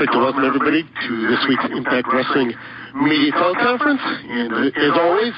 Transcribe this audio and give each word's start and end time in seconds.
like 0.00 0.12
to 0.12 0.18
welcome 0.18 0.44
everybody 0.44 0.82
to 0.84 1.12
this 1.24 1.40
week's 1.48 1.64
Impact 1.72 2.04
Wrestling 2.12 2.52
Media 3.00 3.32
Teleconference. 3.32 4.04
And 4.28 4.52
uh, 4.52 4.68
as 4.76 4.92
always, 4.92 5.32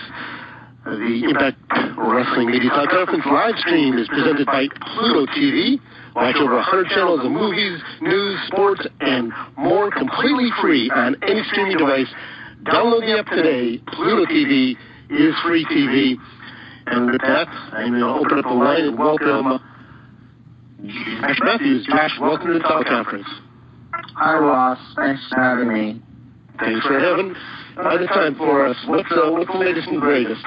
uh, 0.82 0.98
the 0.98 1.30
Impact 1.30 1.58
Wrestling 1.94 2.50
Media 2.50 2.70
Teleconference 2.70 3.24
live 3.26 3.54
stream 3.62 3.94
is 3.94 4.08
presented 4.08 4.46
by 4.46 4.66
Pluto 4.82 5.30
TV. 5.30 5.78
Watch 6.16 6.34
over 6.42 6.56
100 6.58 6.88
channels 6.88 7.20
of 7.22 7.30
movies, 7.30 7.78
news, 8.00 8.40
sports, 8.48 8.82
and 8.98 9.30
more 9.56 9.92
completely 9.92 10.50
free 10.60 10.90
on 10.90 11.14
any 11.22 11.42
streaming 11.52 11.78
device. 11.78 12.10
Download 12.66 13.06
the 13.06 13.14
app 13.14 13.26
today. 13.30 13.78
Pluto 13.94 14.26
TV 14.26 14.74
is 15.10 15.34
free 15.46 15.64
TV. 15.70 16.18
And 16.86 17.12
with 17.12 17.20
that, 17.20 17.46
I'm 17.46 17.90
going 17.94 18.02
to 18.02 18.08
open 18.08 18.38
up 18.38 18.44
the 18.44 18.58
line 18.58 18.90
and 18.90 18.98
welcome 18.98 19.62
Josh 20.82 21.38
Matthews. 21.44 21.86
Josh, 21.86 22.18
welcome 22.20 22.48
to 22.48 22.54
the 22.54 22.64
teleconference. 22.64 23.47
Hi, 24.18 24.36
Ross. 24.36 24.80
Thanks 24.96 25.22
for 25.28 25.40
having 25.40 25.72
me. 25.72 26.02
Thanks 26.58 26.84
for 26.84 26.98
having 26.98 27.36
uh, 27.78 27.98
the 27.98 28.06
time 28.08 28.34
for 28.34 28.66
us. 28.66 28.76
What's, 28.88 29.08
uh, 29.12 29.30
what's 29.30 29.46
the 29.46 29.56
latest 29.56 29.86
and 29.86 30.00
greatest? 30.00 30.42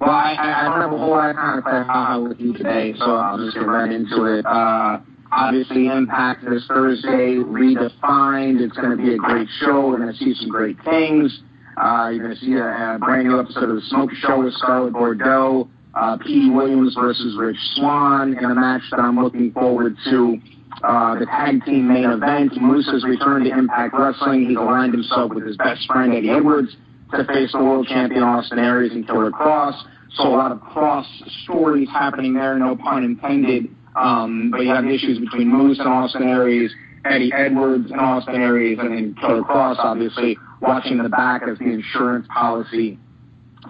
Well, 0.00 0.08
I, 0.08 0.34
I 0.38 0.64
don't 0.64 0.80
have 0.80 0.92
a 0.94 0.96
whole 0.96 1.10
lot 1.10 1.28
of 1.28 1.36
time 1.36 1.56
to 1.56 1.62
play 1.62 1.82
haha 1.82 2.18
with 2.18 2.40
you 2.40 2.54
today, 2.54 2.94
so 2.96 3.14
I'll 3.14 3.36
just 3.36 3.52
get 3.52 3.66
right 3.66 3.92
into 3.92 4.24
it. 4.24 4.46
Uh, 4.46 5.00
obviously, 5.30 5.88
Impact 5.88 6.46
this 6.48 6.64
Thursday, 6.66 7.36
redefined. 7.36 8.62
It's 8.62 8.76
going 8.78 8.96
to 8.96 9.02
be 9.02 9.12
a 9.12 9.18
great 9.18 9.48
show. 9.60 9.88
We're 9.88 9.98
going 9.98 10.14
to 10.14 10.18
see 10.18 10.32
some 10.40 10.48
great 10.48 10.82
things. 10.82 11.42
Uh, 11.76 12.08
you're 12.08 12.24
going 12.24 12.36
to 12.36 12.40
see 12.40 12.54
a, 12.54 12.94
a 12.94 12.98
brand 12.98 13.28
new 13.28 13.38
episode 13.38 13.68
of 13.68 13.76
the 13.76 13.82
Smoke 13.90 14.12
Show 14.14 14.42
with 14.42 14.54
Scarlett 14.54 14.94
Bordeaux, 14.94 15.68
uh, 15.94 16.16
P. 16.24 16.48
Williams 16.48 16.94
versus 16.98 17.36
Rich 17.38 17.58
Swann, 17.74 18.34
in 18.38 18.44
a 18.46 18.54
match 18.54 18.80
that 18.92 18.98
I'm 18.98 19.22
looking 19.22 19.52
forward 19.52 19.94
to. 20.08 20.38
Uh, 20.82 21.18
the 21.18 21.26
tag 21.26 21.64
team 21.64 21.88
main 21.88 22.04
event, 22.04 22.52
Moose's 22.60 23.04
return 23.04 23.44
to 23.44 23.50
Impact 23.50 23.94
Wrestling. 23.98 24.48
He's 24.48 24.56
aligned 24.56 24.92
himself 24.92 25.32
with 25.32 25.44
his 25.44 25.56
best 25.56 25.86
friend, 25.86 26.14
Eddie 26.14 26.30
Edwards, 26.30 26.76
to 27.12 27.24
face 27.24 27.52
the 27.52 27.58
world 27.62 27.86
champion 27.88 28.22
Austin 28.22 28.58
Aries 28.58 28.92
and 28.92 29.06
Killer 29.06 29.30
Kross. 29.30 29.74
So 30.14 30.24
a 30.28 30.30
lot 30.36 30.52
of 30.52 30.60
cross 30.60 31.06
stories 31.42 31.88
happening 31.88 32.34
there, 32.34 32.58
no 32.58 32.76
pun 32.76 33.04
intended. 33.04 33.68
Um, 33.96 34.50
but 34.50 34.60
you 34.60 34.68
have 34.68 34.84
issues 34.84 35.18
between 35.18 35.48
Moose 35.48 35.78
and 35.78 35.88
Austin 35.88 36.22
Aries, 36.22 36.70
Eddie 37.04 37.32
Edwards 37.32 37.90
and 37.90 38.00
Austin 38.00 38.36
Aries, 38.36 38.78
and 38.78 38.92
then 38.92 39.14
Killer 39.20 39.42
Kross, 39.42 39.78
obviously, 39.78 40.36
watching 40.60 40.98
the 40.98 41.08
back 41.08 41.42
as 41.42 41.58
the 41.58 41.64
insurance 41.64 42.26
policy 42.32 42.98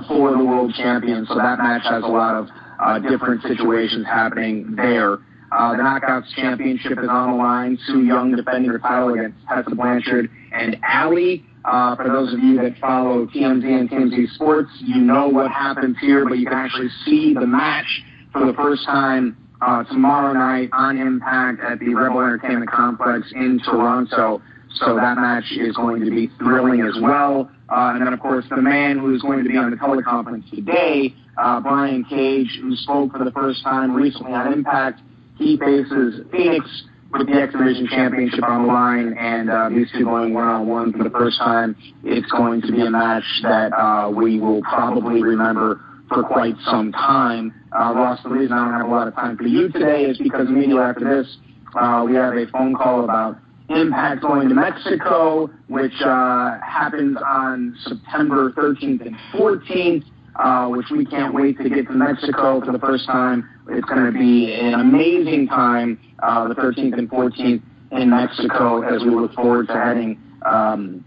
for 0.06 0.32
the 0.32 0.44
world 0.44 0.74
champion. 0.76 1.26
So 1.26 1.34
that 1.36 1.58
match 1.58 1.82
has 1.84 2.02
a 2.04 2.06
lot 2.06 2.34
of 2.34 2.48
uh, 2.80 2.98
different 2.98 3.42
situations 3.42 4.06
happening 4.06 4.74
there. 4.76 5.18
Uh, 5.50 5.72
the 5.76 5.82
Knockouts 5.82 6.28
Championship 6.34 6.98
is 6.98 7.08
on 7.08 7.30
the 7.32 7.36
line. 7.36 7.78
Su 7.86 8.02
Yung 8.02 8.36
defending 8.36 8.78
title 8.80 9.14
against 9.14 9.38
Tessa 9.48 9.74
Blanchard 9.74 10.30
and 10.52 10.76
Allie. 10.82 11.44
Uh, 11.64 11.96
for 11.96 12.08
those 12.08 12.32
of 12.32 12.40
you 12.40 12.56
that 12.56 12.78
follow 12.78 13.26
TMZ 13.26 13.64
and 13.64 13.90
TMZ 13.90 14.34
Sports, 14.34 14.70
you 14.80 15.00
know 15.00 15.28
what 15.28 15.50
happens 15.50 15.96
here, 16.00 16.26
but 16.28 16.38
you 16.38 16.46
can 16.46 16.54
actually 16.54 16.88
see 17.04 17.34
the 17.34 17.46
match 17.46 18.02
for 18.32 18.46
the 18.46 18.52
first 18.54 18.84
time 18.84 19.36
uh, 19.60 19.84
tomorrow 19.84 20.32
night 20.32 20.70
on 20.72 20.98
Impact 20.98 21.60
at 21.60 21.78
the 21.80 21.94
Rebel 21.94 22.20
Entertainment 22.20 22.70
Complex 22.70 23.26
in 23.34 23.60
Toronto. 23.64 24.40
So 24.74 24.96
that 24.96 25.16
match 25.16 25.50
is 25.52 25.74
going 25.74 26.04
to 26.04 26.10
be 26.10 26.30
thrilling 26.38 26.82
as 26.82 26.96
well. 27.00 27.50
Uh, 27.68 27.92
and 27.94 28.06
then, 28.06 28.12
of 28.12 28.20
course, 28.20 28.44
the 28.48 28.62
man 28.62 28.98
who's 28.98 29.22
going 29.22 29.42
to 29.42 29.48
be 29.48 29.56
on 29.56 29.70
the 29.70 29.76
teleconference 29.76 30.48
today, 30.50 31.14
uh, 31.36 31.60
Brian 31.60 32.04
Cage, 32.04 32.58
who 32.60 32.76
spoke 32.76 33.12
for 33.12 33.24
the 33.24 33.32
first 33.32 33.62
time 33.64 33.94
recently 33.94 34.32
on 34.32 34.52
Impact. 34.52 35.00
He 35.38 35.56
faces 35.56 36.20
Fenix 36.30 36.66
with 37.12 37.26
the 37.26 37.40
X 37.40 37.52
Division 37.52 37.86
Championship 37.88 38.42
on 38.44 38.66
the 38.66 38.72
line, 38.72 39.16
and 39.18 39.48
uh, 39.48 39.68
these 39.70 39.88
two 39.96 40.04
going 40.04 40.34
one 40.34 40.48
on 40.48 40.66
one 40.66 40.92
for 40.92 41.04
the 41.04 41.10
first 41.10 41.38
time. 41.38 41.76
It's 42.04 42.30
going 42.30 42.60
to 42.62 42.72
be 42.72 42.82
a 42.82 42.90
match 42.90 43.24
that 43.42 43.72
uh, 43.72 44.10
we 44.10 44.40
will 44.40 44.60
probably 44.62 45.22
remember 45.22 45.80
for 46.08 46.22
quite 46.22 46.54
some 46.64 46.92
time. 46.92 47.54
Uh, 47.72 47.92
Ross, 47.94 48.22
the 48.22 48.30
reason 48.30 48.52
I 48.52 48.64
don't 48.64 48.80
have 48.80 48.88
a 48.88 48.90
lot 48.90 49.08
of 49.08 49.14
time 49.14 49.36
for 49.36 49.44
you 49.44 49.70
today 49.70 50.04
is 50.04 50.18
because 50.18 50.48
immediately 50.48 50.82
after 50.82 51.04
this, 51.04 51.36
uh, 51.78 52.04
we 52.06 52.14
have 52.14 52.34
a 52.34 52.46
phone 52.48 52.74
call 52.74 53.04
about 53.04 53.38
Impact 53.70 54.22
going 54.22 54.48
to 54.48 54.54
Mexico, 54.54 55.50
which 55.68 55.92
uh, 56.02 56.58
happens 56.60 57.18
on 57.22 57.76
September 57.84 58.50
13th 58.52 59.06
and 59.06 59.14
14th, 59.34 60.04
uh, 60.36 60.68
which 60.68 60.86
we 60.90 61.04
can't 61.04 61.34
wait 61.34 61.58
to 61.58 61.68
get 61.68 61.86
to 61.86 61.92
Mexico 61.92 62.64
for 62.64 62.72
the 62.72 62.78
first 62.78 63.04
time. 63.06 63.46
It's 63.68 63.86
going 63.86 64.04
to 64.10 64.18
be 64.18 64.54
an 64.54 64.74
amazing 64.74 65.48
time, 65.48 66.00
uh, 66.20 66.48
the 66.48 66.54
13th 66.54 66.98
and 66.98 67.10
14th 67.10 67.62
in 67.92 68.10
Mexico, 68.10 68.82
as 68.82 69.02
we 69.02 69.10
look 69.10 69.34
forward 69.34 69.66
to 69.68 69.74
heading 69.74 70.18
um, 70.46 71.04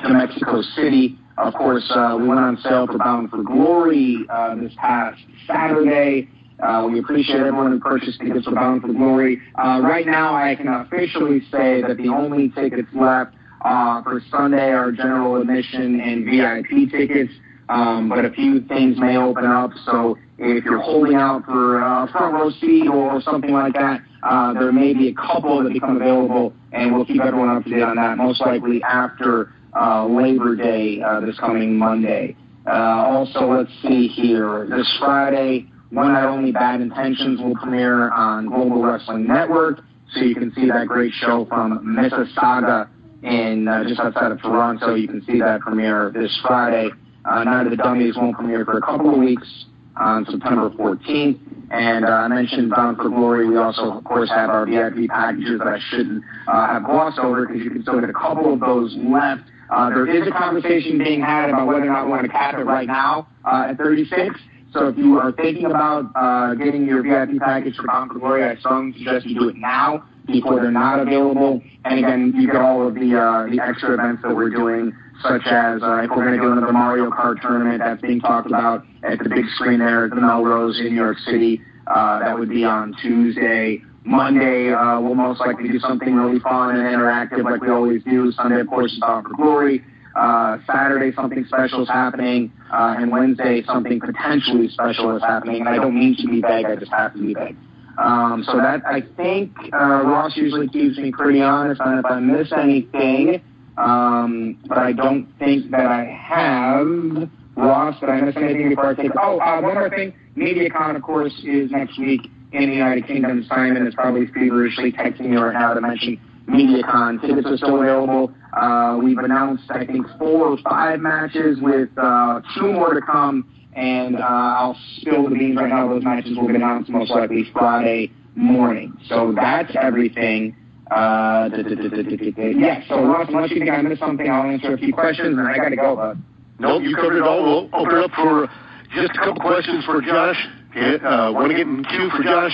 to 0.00 0.10
Mexico 0.10 0.62
City. 0.76 1.18
Of 1.38 1.54
course, 1.54 1.90
uh, 1.92 2.16
we 2.20 2.28
went 2.28 2.38
on 2.38 2.56
sale 2.58 2.86
for 2.86 2.98
Bound 2.98 3.30
for 3.30 3.42
Glory 3.42 4.24
uh, 4.30 4.54
this 4.54 4.72
past 4.76 5.20
Saturday. 5.48 6.28
Uh, 6.62 6.88
we 6.90 7.00
appreciate 7.00 7.40
everyone 7.40 7.72
who 7.72 7.80
purchased 7.80 8.20
tickets 8.20 8.44
for 8.44 8.54
Bound 8.54 8.82
for 8.82 8.92
Glory. 8.92 9.40
Uh, 9.56 9.80
right 9.82 10.06
now, 10.06 10.34
I 10.34 10.54
can 10.54 10.68
officially 10.68 11.40
say 11.50 11.82
that 11.82 11.96
the 11.96 12.08
only 12.08 12.50
tickets 12.50 12.88
left 12.94 13.34
for 13.60 14.22
Sunday 14.30 14.70
are 14.70 14.92
general 14.92 15.40
admission 15.40 16.00
and 16.00 16.24
VIP 16.24 16.90
tickets. 16.92 17.32
Um, 17.68 18.08
but 18.10 18.24
a 18.24 18.30
few 18.30 18.60
things 18.60 18.98
may 18.98 19.16
open 19.16 19.46
up, 19.46 19.70
so 19.86 20.18
if 20.38 20.64
you're 20.64 20.80
holding 20.80 21.14
out 21.14 21.44
for 21.44 21.78
a 21.78 22.08
front 22.10 22.34
row 22.34 22.50
seat 22.50 22.88
or 22.88 23.20
something 23.22 23.52
like 23.52 23.74
that, 23.74 24.00
uh, 24.22 24.52
there 24.54 24.72
may 24.72 24.92
be 24.92 25.08
a 25.08 25.14
couple 25.14 25.62
that 25.62 25.72
become 25.72 25.96
available, 25.96 26.52
and 26.72 26.94
we'll 26.94 27.04
keep 27.04 27.22
everyone 27.22 27.50
up 27.50 27.64
to 27.64 27.70
date 27.70 27.82
on 27.82 27.96
that, 27.96 28.16
most 28.16 28.40
likely 28.40 28.82
after 28.82 29.52
uh, 29.78 30.06
Labor 30.06 30.56
Day 30.56 31.00
uh, 31.02 31.20
this 31.20 31.38
coming 31.38 31.76
Monday. 31.76 32.36
Uh, 32.66 32.70
also, 32.70 33.52
let's 33.52 33.70
see 33.82 34.08
here. 34.08 34.66
This 34.68 34.90
Friday, 34.98 35.68
One 35.90 36.12
Night 36.12 36.26
Only 36.26 36.50
Bad 36.50 36.80
Intentions 36.80 37.40
will 37.40 37.54
premiere 37.54 38.10
on 38.10 38.48
Global 38.48 38.82
Wrestling 38.82 39.26
Network, 39.26 39.80
so 40.14 40.20
you 40.20 40.34
can 40.34 40.52
see 40.54 40.66
that 40.68 40.88
great 40.88 41.12
show 41.12 41.44
from 41.46 41.84
Mississauga 41.84 42.88
in 43.22 43.68
uh, 43.68 43.84
just 43.84 44.00
outside 44.00 44.32
of 44.32 44.40
Toronto. 44.40 44.94
You 44.94 45.08
can 45.08 45.24
see 45.26 45.38
that 45.40 45.60
premiere 45.60 46.10
this 46.12 46.36
Friday. 46.42 46.88
Uh, 47.24 47.44
Night 47.44 47.66
of 47.66 47.70
the 47.70 47.76
Dummies 47.76 48.16
won't 48.16 48.36
premiere 48.36 48.64
for 48.64 48.78
a 48.78 48.82
couple 48.82 49.10
of 49.10 49.18
weeks 49.18 49.66
on 49.96 50.26
September 50.26 50.70
14th. 50.70 51.38
And 51.70 52.04
uh, 52.04 52.08
I 52.08 52.28
mentioned 52.28 52.70
Bound 52.70 52.96
for 52.96 53.08
Glory. 53.08 53.48
We 53.48 53.56
also, 53.56 53.92
of 53.92 54.04
course, 54.04 54.28
have 54.30 54.50
our 54.50 54.66
VIP 54.66 55.08
packages 55.08 55.58
that 55.58 55.66
I 55.66 55.78
shouldn't 55.90 56.22
uh, 56.46 56.66
have 56.66 56.84
glossed 56.84 57.18
over 57.18 57.46
because 57.46 57.62
you 57.62 57.70
can 57.70 57.82
still 57.82 58.00
get 58.00 58.10
a 58.10 58.12
couple 58.12 58.52
of 58.52 58.60
those 58.60 58.94
left. 58.98 59.42
Uh, 59.70 59.88
there 59.88 60.06
is 60.06 60.28
a 60.28 60.30
conversation 60.30 60.98
being 60.98 61.20
had 61.20 61.48
about 61.48 61.66
whether 61.66 61.82
or 61.82 61.86
not 61.86 62.04
we 62.04 62.10
want 62.10 62.22
to 62.22 62.28
cap 62.28 62.54
it 62.54 62.64
right 62.64 62.86
now 62.86 63.26
uh, 63.44 63.68
at 63.70 63.78
36. 63.78 64.38
So 64.72 64.88
if 64.88 64.98
you 64.98 65.18
are 65.18 65.32
thinking 65.32 65.66
about 65.66 66.10
uh, 66.14 66.54
getting 66.54 66.84
your 66.84 67.02
VIP 67.02 67.40
package 67.40 67.76
for 67.76 67.86
Bound 67.86 68.10
for 68.10 68.18
Glory, 68.18 68.44
I 68.44 68.56
strongly 68.56 68.92
suggest 68.98 69.24
you 69.26 69.38
do 69.38 69.48
it 69.48 69.56
now 69.56 70.04
before 70.26 70.60
they're 70.60 70.70
not 70.70 71.00
available. 71.00 71.62
And 71.84 71.98
again, 71.98 72.32
you 72.36 72.46
get 72.48 72.56
all 72.56 72.86
of 72.86 72.94
the 72.94 73.16
uh, 73.16 73.46
the 73.50 73.62
extra 73.62 73.94
events 73.94 74.22
that 74.22 74.34
we're 74.34 74.50
doing, 74.50 74.92
such 75.26 75.46
as 75.46 75.82
uh, 75.82 76.02
if 76.02 76.10
we're 76.10 76.24
going 76.24 76.36
to 76.36 76.40
do 76.40 76.52
another 76.52 76.72
Mario 76.72 77.10
Kart 77.10 77.40
tournament 77.40 77.80
that's 77.80 78.00
being 78.02 78.20
talked 78.20 78.46
about 78.46 78.84
at 79.02 79.18
the 79.18 79.28
big 79.28 79.46
screen 79.54 79.78
there 79.78 80.04
at 80.04 80.10
the 80.10 80.20
Melrose 80.20 80.78
in 80.78 80.86
New 80.86 80.94
York 80.94 81.18
City. 81.18 81.60
Uh, 81.86 82.18
that 82.20 82.38
would 82.38 82.50
be 82.50 82.64
on 82.64 82.94
Tuesday. 83.02 83.82
Monday, 84.04 84.72
uh, 84.72 85.00
we'll 85.00 85.14
most 85.14 85.40
likely 85.40 85.68
do 85.68 85.78
something 85.78 86.14
really 86.14 86.38
fun 86.40 86.76
and 86.76 86.80
interactive 86.80 87.42
like 87.42 87.62
we 87.62 87.70
always 87.70 88.02
do. 88.04 88.30
Sunday, 88.32 88.60
of 88.60 88.68
course, 88.68 88.92
is 88.92 89.00
Bound 89.00 89.26
for 89.26 89.34
Glory. 89.34 89.82
Uh, 90.14 90.58
Saturday, 90.66 91.12
something 91.14 91.44
special 91.46 91.82
is 91.82 91.88
happening. 91.88 92.52
Uh, 92.70 92.96
and 92.98 93.10
Wednesday, 93.10 93.62
something 93.64 93.98
potentially 94.00 94.68
special 94.68 95.16
is 95.16 95.22
happening. 95.22 95.60
And 95.60 95.68
I 95.68 95.76
don't 95.76 95.98
mean 95.98 96.16
to 96.20 96.28
be 96.28 96.42
vague, 96.42 96.66
I 96.66 96.76
just 96.76 96.92
have 96.92 97.14
to 97.14 97.18
be 97.18 97.34
vague. 97.34 97.56
Um, 97.96 98.44
so 98.44 98.58
that, 98.58 98.82
I 98.86 99.02
think, 99.16 99.56
uh, 99.72 100.02
Ross 100.04 100.36
usually 100.36 100.68
keeps 100.68 100.98
me 100.98 101.10
pretty 101.12 101.40
honest 101.40 101.80
on 101.80 101.98
if 101.98 102.04
I 102.04 102.20
miss 102.20 102.52
anything. 102.52 103.42
Um, 103.76 104.58
but 104.66 104.78
I 104.78 104.92
don't 104.92 105.26
think 105.38 105.70
that 105.72 105.86
I 105.86 106.04
have. 106.04 107.28
Ross, 107.56 107.98
did 108.00 108.08
I 108.08 108.20
miss 108.20 108.36
anything 108.36 108.70
before 108.70 108.88
I 108.90 108.94
take 108.94 109.12
Oh, 109.20 109.38
uh, 109.38 109.60
one 109.60 109.74
more 109.74 109.90
thing. 109.90 110.12
MediaCon, 110.36 110.96
of 110.96 111.02
course, 111.02 111.32
is 111.44 111.70
next 111.70 111.98
week 111.98 112.22
in 112.52 112.70
the 112.70 112.76
United 112.76 113.06
Kingdom. 113.06 113.44
Simon 113.48 113.86
is 113.86 113.94
probably 113.94 114.26
feverishly 114.28 114.92
texting 114.92 115.26
me 115.26 115.36
right 115.36 115.54
now 115.54 115.74
to 115.74 115.80
mention 115.80 116.20
MediaCon. 116.48 117.20
Tickets 117.20 117.46
are 117.46 117.56
still 117.56 117.80
available. 117.80 118.32
Uh, 118.52 118.98
we've 119.02 119.18
announced, 119.18 119.64
I 119.70 119.84
think, 119.86 120.06
four 120.18 120.48
or 120.48 120.58
five 120.58 121.00
matches 121.00 121.58
with 121.60 121.90
uh, 121.96 122.40
two 122.58 122.72
more 122.72 122.94
to 122.94 123.00
come. 123.00 123.48
And 123.74 124.16
uh, 124.16 124.20
I'll 124.20 124.78
spill 124.98 125.28
the 125.28 125.34
beans 125.34 125.56
right 125.56 125.68
now. 125.68 125.88
Those 125.88 126.04
matches 126.04 126.36
will 126.36 126.46
be 126.46 126.54
announced 126.54 126.90
most 126.90 127.10
likely 127.10 127.44
Friday 127.52 128.12
morning. 128.36 128.96
So 129.08 129.32
that's 129.34 129.74
everything. 129.80 130.54
Uh, 130.90 131.48
yeah, 131.54 132.82
so 132.88 133.02
Ross, 133.04 133.28
unless 133.28 133.50
you 133.50 133.58
think 133.58 133.70
I 133.70 133.80
missed 133.80 134.00
something, 134.00 134.28
I'll 134.28 134.50
answer 134.50 134.74
a 134.74 134.78
few 134.78 134.92
questions, 134.92 135.38
and 135.38 135.48
I 135.48 135.56
got 135.56 135.70
to 135.70 135.76
go, 135.76 135.96
bud. 135.96 136.22
Nope, 136.58 136.82
you 136.82 136.94
covered 136.94 137.16
it 137.16 137.22
all. 137.22 137.42
We'll 137.42 137.70
open 137.72 137.98
up 137.98 138.10
for 138.12 138.48
just 138.94 139.10
a 139.16 139.18
couple 139.18 139.40
questions 139.40 139.84
for 139.84 140.00
Josh. 140.02 140.36
Uh, 140.76 141.32
Want 141.32 141.50
to 141.50 141.56
get 141.56 141.66
in 141.66 141.84
queue 141.84 142.10
for 142.10 142.22
Josh? 142.22 142.52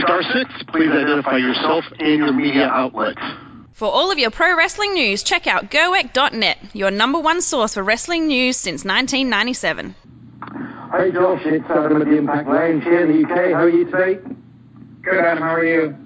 Star 0.00 0.22
six, 0.32 0.50
please 0.68 0.90
identify 0.90 1.36
yourself 1.36 1.84
and 1.98 2.18
your 2.18 2.32
media 2.32 2.66
outlet. 2.66 3.16
For 3.74 3.88
all 3.90 4.10
of 4.10 4.18
your 4.18 4.30
pro 4.30 4.56
wrestling 4.56 4.94
news, 4.94 5.22
check 5.22 5.46
out 5.46 5.70
Gerweck.net, 5.70 6.58
your 6.72 6.90
number 6.90 7.18
one 7.20 7.42
source 7.42 7.74
for 7.74 7.82
wrestling 7.82 8.26
news 8.26 8.56
since 8.56 8.84
1997. 8.84 9.94
Hey 10.92 11.10
Josh, 11.12 11.40
it's 11.44 11.64
Adam 11.68 12.00
at 12.00 12.08
the 12.08 12.16
Impact 12.16 12.48
Lounge 12.48 12.84
here 12.84 13.04
in 13.04 13.22
the 13.22 13.28
UK. 13.28 13.52
How 13.52 13.64
are 13.64 13.68
you 13.68 13.84
today? 13.90 14.18
Good, 15.02 15.18
Adam. 15.18 15.42
How 15.42 15.54
are 15.54 15.64
you? 15.64 15.96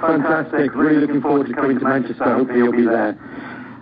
Fantastic. 0.00 0.74
Really 0.74 1.00
looking 1.00 1.20
forward 1.20 1.46
to 1.46 1.54
coming 1.54 1.78
to 1.78 1.84
Manchester. 1.84 2.24
Hopefully 2.24 2.58
you'll 2.58 2.72
be 2.72 2.84
there. 2.84 3.18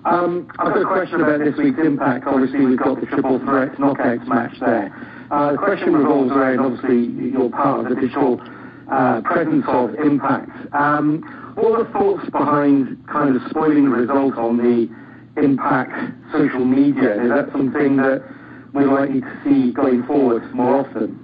Um, 0.04 0.48
I've 0.58 0.72
got 0.72 0.82
a 0.82 0.86
question 0.86 1.20
about 1.20 1.40
this 1.40 1.56
week's 1.56 1.78
Impact. 1.80 2.26
Obviously, 2.26 2.64
we've 2.64 2.78
got 2.78 3.00
the 3.00 3.06
Triple 3.06 3.38
Threat 3.40 3.72
Knockouts 3.72 4.26
match 4.28 4.54
there. 4.60 4.94
Uh, 5.30 5.52
the 5.52 5.58
question 5.58 5.92
revolves 5.94 6.30
around, 6.30 6.60
obviously, 6.60 7.06
your 7.32 7.50
part 7.50 7.80
of 7.80 7.88
the 7.94 8.00
digital 8.00 8.40
uh, 8.90 9.20
presence 9.22 9.64
of 9.66 9.94
Impact. 9.96 10.50
Um, 10.72 11.22
what 11.56 11.72
are 11.80 11.84
the 11.84 11.90
thoughts 11.92 12.30
behind 12.30 13.04
kind 13.08 13.34
of 13.34 13.42
spoiling 13.50 13.90
the 13.90 13.96
result 13.96 14.38
on 14.38 14.58
the 14.58 14.88
Impact 15.42 15.92
social 16.32 16.64
media? 16.64 17.20
Is 17.22 17.28
that 17.30 17.50
something 17.50 17.96
that 17.96 18.22
we're 18.72 18.86
likely 18.92 19.20
to 19.22 19.40
see 19.44 19.72
going 19.72 20.04
forward 20.04 20.54
more 20.54 20.86
often? 20.86 21.18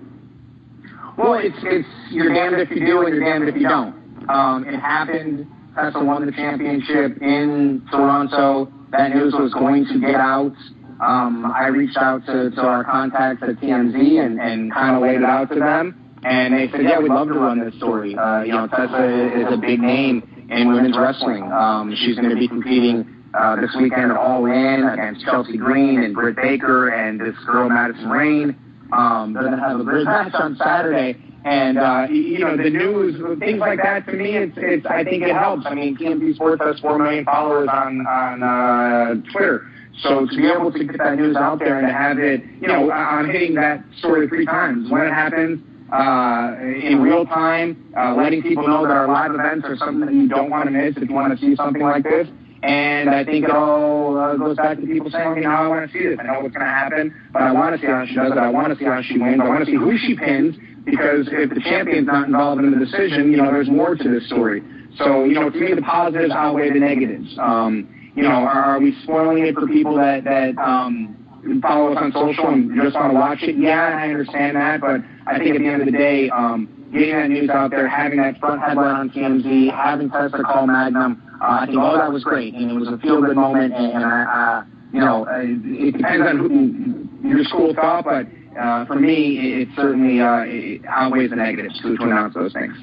Well, 1.17 1.35
it's 1.35 1.57
it's 1.63 1.89
you're 2.11 2.35
damned 2.35 2.61
if 2.61 2.71
you 2.71 2.85
do 2.85 3.03
and 3.07 3.15
you're 3.15 3.25
damned 3.25 3.49
if 3.49 3.55
you 3.55 3.69
don't. 3.69 3.95
Um, 4.29 4.65
it 4.67 4.79
happened. 4.79 5.47
Tessa 5.75 6.03
won 6.03 6.27
the 6.27 6.33
championship 6.33 7.21
in 7.23 7.87
Toronto. 7.91 8.71
That 8.91 9.15
news 9.15 9.33
was 9.33 9.53
going 9.55 9.87
to 9.87 10.01
get 10.01 10.17
out. 10.17 10.55
Um, 11.01 11.47
I 11.47 11.69
reached 11.69 11.97
out 11.97 12.25
to, 12.27 12.51
to 12.51 12.61
our 12.61 12.85
contacts 12.85 13.43
at 13.43 13.57
TMZ 13.57 14.25
and, 14.25 14.41
and 14.41 14.73
kind 14.73 14.97
of 14.97 15.03
laid 15.03 15.17
it 15.17 15.25
out 15.25 15.49
to 15.51 15.59
them. 15.59 15.99
And 16.25 16.55
they 16.55 16.71
said, 16.71 16.85
yeah, 16.85 17.01
we'd 17.01 17.11
love 17.11 17.29
to 17.29 17.35
run 17.35 17.59
this 17.59 17.75
story. 17.77 18.15
Uh, 18.17 18.43
you 18.43 18.53
know, 18.53 18.69
Tessa 18.69 19.41
is 19.41 19.53
a 19.53 19.57
big 19.57 19.81
name 19.81 20.47
in 20.51 20.69
women's 20.69 20.97
wrestling. 20.97 21.51
Um, 21.51 21.95
she's 21.97 22.15
going 22.17 22.31
to 22.31 22.37
be 22.37 22.47
competing 22.47 23.25
uh, 23.35 23.57
this 23.57 23.75
weekend 23.77 24.13
at 24.13 24.17
All 24.17 24.47
In 24.47 24.85
against 24.85 25.25
Chelsea 25.25 25.57
Green 25.57 26.05
and 26.05 26.15
Britt 26.15 26.37
Baker 26.37 26.91
and 26.91 27.21
this 27.21 27.35
girl 27.47 27.69
Madison 27.69 28.09
Rayne. 28.09 28.57
Um, 28.93 29.33
they're 29.33 29.43
going 29.43 29.57
to 29.57 29.61
have 29.61 29.81
a 29.81 29.85
great 29.85 30.05
match 30.05 30.35
on 30.35 30.55
Saturday. 30.57 31.19
And 31.45 31.77
uh, 31.77 32.07
you 32.09 32.39
know 32.39 32.57
the 32.57 32.71
news, 32.71 33.21
things 33.41 33.59
like 33.59 33.81
that. 33.83 34.07
To 34.07 34.13
me, 34.13 34.37
it's, 34.37 34.55
it's 34.57 34.87
I 34.87 35.03
think 35.03 35.25
it 35.25 35.35
helps. 35.35 35.67
I 35.67 35.75
mean, 35.75 35.97
TMZ 35.97 36.37
Sports 36.37 36.63
has 36.65 36.79
four 36.79 36.99
million 36.99 37.25
followers 37.25 37.69
on 37.73 38.07
on 38.07 38.43
uh, 38.45 39.15
Twitter, 39.33 39.67
so 40.01 40.27
to 40.27 40.37
be 40.37 40.47
able 40.47 40.73
to 40.73 40.85
get 40.85 40.99
that 40.99 41.17
news 41.17 41.37
out 41.37 41.59
there 41.59 41.79
and 41.79 41.87
to 41.87 41.93
have 41.93 42.19
it, 42.19 42.43
you 42.61 42.69
know, 42.69 42.91
I'm 42.91 43.29
hitting 43.29 43.55
that 43.57 43.85
story 43.99 44.29
three 44.29 44.47
times 44.47 44.91
when 44.91 45.03
it 45.03 45.13
happens. 45.13 45.61
Uh, 45.93 46.57
in 46.83 47.03
real 47.03 47.27
time, 47.27 47.93
uh, 47.95 48.15
letting 48.15 48.41
people 48.41 48.67
know 48.67 48.81
that 48.81 48.97
our 48.97 49.07
live 49.07 49.35
events 49.35 49.67
are 49.69 49.77
something 49.77 50.01
that 50.01 50.15
you 50.15 50.27
don't 50.27 50.49
want 50.49 50.65
to 50.65 50.71
miss 50.71 50.97
if 50.97 51.07
you 51.07 51.15
want 51.15 51.39
to 51.39 51.45
see 51.45 51.55
something 51.55 51.83
like 51.83 52.03
this. 52.03 52.27
And 52.63 53.11
I 53.11 53.25
think 53.25 53.45
it 53.45 53.51
all 53.51 54.17
uh, 54.17 54.37
goes 54.37 54.57
back 54.57 54.79
to 54.79 54.87
people 54.87 55.11
saying, 55.11 55.37
you 55.37 55.43
know, 55.43 55.51
I 55.51 55.67
want 55.67 55.91
to 55.91 55.93
see 55.93 56.07
this. 56.07 56.17
I 56.19 56.23
know 56.23 56.41
what's 56.41 56.55
going 56.55 56.65
to 56.65 56.73
happen, 56.73 57.15
but 57.33 57.43
I 57.43 57.53
want 57.53 57.75
to 57.75 57.81
see 57.83 57.89
how 57.91 58.07
she 58.07 58.15
does 58.15 58.33
it. 58.33 58.39
I 58.39 58.49
want 58.49 58.73
to 58.73 58.79
see 58.79 58.87
how 58.87 59.03
she 59.03 59.19
wins. 59.19 59.41
I 59.43 59.49
want 59.49 59.67
to 59.67 59.71
see 59.71 59.77
who 59.77 59.99
she 59.99 60.17
pins 60.17 60.57
because 60.85 61.29
if 61.31 61.51
the 61.51 61.61
champion's 61.61 62.07
not 62.07 62.27
involved 62.27 62.63
in 62.63 62.71
the 62.71 62.85
decision, 62.85 63.31
you 63.31 63.37
know, 63.37 63.51
there's 63.51 63.71
more 63.71 63.95
to 63.95 64.09
this 64.09 64.27
story. 64.27 64.63
So, 64.97 65.25
you 65.25 65.35
know, 65.35 65.49
to 65.49 65.59
me, 65.59 65.75
the 65.75 65.83
positives 65.83 66.33
outweigh 66.33 66.71
the 66.71 66.81
negatives. 66.81 67.37
Um, 67.39 68.13
you 68.15 68.23
know, 68.23 68.31
are, 68.31 68.77
are 68.77 68.81
we 68.81 68.95
spoiling 69.05 69.47
it 69.47 69.55
for 69.55 69.67
people 69.67 69.97
that, 69.97 70.25
that, 70.25 70.59
um, 70.59 71.17
follow 71.63 71.93
us 71.93 71.99
on 72.01 72.13
social 72.13 72.49
and 72.49 72.71
just 72.81 72.95
want 72.95 73.13
to 73.13 73.19
watch 73.19 73.43
it? 73.43 73.57
Yeah, 73.57 73.97
I 73.97 74.09
understand 74.09 74.57
that, 74.57 74.81
but 74.81 75.01
I 75.27 75.39
think 75.39 75.55
at 75.55 75.59
the 75.59 75.67
end 75.67 75.83
of 75.83 75.87
the 75.87 75.93
day, 75.93 76.31
um, 76.31 76.69
getting 76.93 77.15
that 77.15 77.31
news 77.31 77.51
out 77.51 77.71
there, 77.71 77.89
having 77.89 78.19
that 78.19 78.39
front 78.39 78.61
headline 78.61 78.95
on 78.95 79.11
TMZ, 79.11 79.73
having 79.73 80.11
Tessa 80.11 80.43
call 80.43 80.67
Magnum, 80.67 81.23
uh, 81.41 81.61
I 81.63 81.67
think 81.67 81.79
all 81.79 81.97
that 81.97 82.13
was 82.13 82.23
great, 82.23 82.55
and 82.55 82.71
it 82.71 82.75
was 82.75 82.89
a 82.89 82.99
feel-good 82.99 83.35
moment, 83.35 83.73
and, 83.75 83.93
and 83.93 84.05
I, 84.05 84.23
uh, 84.23 84.65
you 84.93 85.01
know, 85.01 85.27
it 85.29 85.97
depends 85.97 86.27
on 86.29 86.39
who 86.39 87.29
your 87.29 87.45
school 87.45 87.75
thought, 87.75 88.05
but 88.05 88.27
uh, 88.59 88.85
for 88.87 88.97
me, 88.97 89.63
it, 89.63 89.69
certainly 89.77 90.21
uh, 90.21 90.45
it 90.47 90.85
outweighs 90.87 91.31
the 91.31 91.37
negatives 91.37 91.81
to, 91.83 91.97
to 91.97 92.03
announce 92.05 92.35
those 92.35 92.53
things. 92.53 92.75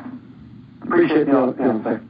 Appreciate 0.81 1.25
the 1.25 1.55
answer. 1.59 2.01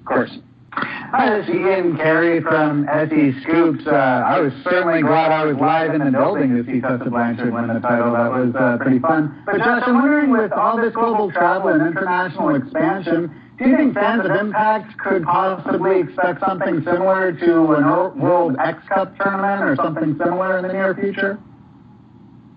Of 0.00 0.04
course. 0.04 0.38
Hi, 0.72 1.38
this 1.38 1.48
is 1.48 1.54
Ian 1.54 1.96
Carey 1.96 2.42
from 2.42 2.86
SE 2.88 3.40
Scoops. 3.42 3.86
Uh, 3.86 3.92
I 3.92 4.40
was 4.40 4.52
certainly 4.62 5.00
glad 5.00 5.32
I 5.32 5.44
was 5.44 5.56
live 5.56 5.94
in 5.94 6.04
the 6.04 6.10
building 6.10 6.54
to 6.54 6.64
see 6.70 6.80
Tessa 6.80 7.08
Blanchard 7.08 7.52
win 7.52 7.68
the 7.68 7.80
title. 7.80 8.12
That 8.12 8.30
was 8.30 8.54
uh, 8.54 8.76
pretty 8.78 8.98
fun. 8.98 9.42
But 9.46 9.58
Josh, 9.58 9.84
I'm 9.86 9.94
wondering 9.94 10.30
with 10.30 10.52
all 10.52 10.76
this 10.76 10.92
global 10.92 11.32
travel 11.32 11.68
and 11.68 11.80
international 11.86 12.56
expansion, 12.56 13.32
do 13.58 13.68
you 13.68 13.76
think 13.76 13.94
fans 13.94 14.26
of 14.26 14.30
Impact 14.32 14.98
could 14.98 15.24
possibly 15.24 16.00
expect 16.00 16.40
something 16.46 16.84
similar 16.84 17.32
to 17.32 17.52
a 17.72 18.12
World 18.14 18.56
X 18.62 18.82
Cup 18.88 19.16
tournament 19.16 19.62
or 19.62 19.76
something 19.76 20.18
similar 20.18 20.58
in 20.58 20.66
the 20.66 20.72
near 20.74 20.94
future? 20.94 21.38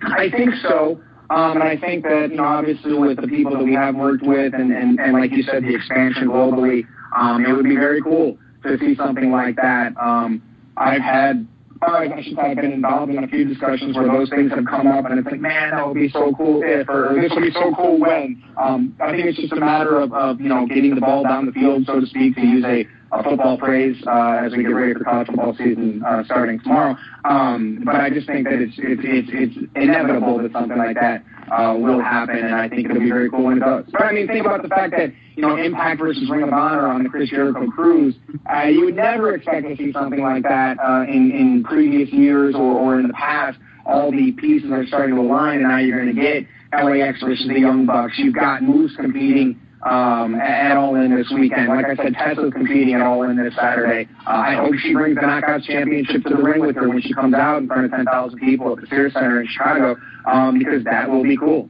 I 0.03 0.29
think 0.29 0.53
so. 0.61 1.01
Um, 1.29 1.61
and 1.61 1.63
I 1.63 1.77
think 1.77 2.03
that, 2.05 2.29
you 2.31 2.37
know, 2.37 2.43
obviously 2.43 2.93
with 2.93 3.21
the 3.21 3.27
people 3.27 3.51
that 3.51 3.63
we 3.63 3.73
have 3.75 3.95
worked 3.95 4.23
with 4.23 4.55
and, 4.55 4.71
and, 4.71 4.99
and 4.99 5.13
like 5.13 5.31
you 5.31 5.43
said, 5.43 5.63
the 5.63 5.75
expansion 5.75 6.27
globally, 6.27 6.85
um, 7.15 7.45
it 7.45 7.53
would 7.53 7.65
be 7.65 7.75
very 7.75 8.01
cool 8.01 8.37
to 8.63 8.77
see 8.79 8.95
something 8.95 9.31
like 9.31 9.55
that. 9.57 9.95
Um, 10.01 10.41
I've 10.75 11.01
had, 11.01 11.47
I 11.83 12.21
should 12.23 12.35
say 12.35 12.41
I've 12.41 12.55
been 12.57 12.71
involved 12.71 13.13
in 13.13 13.23
a 13.23 13.27
few 13.27 13.45
discussions 13.45 13.95
where 13.95 14.07
those 14.07 14.29
things 14.31 14.51
have 14.51 14.65
come 14.65 14.87
up 14.87 15.05
and 15.05 15.19
it's 15.19 15.27
like, 15.27 15.39
man, 15.39 15.71
that 15.71 15.85
would 15.85 15.93
be 15.93 16.09
so 16.09 16.33
cool 16.35 16.61
if, 16.63 16.89
or, 16.89 17.11
or 17.11 17.21
this 17.21 17.31
would 17.31 17.43
be 17.43 17.51
so 17.51 17.73
cool 17.75 17.99
when. 17.99 18.43
Um, 18.57 18.95
I 18.99 19.11
think 19.11 19.25
it's 19.27 19.37
just 19.37 19.53
a 19.53 19.59
matter 19.59 19.99
of, 19.99 20.11
of, 20.13 20.41
you 20.41 20.49
know, 20.49 20.65
getting 20.65 20.95
the 20.95 21.01
ball 21.01 21.23
down 21.23 21.45
the 21.45 21.51
field, 21.51 21.85
so 21.85 21.99
to 21.99 22.07
speak, 22.07 22.35
to 22.35 22.41
use 22.41 22.65
a, 22.65 22.87
a 23.11 23.23
football 23.23 23.57
phrase 23.57 23.95
uh, 24.07 24.41
as 24.45 24.51
we 24.51 24.63
get 24.63 24.69
ready 24.69 24.93
for 24.93 25.03
college 25.03 25.27
football 25.27 25.55
season 25.55 26.03
uh, 26.05 26.23
starting 26.25 26.59
tomorrow. 26.59 26.95
Um, 27.25 27.81
but 27.83 27.95
I 27.95 28.09
just 28.09 28.27
think 28.27 28.45
that 28.45 28.61
it's 28.61 28.75
it's 28.77 29.01
it's, 29.03 29.29
it's 29.31 29.71
inevitable 29.75 30.37
that 30.39 30.51
something 30.51 30.77
like 30.77 30.95
that 30.95 31.23
uh, 31.51 31.75
will 31.77 32.01
happen, 32.01 32.37
and 32.37 32.53
I 32.53 32.69
think 32.69 32.85
it'll 32.85 32.99
be 32.99 33.09
very 33.09 33.29
cool 33.29 33.45
when 33.45 33.57
it 33.57 33.61
does. 33.61 33.85
But 33.91 34.03
I 34.03 34.11
mean, 34.11 34.27
think 34.27 34.45
about 34.45 34.61
the 34.61 34.69
fact 34.69 34.91
that 34.97 35.11
you 35.35 35.41
know 35.41 35.55
Impact 35.55 35.99
versus 35.99 36.29
Ring 36.29 36.43
of 36.43 36.53
Honor 36.53 36.87
on 36.87 37.03
the 37.03 37.09
Chris 37.09 37.29
Jericho 37.29 37.67
cruise. 37.67 38.15
Uh, 38.51 38.63
you 38.65 38.85
would 38.85 38.95
never 38.95 39.33
expect 39.33 39.67
to 39.67 39.75
see 39.75 39.91
something 39.91 40.21
like 40.21 40.43
that 40.43 40.77
uh, 40.79 41.03
in 41.03 41.31
in 41.31 41.63
previous 41.63 42.09
years 42.09 42.55
or, 42.55 42.77
or 42.77 42.99
in 42.99 43.07
the 43.07 43.13
past. 43.13 43.57
All 43.85 44.11
the 44.11 44.33
pieces 44.33 44.71
are 44.71 44.85
starting 44.85 45.15
to 45.15 45.21
align, 45.21 45.59
and 45.59 45.67
now 45.67 45.79
you're 45.79 45.99
going 45.99 46.15
to 46.15 46.21
get 46.21 46.45
LAX 46.71 47.21
versus 47.21 47.47
the 47.47 47.59
Young 47.59 47.87
Bucks. 47.87 48.13
You've 48.17 48.35
got 48.35 48.61
Moose 48.61 48.95
competing 48.95 49.59
um, 49.83 50.35
at 50.35 50.75
All 50.77 50.95
In 50.95 51.15
this 51.15 51.31
weekend. 51.33 51.69
Like 51.69 51.85
I 51.85 51.95
said, 51.95 52.13
Tessa's 52.13 52.53
competing 52.53 52.93
at 52.95 53.01
All 53.01 53.23
In 53.23 53.37
this 53.37 53.55
Saturday. 53.55 54.09
Uh, 54.27 54.31
I 54.31 54.55
hope 54.55 54.75
she 54.75 54.93
brings 54.93 55.15
the 55.15 55.21
Knockouts 55.21 55.63
Championship 55.63 56.23
to 56.23 56.29
the 56.29 56.41
ring 56.41 56.61
with 56.61 56.75
her 56.75 56.89
when 56.89 57.01
she 57.01 57.13
comes 57.13 57.33
out 57.33 57.61
in 57.61 57.67
front 57.67 57.85
of 57.85 57.91
10,000 57.91 58.39
people 58.39 58.73
at 58.73 58.81
the 58.81 58.87
Sears 58.87 59.13
Center 59.13 59.41
in 59.41 59.47
Chicago, 59.47 59.97
um, 60.25 60.59
because 60.59 60.83
that 60.83 61.09
will 61.09 61.23
be 61.23 61.37
cool. 61.37 61.69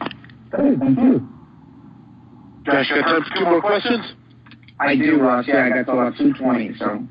Hey, 0.00 0.74
thank 0.78 0.98
you. 0.98 1.28
Josh, 2.64 2.88
got 2.90 3.02
time 3.02 3.22
for 3.22 3.38
two 3.38 3.44
more 3.44 3.60
questions? 3.60 4.14
I 4.78 4.96
do, 4.96 5.20
Ross. 5.20 5.46
Yeah, 5.46 5.64
I 5.64 5.68
got 5.70 5.86
to 5.86 5.92
about 5.92 6.16
220, 6.16 6.74
so. 6.78 7.06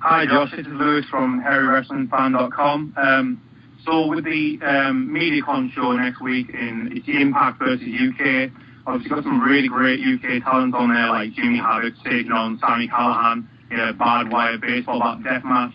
Hi, 0.00 0.26
Josh. 0.26 0.50
This 0.52 0.66
is 0.66 0.72
Lewis 0.72 1.04
from 1.10 1.42
HairyWrestlingFan.com. 1.42 2.94
Um, 2.96 3.42
so 3.84 4.06
with 4.06 4.24
the 4.24 4.58
um, 4.62 5.10
MediaCon 5.10 5.72
show 5.72 5.92
next 5.92 6.20
week 6.20 6.50
in 6.50 6.90
it's 6.92 7.08
Impact 7.08 7.58
versus 7.58 7.86
UK, 7.86 8.50
obviously 8.88 9.10
got 9.14 9.24
some 9.24 9.40
really 9.40 9.68
great 9.68 10.00
UK 10.00 10.42
talent 10.42 10.74
on 10.74 10.88
there, 10.88 11.08
like 11.08 11.32
Jimmy 11.32 11.58
Havoc 11.58 11.94
taking 12.04 12.32
on 12.32 12.58
Sami 12.58 12.88
Callihan 12.88 13.46
in 13.70 13.80
a 13.80 13.92
barbed 13.92 14.32
wire 14.32 14.58
baseball 14.58 14.98
bat 14.98 15.22
death 15.22 15.44
match. 15.44 15.74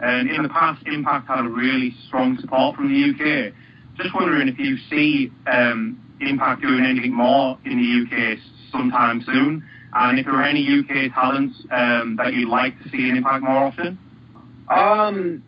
And 0.00 0.30
in 0.30 0.42
the 0.42 0.48
past, 0.48 0.86
Impact 0.86 1.26
had 1.26 1.44
a 1.44 1.48
really 1.48 1.94
strong 2.06 2.38
support 2.38 2.76
from 2.76 2.88
the 2.88 3.10
UK. 3.10 3.52
Just 3.96 4.14
wondering 4.14 4.48
if 4.48 4.58
you 4.58 4.76
see 4.90 5.32
um, 5.50 6.02
Impact 6.20 6.60
doing 6.60 6.84
anything 6.84 7.14
more 7.14 7.58
in 7.64 7.78
the 7.78 8.04
UK 8.04 8.38
sometime 8.70 9.22
soon, 9.24 9.64
and 9.94 10.18
if 10.18 10.26
there 10.26 10.34
are 10.34 10.44
any 10.44 10.62
UK 10.62 11.12
talents 11.14 11.56
um, 11.70 12.16
that 12.16 12.34
you'd 12.34 12.48
like 12.48 12.80
to 12.82 12.90
see 12.90 13.08
in 13.08 13.16
Impact 13.16 13.42
more 13.42 13.64
often. 13.64 13.98
Um, 14.68 15.42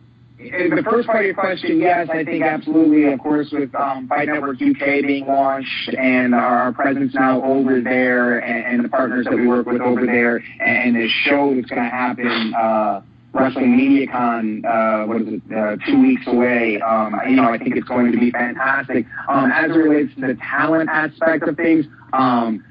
the 0.51 0.83
first 0.89 1.07
part 1.07 1.19
of 1.19 1.25
your 1.25 1.33
question, 1.35 1.79
yes, 1.79 2.09
I 2.11 2.23
think 2.23 2.43
absolutely. 2.43 3.11
Of 3.11 3.19
course, 3.19 3.49
with 3.51 3.73
um, 3.75 4.07
Fight 4.07 4.27
Network 4.27 4.57
UK 4.61 5.01
being 5.05 5.25
launched 5.25 5.93
and 5.97 6.35
our 6.35 6.71
presence 6.73 7.13
now 7.13 7.43
over 7.43 7.81
there, 7.81 8.39
and, 8.39 8.75
and 8.75 8.85
the 8.85 8.89
partners 8.89 9.25
that 9.29 9.35
we 9.35 9.47
work 9.47 9.65
with 9.65 9.81
over 9.81 10.05
there, 10.05 10.43
and 10.59 10.95
the 10.95 11.07
show 11.25 11.53
that's 11.55 11.69
going 11.69 11.83
to 11.83 11.89
happen. 11.89 12.53
Uh, 12.53 13.01
Wrestling 13.33 13.75
MediaCon, 13.75 14.63
uh, 14.63 15.07
what 15.07 15.21
is 15.21 15.27
it, 15.27 15.41
uh, 15.51 15.75
two 15.87 15.99
weeks 15.99 16.21
away. 16.27 16.79
Um, 16.79 17.19
you 17.27 17.35
know, 17.35 17.51
I 17.51 17.57
think 17.57 17.75
it's 17.75 17.87
going 17.87 18.11
to 18.11 18.19
be 18.19 18.29
fantastic. 18.29 19.07
Um, 19.27 19.51
as 19.51 19.71
it 19.71 19.73
relates 19.73 20.13
to 20.15 20.21
the 20.21 20.35
talent 20.35 20.87
aspect 20.87 21.47
of 21.47 21.57
things, 21.57 21.87
um, 22.13 22.63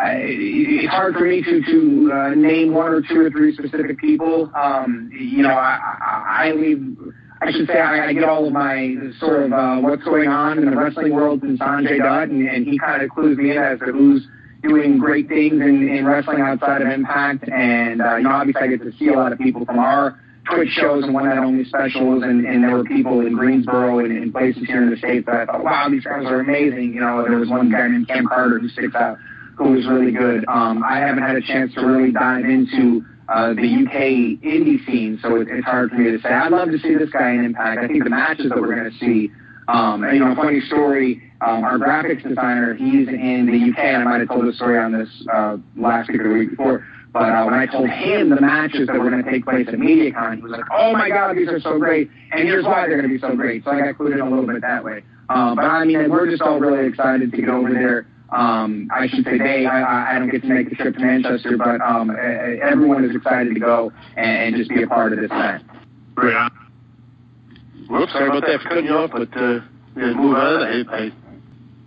It's 0.00 0.92
hard 0.92 1.14
for 1.14 1.24
me 1.24 1.42
to 1.42 1.62
to 1.62 2.12
uh, 2.12 2.34
name 2.34 2.72
one 2.72 2.92
or 2.92 3.02
two 3.02 3.20
or 3.20 3.30
three 3.30 3.54
specific 3.54 3.98
people. 3.98 4.50
Um, 4.54 5.10
you 5.12 5.42
know, 5.42 5.54
I, 5.54 5.78
I, 6.00 6.48
I 6.48 6.52
leave. 6.52 6.96
I 7.40 7.52
should 7.52 7.68
say 7.68 7.78
I, 7.80 8.08
I 8.08 8.12
get 8.12 8.24
all 8.24 8.46
of 8.46 8.52
my 8.52 8.96
sort 9.20 9.44
of 9.44 9.52
uh, 9.52 9.76
what's 9.76 10.02
going 10.02 10.28
on 10.28 10.58
in 10.58 10.68
the 10.68 10.76
wrestling 10.76 11.14
world 11.14 11.40
from 11.40 11.56
Sanjay 11.56 11.98
Dutt, 11.98 12.30
and, 12.30 12.48
and 12.48 12.66
he 12.66 12.78
kind 12.78 13.02
of 13.02 13.10
clues 13.10 13.38
me 13.38 13.52
in 13.52 13.58
as 13.58 13.78
to 13.80 13.86
who's 13.86 14.26
doing 14.62 14.98
great 14.98 15.28
things 15.28 15.54
in, 15.54 15.88
in 15.88 16.04
wrestling 16.04 16.40
outside 16.40 16.82
of 16.82 16.88
Impact, 16.88 17.48
and 17.48 18.02
uh, 18.02 18.16
you 18.16 18.24
know, 18.24 18.30
obviously 18.30 18.62
I 18.62 18.66
get 18.66 18.82
to 18.82 18.92
see 18.98 19.08
a 19.08 19.12
lot 19.12 19.32
of 19.32 19.38
people 19.38 19.64
from 19.64 19.78
our 19.78 20.18
Twitch 20.50 20.70
shows 20.70 21.04
and 21.04 21.14
one 21.14 21.26
night 21.26 21.38
only 21.38 21.64
specials, 21.64 22.22
and, 22.22 22.46
and 22.46 22.64
there 22.64 22.72
were 22.76 22.84
people 22.84 23.20
in 23.20 23.34
Greensboro 23.34 24.00
and 24.00 24.16
in 24.16 24.32
places 24.32 24.64
here 24.66 24.82
in 24.82 24.90
the 24.90 24.96
states 24.96 25.26
that 25.26 25.36
I 25.36 25.46
thought, 25.46 25.62
wow, 25.62 25.88
these 25.90 26.04
guys 26.04 26.24
are 26.24 26.40
amazing. 26.40 26.94
You 26.94 27.00
know, 27.00 27.22
there 27.22 27.38
was 27.38 27.48
one 27.48 27.70
guy 27.70 27.86
named 27.88 28.08
Cam 28.08 28.26
Carter 28.26 28.58
who 28.58 28.68
sticks 28.68 28.94
out, 28.94 29.18
who 29.58 29.72
was 29.72 29.86
really 29.86 30.12
good. 30.12 30.44
Um, 30.48 30.84
I 30.84 30.98
haven't 30.98 31.24
had 31.24 31.36
a 31.36 31.42
chance 31.42 31.74
to 31.74 31.80
really 31.84 32.12
dive 32.12 32.44
into 32.44 33.04
uh, 33.28 33.52
the 33.54 33.84
UK 33.84 34.40
indie 34.40 34.84
scene, 34.86 35.18
so 35.20 35.36
it, 35.40 35.48
it's 35.50 35.66
hard 35.66 35.90
for 35.90 35.96
me 35.96 36.12
to 36.12 36.20
say. 36.22 36.30
I'd 36.30 36.52
love 36.52 36.70
to 36.70 36.78
see 36.78 36.94
this 36.94 37.10
guy 37.10 37.32
in 37.32 37.44
Impact. 37.44 37.80
I 37.82 37.88
think 37.88 38.04
the 38.04 38.10
matches 38.10 38.48
that 38.50 38.60
we're 38.60 38.74
going 38.74 38.90
to 38.90 38.98
see. 38.98 39.30
Um, 39.66 40.02
and, 40.02 40.16
you 40.16 40.24
know, 40.24 40.34
funny 40.34 40.60
story. 40.60 41.22
Um, 41.40 41.62
our 41.62 41.76
graphics 41.76 42.26
designer, 42.26 42.74
he's 42.74 43.06
in 43.08 43.46
the 43.46 43.70
UK, 43.70 43.84
and 43.84 44.02
I 44.02 44.04
might 44.04 44.20
have 44.20 44.28
told 44.28 44.46
the 44.46 44.52
story 44.54 44.78
on 44.78 44.92
this 44.92 45.08
uh, 45.32 45.58
last 45.76 46.08
week 46.08 46.20
or 46.20 46.28
the 46.28 46.34
week 46.34 46.50
before. 46.50 46.86
But 47.12 47.30
uh, 47.30 47.44
when 47.44 47.54
I 47.54 47.66
told 47.66 47.88
him 47.88 48.30
the 48.30 48.40
matches 48.40 48.86
that 48.86 48.98
were 48.98 49.10
going 49.10 49.22
to 49.22 49.30
take 49.30 49.44
place 49.44 49.66
at 49.68 49.74
MediaCon, 49.74 50.36
he 50.36 50.42
was 50.42 50.52
like, 50.52 50.64
"Oh 50.70 50.92
my 50.92 51.08
God, 51.08 51.36
these 51.36 51.48
are 51.48 51.60
so 51.60 51.78
great!" 51.78 52.10
And 52.32 52.46
here's 52.46 52.64
why 52.64 52.86
they're 52.86 53.00
going 53.00 53.08
to 53.08 53.14
be 53.14 53.18
so 53.18 53.34
great. 53.34 53.64
So 53.64 53.70
I 53.70 53.80
got 53.80 53.94
clued 53.96 54.20
a 54.20 54.24
little 54.24 54.46
bit 54.46 54.60
that 54.60 54.84
way. 54.84 55.02
Um, 55.28 55.56
but 55.56 55.64
I 55.64 55.84
mean, 55.84 56.10
we're 56.10 56.30
just 56.30 56.42
all 56.42 56.58
really 56.60 56.86
excited 56.86 57.30
to 57.30 57.36
get 57.36 57.48
over 57.48 57.72
there. 57.72 58.06
Um, 58.30 58.88
I 58.92 59.06
should 59.08 59.24
say 59.24 59.38
they. 59.38 59.64
I, 59.66 60.16
I 60.16 60.18
don't 60.18 60.30
get 60.30 60.42
to 60.42 60.48
make 60.48 60.68
the 60.68 60.76
trip 60.76 60.94
to 60.94 61.00
Manchester, 61.00 61.56
but 61.56 61.80
um, 61.80 62.10
everyone 62.62 63.04
is 63.04 63.16
excited 63.16 63.54
to 63.54 63.60
go 63.60 63.92
and, 64.16 64.54
and 64.54 64.56
just 64.56 64.68
be 64.68 64.82
a 64.82 64.86
part 64.86 65.12
of 65.14 65.20
this 65.20 65.30
event. 65.30 65.64
Right. 66.16 66.50
Whoops, 67.88 68.12
sorry 68.12 68.28
about 68.28 68.42
that 68.42 68.60
for 68.60 68.68
cutting 68.68 68.84
you 68.84 68.92
off, 68.92 69.10
but 69.12 69.34
uh, 69.34 69.60
yeah, 69.96 70.12
move 70.12 70.36
on. 70.36 70.62
I, 70.62 70.96
I 70.96 71.10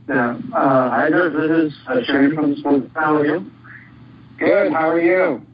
Yeah. 0.09 0.39
Uh, 0.55 0.89
hi, 0.89 1.09
guys. 1.11 1.31
This 1.33 1.51
is 1.51 1.73
uh, 1.87 2.01
Shane 2.05 2.33
from 2.33 2.55
Sports. 2.55 2.87
How 2.95 3.17
are 3.17 3.25
you? 3.25 3.51
Good. 4.39 4.73
How 4.73 4.89
are 4.89 4.99
you? 4.99 5.45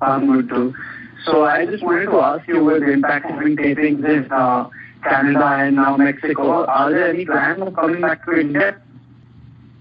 I'm 0.00 0.26
good 0.26 0.48
too. 0.48 0.74
So 1.24 1.44
I 1.44 1.64
just 1.64 1.82
wanted 1.84 2.06
to 2.06 2.16
ask 2.18 2.46
you 2.48 2.62
with 2.64 2.80
the 2.80 2.90
Impact 2.92 3.26
having 3.30 3.56
tapings 3.56 4.04
in 4.04 4.30
uh, 4.32 4.68
Canada 5.04 5.46
and 5.46 5.76
now 5.76 5.96
Mexico, 5.96 6.66
are 6.66 6.90
there 6.90 7.10
any 7.10 7.24
plans 7.24 7.62
of 7.62 7.74
coming 7.74 8.00
back 8.00 8.24
to 8.26 8.32
India? 8.38 8.80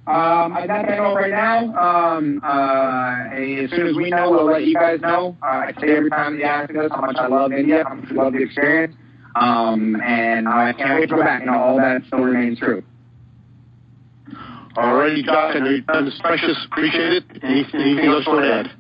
Um, 0.05 0.51
I 0.51 0.67
don't 0.67 0.85
know 0.85 1.15
right 1.15 1.31
now. 1.31 1.59
Um, 1.77 2.41
uh, 2.43 3.33
as 3.35 3.69
soon 3.69 3.87
as 3.87 3.95
we 3.95 4.09
know, 4.09 4.31
we'll 4.31 4.45
let 4.45 4.65
you 4.65 4.73
guys 4.73 4.99
know. 4.99 5.37
Uh, 5.41 5.45
I 5.45 5.73
say 5.79 5.95
every 5.95 6.09
time 6.09 6.37
they 6.37 6.43
ask 6.43 6.75
us 6.75 6.91
how 6.91 7.01
much 7.01 7.15
I 7.15 7.27
love 7.27 7.53
India, 7.53 7.85
how 7.87 7.95
much 7.95 8.11
I 8.11 8.13
love 8.13 8.33
the 8.33 8.43
experience. 8.43 8.95
Um, 9.35 9.95
and 10.01 10.49
I 10.49 10.73
can't 10.73 10.99
wait 10.99 11.09
to 11.09 11.15
go 11.15 11.21
back. 11.21 11.41
You 11.41 11.51
know, 11.51 11.57
all 11.57 11.77
that 11.77 12.01
still 12.07 12.19
remains 12.19 12.59
true. 12.59 12.83
Alrighty, 14.75 15.23
Josh, 15.23 15.55
I 15.55 15.59
know 15.59 15.69
your 15.69 15.81
time 15.83 16.07
is 16.07 16.19
precious. 16.21 16.57
Appreciate 16.69 17.13
it. 17.13 17.23
Anything, 17.41 17.79
anything 17.81 18.05
else 18.05 18.25
you 18.25 18.33
want 18.33 18.43
to 18.45 18.53
add? 18.53 18.71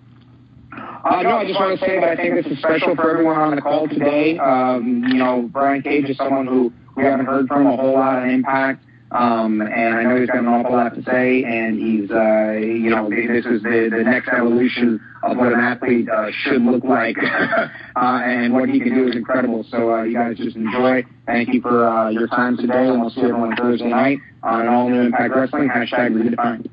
Uh, 1.05 1.21
no, 1.21 1.37
I 1.37 1.45
just 1.47 1.59
want 1.59 1.79
to 1.79 1.85
say 1.85 1.99
that 2.01 2.09
I 2.09 2.15
think 2.17 2.35
this 2.35 2.51
is 2.51 2.59
special 2.59 2.95
for 2.95 3.09
everyone 3.09 3.37
on 3.37 3.55
the 3.55 3.61
call 3.61 3.87
today. 3.87 4.37
Um, 4.39 5.05
you 5.07 5.15
know, 5.15 5.47
Brian 5.53 5.81
Cage 5.81 6.09
is 6.09 6.17
someone 6.17 6.47
who 6.47 6.73
we 6.97 7.03
haven't 7.03 7.27
heard 7.27 7.47
from 7.47 7.65
a 7.67 7.77
whole 7.77 7.93
lot 7.93 8.19
on 8.19 8.29
Impact. 8.29 8.83
Um, 9.13 9.61
and 9.61 9.95
I 9.95 10.03
know 10.03 10.19
he's 10.19 10.27
got 10.27 10.39
an 10.39 10.47
awful 10.47 10.71
lot 10.71 10.95
to 10.95 11.03
say, 11.03 11.43
and 11.43 11.77
he's, 11.77 12.09
uh, 12.09 12.53
you 12.53 12.89
know, 12.89 13.09
this 13.09 13.45
is 13.45 13.61
the, 13.61 13.89
the 13.95 14.03
next 14.03 14.27
evolution 14.29 14.99
of 15.21 15.37
what 15.37 15.53
an 15.53 15.59
athlete 15.59 16.09
uh, 16.09 16.31
should 16.31 16.63
look 16.63 16.83
like, 16.83 17.17
uh, 17.21 17.69
and 17.95 18.53
what 18.53 18.69
he 18.69 18.79
can 18.79 18.95
do 18.95 19.07
is 19.07 19.15
incredible. 19.15 19.63
So 19.69 19.93
uh, 19.93 20.03
you 20.03 20.15
guys 20.15 20.37
just 20.37 20.55
enjoy. 20.55 21.03
Thank 21.27 21.53
you 21.53 21.61
for 21.61 21.87
uh, 21.87 22.09
your 22.09 22.27
time 22.27 22.57
today, 22.57 22.87
and 22.87 23.01
we'll 23.01 23.11
see 23.11 23.21
everyone 23.21 23.55
Thursday 23.55 23.87
night 23.87 24.17
on 24.41 24.67
all 24.67 24.89
new 24.89 25.01
Impact 25.01 25.35
Wrestling 25.35 25.69
hashtag 25.69 26.11
redefined. 26.11 26.67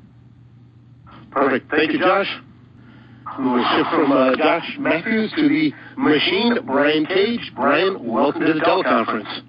Perfect. 1.29 1.69
Thank 1.69 1.91
you, 1.91 1.99
Josh. 1.99 2.27
We 3.37 3.45
will 3.45 3.63
shift 3.77 3.89
from 3.91 4.11
uh, 4.11 4.35
Josh 4.35 4.77
Matthews 4.79 5.31
to 5.37 5.47
the 5.47 5.71
machine, 5.95 6.57
Brian 6.65 7.05
Cage. 7.05 7.51
Brian, 7.55 8.03
welcome 8.05 8.41
to 8.41 8.53
the 8.53 8.59
teleconference. 8.59 9.43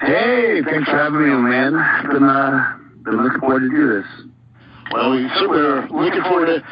Hey, 0.00 0.62
thanks 0.64 0.88
for 0.88 0.96
having 0.96 1.18
me, 1.18 1.50
man. 1.50 1.72
Been 2.12 2.22
uh, 2.22 2.78
been 3.02 3.22
looking 3.22 3.40
forward 3.40 3.60
to 3.60 3.68
do 3.68 3.88
this. 3.88 4.06
Well, 4.92 5.10
we 5.10 5.28
certainly 5.34 5.58
are 5.58 5.88
looking 5.90 6.22
forward 6.22 6.46
to 6.46 6.62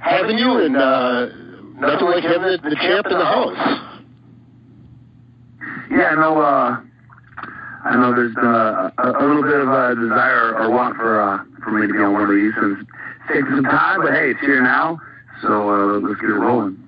having 0.00 0.38
you, 0.38 0.64
and 0.64 0.76
uh, 0.76 1.26
nothing 1.76 2.06
like 2.06 2.24
having 2.24 2.48
the, 2.48 2.58
the 2.62 2.76
champ 2.76 3.06
in 3.06 3.18
the 3.18 3.24
house. 3.24 3.98
Yeah, 5.90 6.08
I 6.08 6.14
know. 6.14 6.40
Uh, 6.40 6.80
I 7.84 7.96
know 7.96 8.14
there's 8.14 8.34
been 8.34 8.44
a, 8.44 8.92
a, 8.96 9.26
little 9.26 9.42
bit 9.42 9.60
of 9.60 9.68
a 9.68 9.94
desire 9.94 10.56
or 10.56 10.70
want 10.70 10.96
for 10.96 11.20
uh, 11.20 11.44
for 11.62 11.70
me 11.70 11.86
to 11.86 11.92
be 11.92 11.98
on 11.98 12.14
one 12.14 12.22
of 12.22 12.30
these, 12.30 12.52
and 12.56 12.78
it's 12.78 12.90
taking 13.28 13.50
some 13.56 13.64
time, 13.64 14.00
but 14.00 14.12
hey, 14.12 14.30
it's 14.30 14.40
here 14.40 14.62
now. 14.62 14.98
So 15.42 15.68
uh, 15.68 15.98
let's 15.98 16.20
get 16.20 16.30
it 16.30 16.34
rolling. 16.34 16.81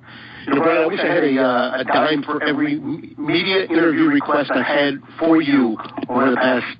You 0.46 0.54
know, 0.54 0.62
Brian, 0.62 0.82
I 0.82 0.86
wish 0.86 1.00
I 1.00 1.06
had 1.06 1.24
a, 1.24 1.40
uh, 1.40 1.80
a 1.80 1.84
dime 1.84 2.22
for 2.22 2.42
every 2.42 2.78
media 2.78 3.64
interview 3.64 4.04
request 4.06 4.50
I 4.50 4.62
had 4.62 4.94
for 5.18 5.40
you 5.40 5.76
over 6.08 6.30
the 6.30 6.36
past, 6.36 6.76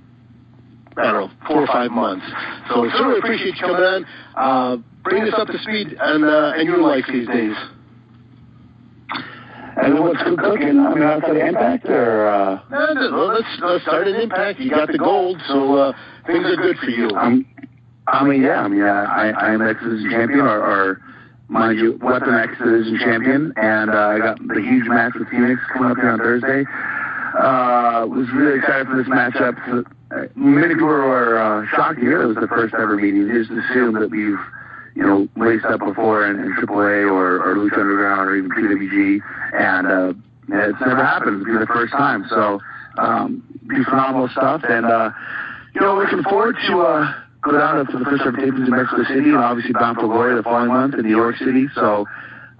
I 0.96 1.02
don't 1.04 1.14
know, 1.14 1.30
four 1.46 1.62
or 1.62 1.66
five 1.66 1.90
months. 1.90 2.26
So 2.68 2.84
I 2.84 2.92
certainly 2.92 3.18
appreciate 3.18 3.56
you 3.56 3.60
coming 3.60 3.82
on. 3.82 4.06
Uh, 4.36 4.76
bring 5.02 5.22
us 5.22 5.34
up 5.36 5.48
to 5.48 5.58
speed 5.58 5.96
on, 5.98 6.24
uh, 6.24 6.58
on 6.58 6.66
your 6.66 6.78
life 6.78 7.04
these 7.10 7.26
days. 7.26 7.56
And 9.76 9.98
what's 9.98 10.22
good 10.22 10.38
cooking? 10.38 10.78
I 10.78 10.94
mean, 10.94 11.02
outside 11.02 11.36
of 11.36 11.36
Impact, 11.36 11.86
or 11.86 12.28
uh, 12.28 12.60
No, 12.70 12.92
no, 12.92 13.10
no, 13.10 13.24
let's, 13.26 13.48
let's 13.60 13.82
start 13.82 14.06
at 14.06 14.20
Impact. 14.20 14.60
You 14.60 14.70
got 14.70 14.88
the 14.88 14.98
gold, 14.98 15.40
so 15.48 15.74
uh, 15.74 15.92
things 16.26 16.44
are 16.44 16.56
good 16.56 16.76
for 16.78 16.90
you. 16.90 17.10
I'm, 17.16 17.44
I 18.06 18.24
mean, 18.24 18.42
yeah, 18.42 18.60
I 18.60 18.68
mean, 18.68 18.82
uh, 18.82 18.86
I, 18.86 19.30
I 19.30 19.52
am 19.54 19.62
X 19.62 19.80
Division 19.82 20.10
champion, 20.10 20.40
or, 20.40 20.60
or 20.60 21.00
mind 21.48 21.78
you, 21.78 21.98
Weapon 22.02 22.34
X 22.34 22.52
Division 22.58 22.98
champion, 22.98 23.52
and 23.56 23.90
uh, 23.90 23.94
I 23.94 24.18
got 24.18 24.38
the 24.46 24.60
huge 24.60 24.88
match 24.88 25.12
with 25.14 25.28
Fenix 25.28 25.60
coming 25.72 25.90
up 25.90 25.96
here 25.98 26.10
on 26.10 26.18
Thursday. 26.18 26.64
Uh, 27.34 28.06
was 28.06 28.28
really 28.32 28.58
excited 28.58 28.86
for 28.86 28.96
this 28.96 29.08
matchup. 29.08 29.58
Uh, 30.10 30.28
many 30.36 30.74
people 30.74 30.86
were 30.86 31.38
uh, 31.38 31.66
shocked 31.74 31.98
hear 31.98 32.22
it 32.22 32.26
was 32.26 32.36
the 32.36 32.46
first 32.48 32.74
ever 32.74 32.96
meeting. 32.96 33.26
They 33.26 33.34
just 33.34 33.50
assumed 33.50 33.96
that 33.96 34.10
we've, 34.10 34.38
you 34.94 35.02
know, 35.02 35.28
laced 35.36 35.64
up 35.64 35.80
before 35.80 36.26
in, 36.26 36.38
in 36.38 36.52
AAA 36.54 37.10
or, 37.10 37.42
or 37.42 37.56
Lucha 37.56 37.78
Underground 37.78 38.28
or 38.28 38.36
even 38.36 38.50
PWG, 38.50 39.20
and 39.58 39.86
uh, 39.86 40.12
it's 40.48 40.80
never 40.80 41.04
happened. 41.04 41.42
It'll 41.42 41.54
be 41.54 41.58
the 41.58 41.66
first 41.66 41.92
time. 41.92 42.24
So, 42.28 42.60
um, 42.98 43.42
be 43.66 43.82
phenomenal 43.84 44.28
stuff, 44.28 44.62
and 44.68 44.86
uh, 44.86 45.10
you 45.74 45.80
know, 45.80 45.96
looking 45.96 46.22
forward 46.22 46.56
to. 46.68 46.80
Uh, 46.80 47.12
go 47.44 47.52
down 47.52 47.84
to 47.84 47.98
the 47.98 48.04
first 48.04 48.24
tapings 48.24 48.64
in 48.64 48.70
Mexico 48.70 49.04
City, 49.04 49.28
and 49.28 49.36
obviously 49.36 49.72
Bound 49.72 49.96
for 49.96 50.08
Glory 50.08 50.34
the 50.34 50.42
following 50.42 50.68
month 50.68 50.94
in 50.94 51.02
New 51.02 51.14
York 51.14 51.36
City. 51.36 51.68
So 51.74 52.06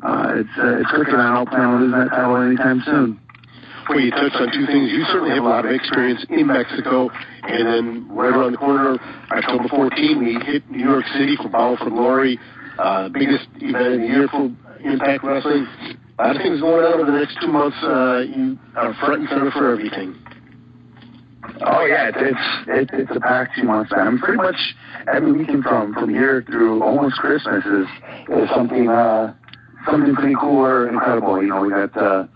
uh, 0.02 0.44
it's 0.44 0.54
uh, 0.60 0.80
it's 0.84 0.90
cooking. 0.92 1.16
I 1.16 1.34
don't 1.34 1.48
plan 1.48 1.64
on 1.64 1.80
losing 1.80 1.98
that 1.98 2.10
title 2.10 2.36
anytime 2.36 2.82
soon. 2.84 3.20
Well, 3.88 4.00
you 4.00 4.10
touched 4.10 4.36
on 4.36 4.48
two 4.52 4.66
things. 4.66 4.92
You 4.92 5.04
certainly 5.12 5.34
have 5.34 5.44
a 5.44 5.48
lot 5.48 5.64
of 5.64 5.72
experience 5.72 6.24
in 6.28 6.46
Mexico, 6.46 7.10
and 7.42 7.66
then 7.66 8.08
right 8.08 8.32
around 8.32 8.52
the 8.52 8.58
corner, 8.58 8.96
October 9.30 9.68
14, 9.68 10.24
we 10.24 10.40
hit 10.44 10.70
New 10.70 10.84
York 10.84 11.04
City 11.12 11.36
for 11.36 11.48
Bound 11.48 11.78
for 11.78 11.90
Glory, 11.90 12.38
uh, 12.78 13.08
biggest 13.10 13.44
event 13.56 13.94
of 13.94 14.00
the 14.00 14.06
year 14.06 14.28
for 14.28 14.50
Impact 14.80 15.22
Wrestling. 15.22 15.66
A 16.18 16.22
lot 16.22 16.36
of 16.36 16.42
things 16.42 16.60
going 16.60 16.84
on 16.84 17.00
over 17.00 17.10
the 17.10 17.18
next 17.18 17.36
two 17.40 17.48
months. 17.48 17.76
Uh, 17.82 18.24
you 18.24 18.58
are 18.76 18.94
front 18.94 19.20
and 19.20 19.28
center 19.28 19.50
for 19.50 19.72
everything. 19.72 20.16
Oh 21.60 21.86
yeah, 21.86 22.08
it's 22.08 22.18
it's 22.20 22.92
it, 22.92 23.00
it's 23.00 23.16
a 23.16 23.20
packed 23.20 23.52
two 23.56 23.64
months, 23.64 23.92
man. 23.92 24.06
I 24.06 24.10
mean, 24.10 24.18
pretty 24.18 24.38
much 24.38 24.56
every 25.12 25.32
weekend 25.32 25.62
from 25.62 25.94
from 25.94 26.10
here 26.10 26.42
through 26.46 26.82
almost 26.82 27.16
Christmas 27.16 27.64
is 27.64 27.86
is 28.28 28.48
something 28.54 28.88
uh 28.88 29.34
something 29.88 30.14
pretty 30.14 30.34
cool 30.40 30.64
or 30.64 30.88
incredible. 30.88 31.40
You 31.40 31.48
know, 31.48 31.60
we 31.60 31.70
got 31.70 31.96
uh 31.96 32.26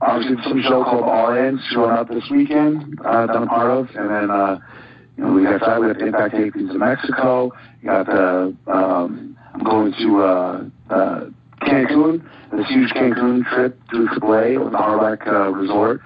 obviously 0.00 0.36
some 0.44 0.62
show 0.62 0.84
called 0.84 1.04
All 1.04 1.34
In 1.34 1.60
showing 1.70 1.90
up 1.90 2.08
this 2.08 2.24
weekend 2.30 2.98
uh, 3.04 3.26
that 3.26 3.36
I'm 3.36 3.48
part 3.48 3.70
of, 3.70 3.90
and 3.94 4.10
then 4.10 4.30
uh 4.30 4.58
you 5.16 5.24
know 5.24 5.32
we 5.32 5.42
got 5.42 5.60
that 5.60 5.80
with 5.80 5.98
Impact 5.98 6.34
tapings 6.34 6.70
in 6.70 6.78
Mexico. 6.78 7.52
You 7.82 7.88
got 7.90 8.08
uh 8.08 8.50
um 8.68 9.36
I'm 9.52 9.64
going 9.64 9.92
to 9.98 10.22
uh 10.22 10.64
uh 10.90 11.20
Cancun, 11.62 12.22
this 12.52 12.68
huge 12.68 12.90
Cancun 12.90 13.44
trip 13.50 13.78
to 13.90 14.06
AAA 14.06 14.62
with 14.62 14.72
the 14.72 14.78
Harback 14.78 15.26
uh, 15.26 15.50
Resort. 15.50 16.00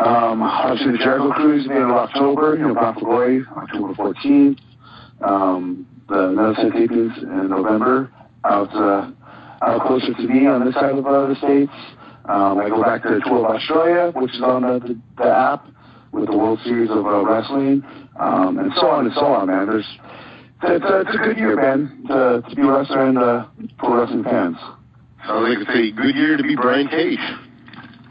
Um, 0.00 0.42
obviously 0.42 0.92
the 0.92 0.98
Jericho 0.98 1.30
Cruise 1.32 1.64
at 1.64 1.68
the 1.68 1.74
end 1.74 1.90
of 1.90 1.96
October, 1.96 2.56
you 2.56 2.66
know, 2.66 2.74
Bound 2.74 2.96
for 2.98 3.04
Glory, 3.04 3.44
October 3.54 3.92
14th. 3.92 4.58
Um, 5.20 5.86
the 6.08 6.54
set 6.56 6.72
tapings 6.72 7.22
in 7.22 7.50
November 7.50 8.10
out, 8.44 8.74
uh, 8.74 9.10
out 9.62 9.86
closer 9.86 10.14
to 10.14 10.22
me 10.22 10.46
on 10.46 10.64
this 10.64 10.74
side 10.74 10.96
of 10.96 11.06
uh, 11.06 11.26
the 11.26 11.34
States. 11.36 11.72
Um, 12.24 12.58
I 12.58 12.68
go 12.68 12.82
back 12.82 13.02
to 13.02 13.20
tour 13.20 13.44
of 13.46 13.56
Australia, 13.56 14.10
which 14.14 14.32
is 14.34 14.42
on 14.42 14.62
the, 14.62 14.80
the, 14.80 15.00
the 15.18 15.30
app 15.30 15.66
with 16.12 16.26
the 16.26 16.36
World 16.36 16.60
Series 16.64 16.90
of 16.90 17.06
uh, 17.06 17.24
Wrestling, 17.24 17.84
um, 18.18 18.58
and 18.58 18.72
so 18.76 18.88
on 18.88 19.04
and 19.04 19.14
so 19.14 19.26
on, 19.26 19.48
man. 19.48 19.66
There's, 19.66 19.86
it's, 20.62 20.84
it's 20.84 21.14
a 21.14 21.18
good 21.18 21.36
year, 21.36 21.56
man, 21.56 22.04
to, 22.08 22.42
to 22.48 22.56
be 22.56 22.62
a 22.62 22.66
wrestler 22.66 23.06
and 23.06 23.18
uh, 23.18 23.46
for 23.78 23.98
wrestling 23.98 24.24
fans. 24.24 24.56
Sounds 25.26 25.46
like 25.46 25.58
it's 25.58 25.70
a 25.70 26.00
good 26.00 26.16
year 26.16 26.36
to 26.38 26.42
be 26.42 26.56
Brian 26.56 26.88
Cage. 26.88 27.20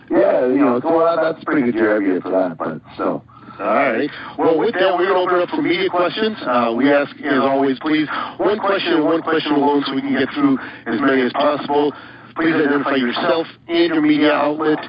Yeah, 0.09 0.47
you 0.47 0.57
know, 0.57 0.81
well, 0.83 1.15
that's 1.21 1.43
pretty 1.43 1.61
good 1.61 1.75
year 1.75 1.95
every 1.95 2.07
year 2.07 2.21
for 2.21 2.31
that, 2.31 2.57
but 2.57 2.81
still. 2.95 3.23
All 3.59 3.65
right. 3.65 4.09
Well, 4.37 4.57
with 4.57 4.73
that, 4.73 4.95
we're 4.97 5.11
going 5.11 5.27
to 5.27 5.35
open 5.35 5.41
up 5.43 5.49
for 5.49 5.61
media 5.61 5.89
questions. 5.89 6.37
Uh, 6.41 6.73
we 6.75 6.89
ask, 6.89 7.11
as 7.19 7.43
always, 7.43 7.77
please, 7.79 8.07
one 8.37 8.57
question 8.57 8.93
and 8.93 9.03
one 9.03 9.21
question 9.21 9.51
alone 9.51 9.83
so 9.85 9.93
we 9.93 10.01
can 10.01 10.17
get 10.17 10.29
through 10.33 10.57
as 10.87 10.99
many 11.01 11.21
as 11.23 11.33
possible. 11.33 11.91
Please 12.35 12.55
identify 12.55 12.95
yourself 12.95 13.47
and 13.67 13.93
your 13.93 14.01
media 14.01 14.31
outlet. 14.31 14.79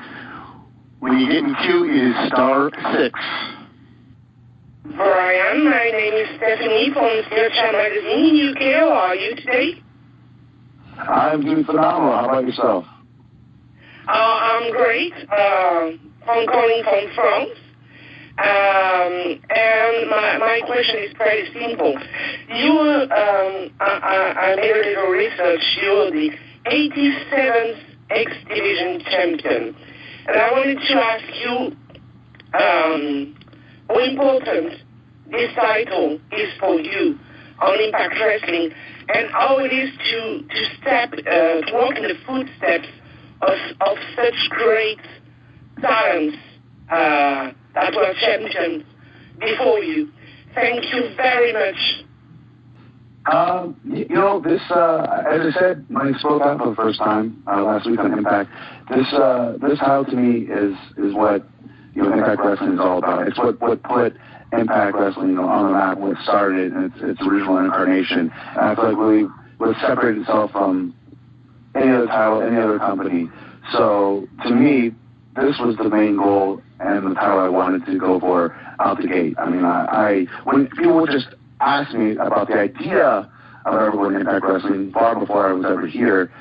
When 1.01 1.19
you 1.19 1.27
get 1.27 1.43
in 1.43 1.55
queue, 1.67 1.85
it 1.91 2.15
is 2.15 2.29
star 2.29 2.71
six. 2.95 3.19
Brian, 4.95 5.65
my 5.65 5.91
name 5.91 6.15
is 6.15 6.29
Stephanie 6.37 6.91
from 6.93 7.11
Snapchat 7.27 7.73
Magazine 7.73 8.55
UK. 8.55 8.63
How 8.79 8.93
are 8.93 9.17
you 9.17 9.35
today? 9.35 9.83
I'm 10.97 11.43
doing 11.43 11.65
phenomenal. 11.65 12.13
How 12.13 12.29
about 12.29 12.47
yourself? 12.47 12.85
Uh, 14.11 14.39
I'm 14.43 14.73
great. 14.73 15.13
Uh, 15.31 15.91
I'm 16.27 16.47
calling 16.49 16.83
from 16.83 17.15
France. 17.15 17.59
Um, 18.39 19.39
and 19.51 20.11
my, 20.11 20.37
my 20.39 20.61
question 20.67 20.97
is 21.05 21.15
pretty 21.15 21.47
simple. 21.53 21.95
You, 22.49 22.73
um, 22.73 23.71
I, 23.79 24.35
I 24.37 24.57
made 24.57 24.73
a 24.73 24.89
little 24.89 25.11
research. 25.11 25.61
You're 25.81 26.11
the 26.11 26.31
87th 26.67 27.83
X 28.11 28.33
Division 28.49 29.01
champion. 29.05 29.77
And 30.27 30.37
I 30.37 30.51
wanted 30.53 30.79
to 30.89 30.95
ask 30.95 31.25
you 31.39 31.77
um, 32.59 33.37
how 33.89 33.99
important 34.01 34.83
this 35.31 35.55
title 35.55 36.19
is 36.33 36.51
for 36.59 36.81
you 36.81 37.17
on 37.61 37.81
Impact 37.81 38.15
Wrestling 38.19 38.73
and 39.15 39.31
how 39.31 39.59
it 39.59 39.73
is 39.73 39.91
to, 40.11 40.43
to 40.49 40.77
step, 40.81 41.13
uh, 41.13 41.61
to 41.61 41.73
walk 41.75 41.97
in 41.97 42.03
the 42.03 42.17
footsteps 42.27 42.89
of, 43.43 43.59
of 43.81 43.97
such 44.17 44.51
great 44.51 45.01
talents 45.81 46.37
uh, 46.91 47.53
that 47.75 47.95
were 47.95 48.13
champions 48.21 48.85
before 49.39 49.79
you. 49.81 50.11
Thank 50.55 50.85
you 50.93 51.15
very 51.17 51.53
much. 51.53 52.05
Um, 53.31 53.79
you 53.85 54.09
know, 54.09 54.41
this, 54.41 54.63
uh, 54.71 55.23
as 55.31 55.55
I 55.55 55.59
said 55.59 55.85
when 55.89 56.15
I 56.15 56.19
spoke 56.19 56.43
out 56.43 56.59
for 56.59 56.71
the 56.71 56.77
first 56.77 56.99
time 56.99 57.43
uh, 57.47 57.63
last 57.63 57.87
week 57.89 58.01
on 58.01 58.13
Impact, 58.17 58.51
this, 58.91 59.07
uh, 59.13 59.57
this 59.61 59.79
title 59.79 60.07
to 60.07 60.17
me 60.17 60.51
is, 60.51 60.75
is 60.97 61.15
what, 61.15 61.47
you 61.95 62.03
know, 62.03 62.13
Impact 62.13 62.41
Wrestling 62.43 62.75
is 62.75 62.81
all 62.81 62.99
about. 62.99 63.29
It's 63.29 63.39
what, 63.39 63.61
what 63.61 63.83
put 63.83 64.17
Impact 64.53 64.97
Wrestling 64.97 65.39
on 65.39 65.67
the 65.67 65.73
map, 65.73 65.99
what 65.99 66.17
started 66.23 66.73
its, 66.75 66.95
its 67.03 67.21
original 67.21 67.59
incarnation. 67.59 68.33
And 68.33 68.59
I 68.59 68.75
feel 68.75 68.85
like 68.89 68.97
really 68.97 69.29
what 69.59 69.77
separated 69.81 70.23
itself 70.23 70.51
from 70.53 70.95
any 71.75 71.91
other 71.91 72.07
title, 72.07 72.43
any 72.43 72.57
other 72.57 72.79
company. 72.79 73.29
So 73.73 74.27
to 74.45 74.51
me, 74.51 74.91
this 75.37 75.59
was 75.59 75.77
the 75.77 75.89
main 75.89 76.17
goal 76.17 76.61
and 76.81 77.07
the 77.07 77.15
title 77.15 77.39
I 77.39 77.49
wanted 77.49 77.87
to 77.87 77.99
go 77.99 78.19
for 78.19 78.57
out 78.81 79.01
the 79.01 79.07
gate. 79.07 79.37
I 79.39 79.49
mean, 79.49 79.65
I, 79.65 79.85
I 79.85 80.27
when 80.45 80.67
people 80.69 81.07
just 81.07 81.29
ask 81.61 81.95
me 81.95 82.13
about 82.13 82.49
the 82.49 82.55
idea 82.55 83.31
of 83.67 83.75
ever 83.75 83.93
going 83.93 84.17
Impact 84.17 84.45
Wrestling 84.45 84.91
far 84.93 85.19
before 85.19 85.49
I 85.49 85.53
was 85.53 85.65
ever 85.67 85.87
here, 85.87 86.33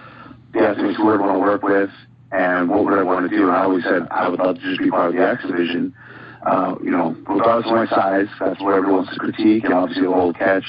they 0.54 0.62
asked 0.62 0.80
me 0.80 0.94
who 0.96 1.10
I 1.10 1.18
want 1.18 1.34
to 1.34 1.40
work 1.40 1.62
with 1.62 1.90
and 2.32 2.70
what 2.70 2.86
would 2.86 2.98
I 2.98 3.04
want 3.04 3.30
to 3.30 3.36
do. 3.36 3.44
And 3.44 3.52
I 3.52 3.64
always 3.64 3.84
said 3.84 4.08
I 4.12 4.30
would 4.30 4.40
love 4.40 4.56
to 4.56 4.62
just 4.62 4.80
be 4.80 4.90
part 4.90 5.10
of 5.10 5.16
the 5.16 5.28
X 5.28 5.46
division. 5.46 5.94
Uh, 6.46 6.76
you 6.82 6.90
know, 6.90 7.16
regardless 7.28 7.68
of 7.68 7.74
my 7.74 7.86
size, 7.88 8.28
that's 8.40 8.62
where 8.62 8.76
everyone 8.76 9.04
wants 9.04 9.14
to 9.14 9.20
critique, 9.20 9.66
and 9.66 9.74
obviously 9.74 10.06
the 10.06 10.14
whole 10.14 10.32
catch. 10.32 10.64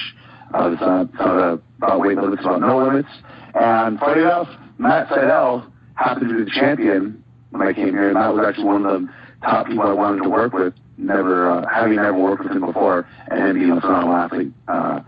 Uh, 0.53 0.73
it's 0.73 0.81
not, 0.81 1.07
it's 1.07 1.15
not 1.15 1.61
about 1.79 2.01
weight 2.01 2.17
limits, 2.17 2.41
it's 2.41 2.45
about 2.45 2.61
no 2.61 2.79
limits. 2.79 3.09
And 3.55 3.99
funny 3.99 4.23
enough, 4.23 4.49
Matt 4.79 5.09
Sydal 5.09 5.71
happened 5.95 6.29
to 6.29 6.39
be 6.39 6.45
the 6.45 6.51
champion 6.51 7.23
when 7.51 7.67
I 7.67 7.73
came 7.73 7.91
here, 7.91 8.09
and 8.09 8.17
that 8.17 8.33
was 8.35 8.45
actually 8.47 8.65
one 8.65 8.87
of 8.87 9.03
the 9.03 9.09
top 9.43 9.67
people 9.67 9.83
I 9.83 9.93
wanted 9.93 10.23
to 10.23 10.29
work 10.29 10.53
with, 10.53 10.75
never 10.97 11.51
uh, 11.51 11.67
having 11.73 11.97
never 11.97 12.17
worked 12.17 12.45
with 12.45 12.53
him 12.53 12.65
before, 12.65 13.09
and 13.29 13.41
him 13.41 13.59
being 13.59 13.71
a 13.71 13.81
phenomenal 13.81 14.15
athlete 14.15 14.53
uh, 14.69 15.01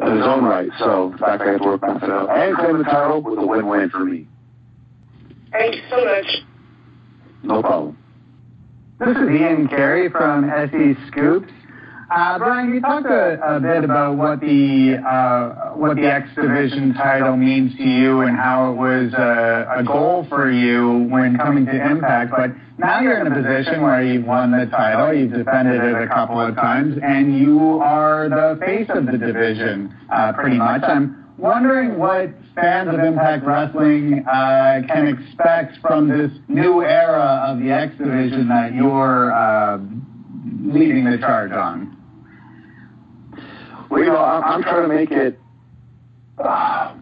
in 0.00 0.16
his 0.16 0.26
own 0.26 0.44
right. 0.44 0.70
So 0.78 1.10
the 1.12 1.18
fact 1.18 1.40
that 1.40 1.48
I 1.48 1.52
had 1.52 1.60
to 1.60 1.66
work 1.66 1.82
with 1.82 1.90
Matt 1.90 2.02
Sydal 2.02 2.30
and 2.30 2.56
claim 2.56 2.78
the 2.78 2.84
title 2.84 3.22
was 3.22 3.38
a 3.38 3.46
win-win 3.46 3.90
for 3.90 4.00
me. 4.00 4.26
Thank 5.50 5.76
you 5.76 5.82
so 5.90 6.04
much. 6.04 6.26
No 7.42 7.60
problem. 7.60 7.98
This 8.98 9.16
is 9.16 9.28
Ian 9.28 9.68
Carey 9.68 10.08
from 10.08 10.48
SE 10.48 10.94
Scoops. 11.08 11.52
Uh, 12.10 12.38
Brian, 12.38 12.74
you 12.74 12.80
talked 12.80 13.06
a, 13.06 13.60
bit 13.62 13.84
about 13.84 14.16
what 14.16 14.40
the 14.40 14.96
uh, 14.96 15.72
what 15.74 15.96
the 15.96 16.06
X 16.06 16.28
Division 16.34 16.92
title 16.94 17.36
means 17.36 17.74
to 17.76 17.82
you 17.82 18.20
and 18.20 18.36
how 18.36 18.72
it 18.72 18.76
was 18.76 19.12
a, 19.14 19.78
a, 19.78 19.84
goal 19.84 20.26
for 20.28 20.50
you 20.50 21.06
when 21.08 21.38
coming 21.38 21.64
to 21.64 21.90
Impact. 21.90 22.30
But 22.30 22.50
now 22.78 23.00
you're 23.00 23.18
in 23.20 23.26
a 23.26 23.34
position 23.34 23.80
where 23.80 24.02
you've 24.02 24.26
won 24.26 24.50
the 24.50 24.66
title, 24.66 25.14
you've 25.14 25.32
defended 25.32 25.82
it 25.82 26.02
a 26.02 26.06
couple 26.08 26.38
of 26.38 26.54
times, 26.56 26.98
and 27.02 27.38
you 27.38 27.80
are 27.80 28.28
the 28.28 28.60
face 28.60 28.88
of 28.90 29.06
the 29.06 29.16
division, 29.16 29.96
uh, 30.12 30.32
pretty 30.34 30.56
much. 30.56 30.82
I'm 30.82 31.24
wondering 31.38 31.98
what 31.98 32.30
fans 32.54 32.90
of 32.92 33.00
Impact 33.00 33.46
Wrestling 33.46 34.24
uh, 34.26 34.82
can 34.86 35.06
expect 35.08 35.78
from 35.80 36.08
this 36.08 36.30
new 36.48 36.82
era 36.82 37.44
of 37.46 37.60
the 37.60 37.70
X 37.70 37.96
Division 37.96 38.48
that 38.48 38.74
you're 38.74 39.32
leading 40.64 41.04
the 41.04 41.18
charge 41.18 41.52
on. 41.52 41.96
Well, 43.90 44.02
you 44.02 44.08
know, 44.08 44.16
I'm, 44.16 44.62
trying 44.62 44.88
to 44.88 44.94
make 44.94 45.10
it. 45.10 45.38
Uh, 46.38 46.94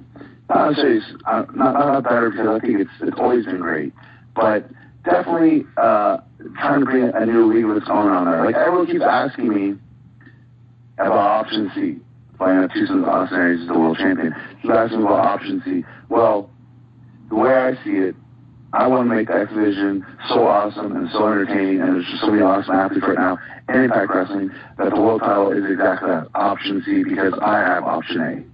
not 0.49 0.75
say 0.75 0.99
uh, 1.25 1.45
not, 1.55 1.73
not 1.73 2.05
better 2.05 2.31
because 2.31 2.47
I 2.47 2.59
think 2.59 2.81
it's 2.81 2.91
it's 3.01 3.17
always 3.19 3.47
been 3.47 3.61
great, 3.61 3.93
but 4.35 4.69
definitely 5.05 5.65
uh, 5.77 6.19
trying 6.59 6.81
to 6.81 6.85
bring 6.85 7.11
a 7.15 7.25
new 7.25 7.53
league 7.53 7.65
what's 7.65 7.87
going 7.87 8.09
on 8.09 8.31
there. 8.31 8.45
Like 8.45 8.57
everyone 8.57 8.87
keeps 8.87 9.05
asking 9.05 9.49
me 9.49 9.79
about 10.99 11.47
option 11.47 11.71
C. 11.75 11.97
Playing 12.37 12.65
at 12.65 12.73
Tucson 12.73 13.05
Austin 13.05 13.39
Aries 13.39 13.61
is 13.61 13.69
the 13.69 13.79
world 13.79 13.97
champion. 13.99 14.35
Keep 14.61 14.73
asking 14.73 15.01
about 15.03 15.25
option 15.25 15.63
C. 15.65 15.85
Well, 16.09 16.51
the 17.29 17.37
way 17.37 17.55
I 17.55 17.73
see 17.85 17.93
it, 17.93 18.17
I 18.75 18.87
want 18.87 19.09
to 19.09 19.15
make 19.15 19.29
the 19.29 19.35
X 19.35 19.51
Division 19.53 20.07
so 20.29 20.47
awesome 20.47 20.97
and 20.97 21.11
so 21.13 21.27
entertaining, 21.27 21.83
and 21.83 21.95
there's 21.95 22.07
just 22.07 22.23
so 22.23 22.31
many 22.31 22.43
awesome 22.43 22.75
athletes 22.75 23.07
right 23.07 23.19
now 23.19 23.39
in 23.69 23.85
Impact 23.85 24.11
Wrestling 24.15 24.51
that 24.79 24.95
the 24.95 25.01
world 25.01 25.21
title 25.21 25.53
is 25.53 25.65
exactly 25.71 26.09
that 26.09 26.29
option 26.35 26.83
C 26.87 27.05
because 27.05 27.35
I 27.43 27.59
have 27.59 27.85
option 27.85 28.21
A. 28.21 28.53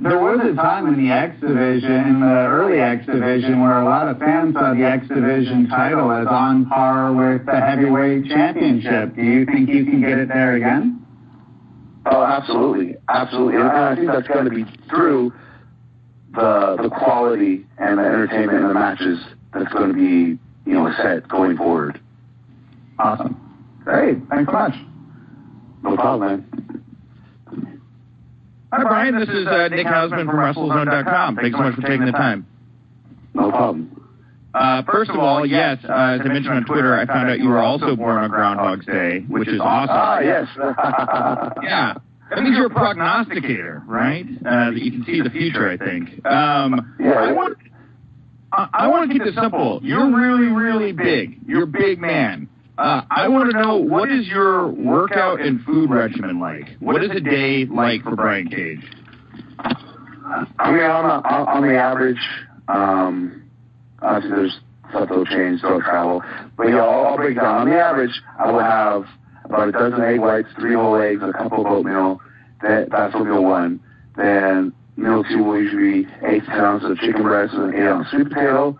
There 0.00 0.18
was 0.18 0.40
a 0.40 0.54
time 0.54 0.86
in 0.86 1.04
the 1.04 1.12
X 1.12 1.40
Division, 1.40 1.90
in 1.90 2.20
the 2.20 2.46
early 2.48 2.80
X 2.80 3.04
Division, 3.04 3.60
where 3.60 3.80
a 3.80 3.84
lot 3.84 4.08
of 4.08 4.18
fans 4.18 4.54
saw 4.54 4.72
the 4.72 4.84
X 4.84 5.08
Division 5.08 5.68
title 5.68 6.10
as 6.12 6.26
on 6.28 6.66
par 6.66 7.12
with 7.12 7.44
the 7.44 7.60
heavyweight 7.60 8.26
championship. 8.26 9.14
Do 9.16 9.22
you 9.22 9.44
think 9.44 9.68
you 9.68 9.84
can 9.84 10.00
get 10.00 10.18
it 10.18 10.28
there 10.28 10.54
again? 10.54 11.04
Oh, 12.06 12.22
absolutely, 12.22 12.96
absolutely, 13.08 13.56
and 13.56 13.68
I 13.68 13.94
think 13.94 14.06
that's 14.06 14.28
going 14.28 14.44
to 14.44 14.50
be 14.50 14.64
through 14.88 15.32
the 16.34 16.76
the 16.82 16.88
quality 16.90 17.66
and 17.78 17.98
the 17.98 18.02
entertainment 18.02 18.58
and 18.58 18.70
the 18.70 18.74
matches 18.74 19.18
that's 19.52 19.72
going 19.72 19.88
to 19.88 19.94
be 19.94 20.38
you 20.70 20.74
know 20.74 20.92
set 21.02 21.28
going 21.28 21.56
forward. 21.56 22.00
Awesome. 22.98 23.36
Great. 23.84 24.18
Thanks 24.28 24.50
so 24.50 24.58
much. 24.58 24.74
No 25.82 25.96
problem, 25.96 26.44
man. 26.50 26.82
Hi, 28.72 28.82
Brian. 28.82 29.18
This 29.18 29.28
is 29.28 29.46
uh, 29.46 29.68
Nick 29.68 29.86
Hausman 29.86 30.26
from 30.26 30.36
WrestleZone.com. 30.36 31.36
Thanks 31.36 31.56
so 31.56 31.62
much 31.62 31.74
for 31.76 31.80
taking 31.82 32.04
the 32.04 32.12
time. 32.12 32.46
No 33.32 33.50
problem. 33.50 33.98
Uh, 34.52 34.82
first 34.82 35.10
of 35.10 35.18
all, 35.18 35.46
yes, 35.46 35.78
uh, 35.84 35.92
as 36.16 36.20
I 36.20 36.24
mentioned 36.24 36.54
on 36.54 36.64
Twitter, 36.64 36.94
I 36.98 37.06
found 37.06 37.30
out 37.30 37.38
you 37.38 37.48
were 37.48 37.62
also 37.62 37.94
born 37.96 38.16
on 38.18 38.30
Groundhog's 38.30 38.84
Day, 38.84 39.20
which 39.28 39.46
is 39.48 39.60
awesome. 39.60 39.96
Ah, 39.96 40.20
yes. 40.20 40.48
yeah. 41.62 41.94
That 42.30 42.42
means 42.42 42.56
you're 42.56 42.66
a 42.66 42.70
prognosticator, 42.70 43.82
right? 43.86 44.24
Uh, 44.44 44.70
that 44.70 44.82
you 44.82 44.90
can 44.90 45.04
see 45.04 45.20
the 45.22 45.30
future, 45.30 45.68
I 45.68 45.76
think. 45.76 46.24
Um, 46.26 46.94
yeah. 47.00 47.12
I 47.12 47.32
want, 47.32 47.58
I, 48.52 48.68
I 48.72 48.88
want 48.88 49.10
to 49.10 49.14
keep 49.14 49.24
this 49.24 49.34
simple. 49.34 49.80
You're 49.82 50.14
really, 50.14 50.48
really 50.52 50.92
big. 50.92 51.40
You're 51.46 51.62
a 51.64 51.66
big 51.66 51.98
man. 52.00 52.48
Uh, 52.76 53.02
I 53.10 53.28
want 53.28 53.50
to 53.50 53.60
know 53.60 53.76
what 53.76 54.10
is 54.10 54.26
your 54.28 54.68
workout 54.68 55.40
and 55.40 55.64
food 55.64 55.90
regimen 55.90 56.38
like? 56.38 56.76
What 56.80 57.02
is 57.02 57.10
a 57.10 57.20
day 57.20 57.64
like 57.64 58.02
for 58.04 58.14
Brian 58.14 58.48
Cage? 58.48 58.84
I 59.58 60.70
mean, 60.70 60.82
on 60.82 61.22
the, 61.22 61.28
on 61.28 61.66
the 61.66 61.74
average, 61.76 62.20
um, 62.68 63.50
obviously 64.00 64.36
there's 64.36 64.60
stuff 64.90 65.08
that'll 65.08 65.24
change 65.24 65.60
throughout 65.60 65.82
travel, 65.82 66.22
but 66.56 66.68
yeah, 66.68 66.76
I'll, 66.84 67.06
I'll 67.06 67.16
break 67.16 67.36
down. 67.36 67.62
On 67.62 67.68
the 67.68 67.76
average, 67.76 68.12
I 68.38 68.50
will 68.50 68.60
have 68.60 69.04
about 69.48 69.68
a 69.68 69.72
dozen 69.72 70.00
egg 70.02 70.20
whites, 70.20 70.48
three 70.58 70.74
whole 70.74 70.96
eggs, 71.00 71.22
a 71.22 71.32
couple 71.32 71.64
of 71.64 71.72
oatmeal. 71.72 72.20
That, 72.62 72.90
that's 72.90 73.14
meal 73.14 73.42
one. 73.42 73.80
Then 74.16 74.72
meal 74.96 75.24
two 75.24 75.42
will 75.42 75.60
usually 75.60 76.04
be 76.04 76.08
eight 76.26 76.48
ounces 76.48 76.90
of 76.90 76.98
chicken 76.98 77.22
breast 77.22 77.54
and 77.54 77.72
an 77.72 77.80
eight 77.80 77.86
ounce 77.86 78.08
sweet 78.10 78.28
potato. 78.28 78.78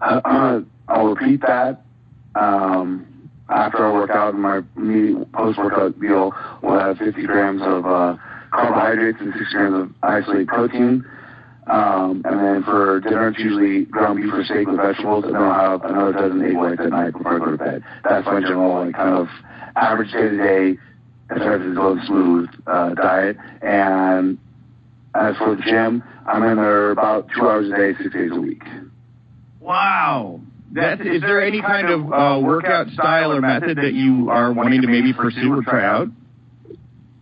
Uh, 0.00 0.60
I'll 0.88 1.14
repeat 1.14 1.40
that. 1.42 1.82
Um, 2.34 3.30
after 3.48 3.86
I 3.86 3.92
work 3.92 4.10
out 4.10 4.34
in 4.34 4.40
my 4.40 4.62
post-workout 5.32 5.98
meal, 5.98 6.32
we'll 6.62 6.78
have 6.78 6.98
50 6.98 7.22
grams 7.26 7.62
of 7.62 7.86
uh, 7.86 8.16
carbohydrates 8.52 9.18
and 9.20 9.32
60 9.32 9.52
grams 9.52 9.74
of 9.74 9.94
isolated 10.02 10.48
protein. 10.48 11.04
Um, 11.68 12.22
and 12.24 12.38
then 12.38 12.62
for 12.62 13.00
dinner, 13.00 13.28
it's 13.28 13.38
usually 13.38 13.86
ground 13.86 14.22
beef 14.22 14.32
or 14.32 14.44
steak 14.44 14.68
with 14.68 14.76
vegetables, 14.76 15.24
and 15.24 15.34
then 15.34 15.42
I'll 15.42 15.78
have 15.78 15.84
another 15.84 16.12
dozen 16.12 16.44
egg 16.44 16.56
whites 16.56 16.80
at 16.80 16.90
night 16.90 17.12
before 17.12 17.34
I 17.34 17.38
go 17.38 17.50
to 17.52 17.56
bed. 17.56 17.84
That's 18.04 18.26
my 18.26 18.40
general, 18.40 18.84
like, 18.86 18.94
kind 18.94 19.16
of 19.16 19.28
average 19.76 20.12
day 20.12 20.22
to 20.22 20.36
day, 20.36 20.78
if 21.30 21.42
everything's 21.42 21.76
going 21.76 22.00
smooth, 22.06 22.48
uh, 22.66 22.94
diet. 22.94 23.36
And 23.62 24.38
as 25.14 25.36
for 25.36 25.54
the 25.54 25.62
gym, 25.62 26.02
I'm 26.26 26.42
in 26.42 26.56
there 26.56 26.90
about 26.90 27.28
two 27.34 27.48
hours 27.48 27.70
a 27.70 27.76
day, 27.76 27.92
six 28.02 28.12
days 28.14 28.30
a 28.32 28.40
week. 28.40 28.62
Wow. 29.60 30.40
That, 30.72 31.00
is 31.00 31.22
there 31.22 31.42
any 31.42 31.62
kind 31.62 31.88
of 31.88 32.12
uh, 32.12 32.40
workout 32.40 32.88
style 32.88 33.32
or 33.32 33.40
method 33.40 33.78
that 33.78 33.94
you 33.94 34.30
are 34.30 34.52
wanting 34.52 34.82
to 34.82 34.88
maybe 34.88 35.12
pursue 35.12 35.54
or 35.54 35.62
try 35.62 35.84
out? 35.84 36.08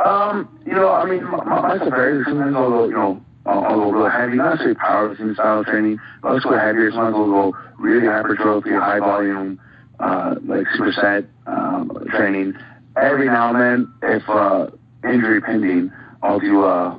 Um, 0.04 0.60
you 0.66 0.72
know, 0.72 0.90
I 0.90 1.04
mean, 1.04 1.24
my, 1.24 1.44
my 1.44 1.76
stuff 1.76 1.90
varies. 1.90 2.26
Sometimes 2.26 2.56
I'll 2.56 2.70
go, 2.70 2.84
you 2.86 2.94
know, 2.94 3.22
I'll 3.46 3.76
go 3.76 3.90
real 3.90 4.10
heavy, 4.10 4.36
not 4.36 4.56
necessarily 4.56 4.74
powerlifting 4.74 5.34
style 5.34 5.64
training, 5.64 5.98
but 6.20 6.28
I'll 6.28 6.34
just 6.36 6.46
go 6.46 6.58
heavier. 6.58 6.90
Sometimes 6.90 7.14
I'll 7.14 7.26
go 7.26 7.56
really 7.78 8.06
hypertrophy, 8.06 8.70
high 8.70 8.98
volume, 8.98 9.60
uh, 10.00 10.36
like 10.44 10.66
superset 10.78 11.26
um, 11.46 12.06
training. 12.10 12.54
Every 12.96 13.26
now 13.26 13.50
and 13.54 13.60
then, 13.60 13.94
if 14.02 14.28
uh, 14.28 14.68
injury 15.04 15.40
pending, 15.40 15.92
I'll 16.22 16.40
do 16.40 16.64
uh, 16.64 16.98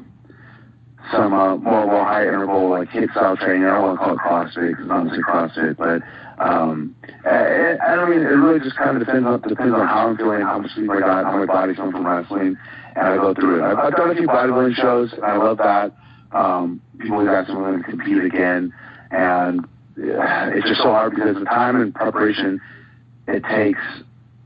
some 1.12 1.34
uh, 1.34 1.58
more, 1.58 1.86
more 1.86 2.06
high 2.06 2.28
interval, 2.28 2.70
like 2.70 2.90
HIIT 2.90 3.12
style 3.12 3.38
training. 3.38 3.66
I 3.66 3.76
don't 3.76 3.98
want 3.98 4.00
to 4.00 4.06
call 4.06 4.14
it 4.14 4.20
CrossFit 4.20 4.72
because 4.72 4.88
necessarily 4.88 5.24
CrossFit, 5.24 5.78
but 5.78 6.44
um, 6.44 6.96
I 7.26 7.96
don't 7.96 8.10
mean, 8.10 8.20
it 8.20 8.36
really 8.36 8.60
just 8.60 8.76
kind 8.76 8.98
of 8.98 9.06
depends 9.06 9.26
on 9.26 9.42
depends 9.42 9.74
on 9.74 9.88
how 9.88 10.10
I'm 10.10 10.18
feeling, 10.18 10.42
how 10.42 10.60
much 10.60 10.72
sleep 10.74 10.90
I 10.90 11.00
got, 11.00 11.26
how 11.26 11.38
my 11.38 11.46
body's 11.46 11.78
feeling 11.78 11.92
from 11.92 12.06
wrestling, 12.06 12.58
and 12.96 13.08
I 13.08 13.16
go 13.18 13.34
through 13.34 13.64
it. 13.64 13.64
I've, 13.64 13.78
I've 13.78 13.96
done 13.96 14.12
a 14.12 14.16
few 14.16 14.28
bodybuilding 14.28 14.76
shows, 14.76 15.14
and 15.14 15.24
I 15.24 15.38
love 15.38 15.58
that. 15.60 15.94
Um, 16.32 16.82
people 17.00 17.28
ask 17.30 17.50
me 17.50 17.56
when 17.56 17.78
to 17.78 17.84
compete 17.84 18.24
again, 18.24 18.74
and 19.12 19.66
it's 19.98 20.68
just 20.68 20.82
so 20.82 20.90
hard 20.90 21.16
because 21.16 21.38
of 21.38 21.46
time 21.46 21.80
and 21.82 21.94
preparation 21.96 22.60
it 23.28 23.44
takes 23.44 23.82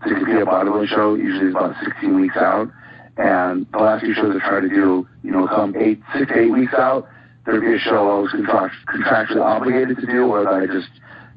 to 0.03 0.15
compete 0.15 0.35
at 0.35 0.41
a 0.43 0.45
bodybuilding 0.45 0.87
show 0.87 1.15
usually 1.15 1.47
is 1.47 1.55
about 1.55 1.75
16 1.83 2.19
weeks 2.19 2.37
out. 2.37 2.71
And 3.17 3.65
the 3.73 3.79
last 3.79 4.03
few 4.03 4.13
shows 4.13 4.33
I 4.35 4.47
tried 4.47 4.61
to 4.61 4.69
do, 4.69 5.07
you 5.23 5.31
know, 5.31 5.47
come 5.47 5.75
eight, 5.75 5.99
six 6.17 6.31
eight 6.33 6.51
weeks 6.51 6.73
out, 6.73 7.07
there'd 7.45 7.61
be 7.61 7.75
a 7.75 7.79
show 7.79 8.09
I 8.09 8.19
was 8.21 8.31
contract, 8.31 8.75
contractually 8.87 9.43
obligated 9.43 9.97
to 9.97 10.05
do, 10.05 10.25
or 10.25 10.43
that 10.43 10.53
I 10.53 10.65
just 10.67 10.87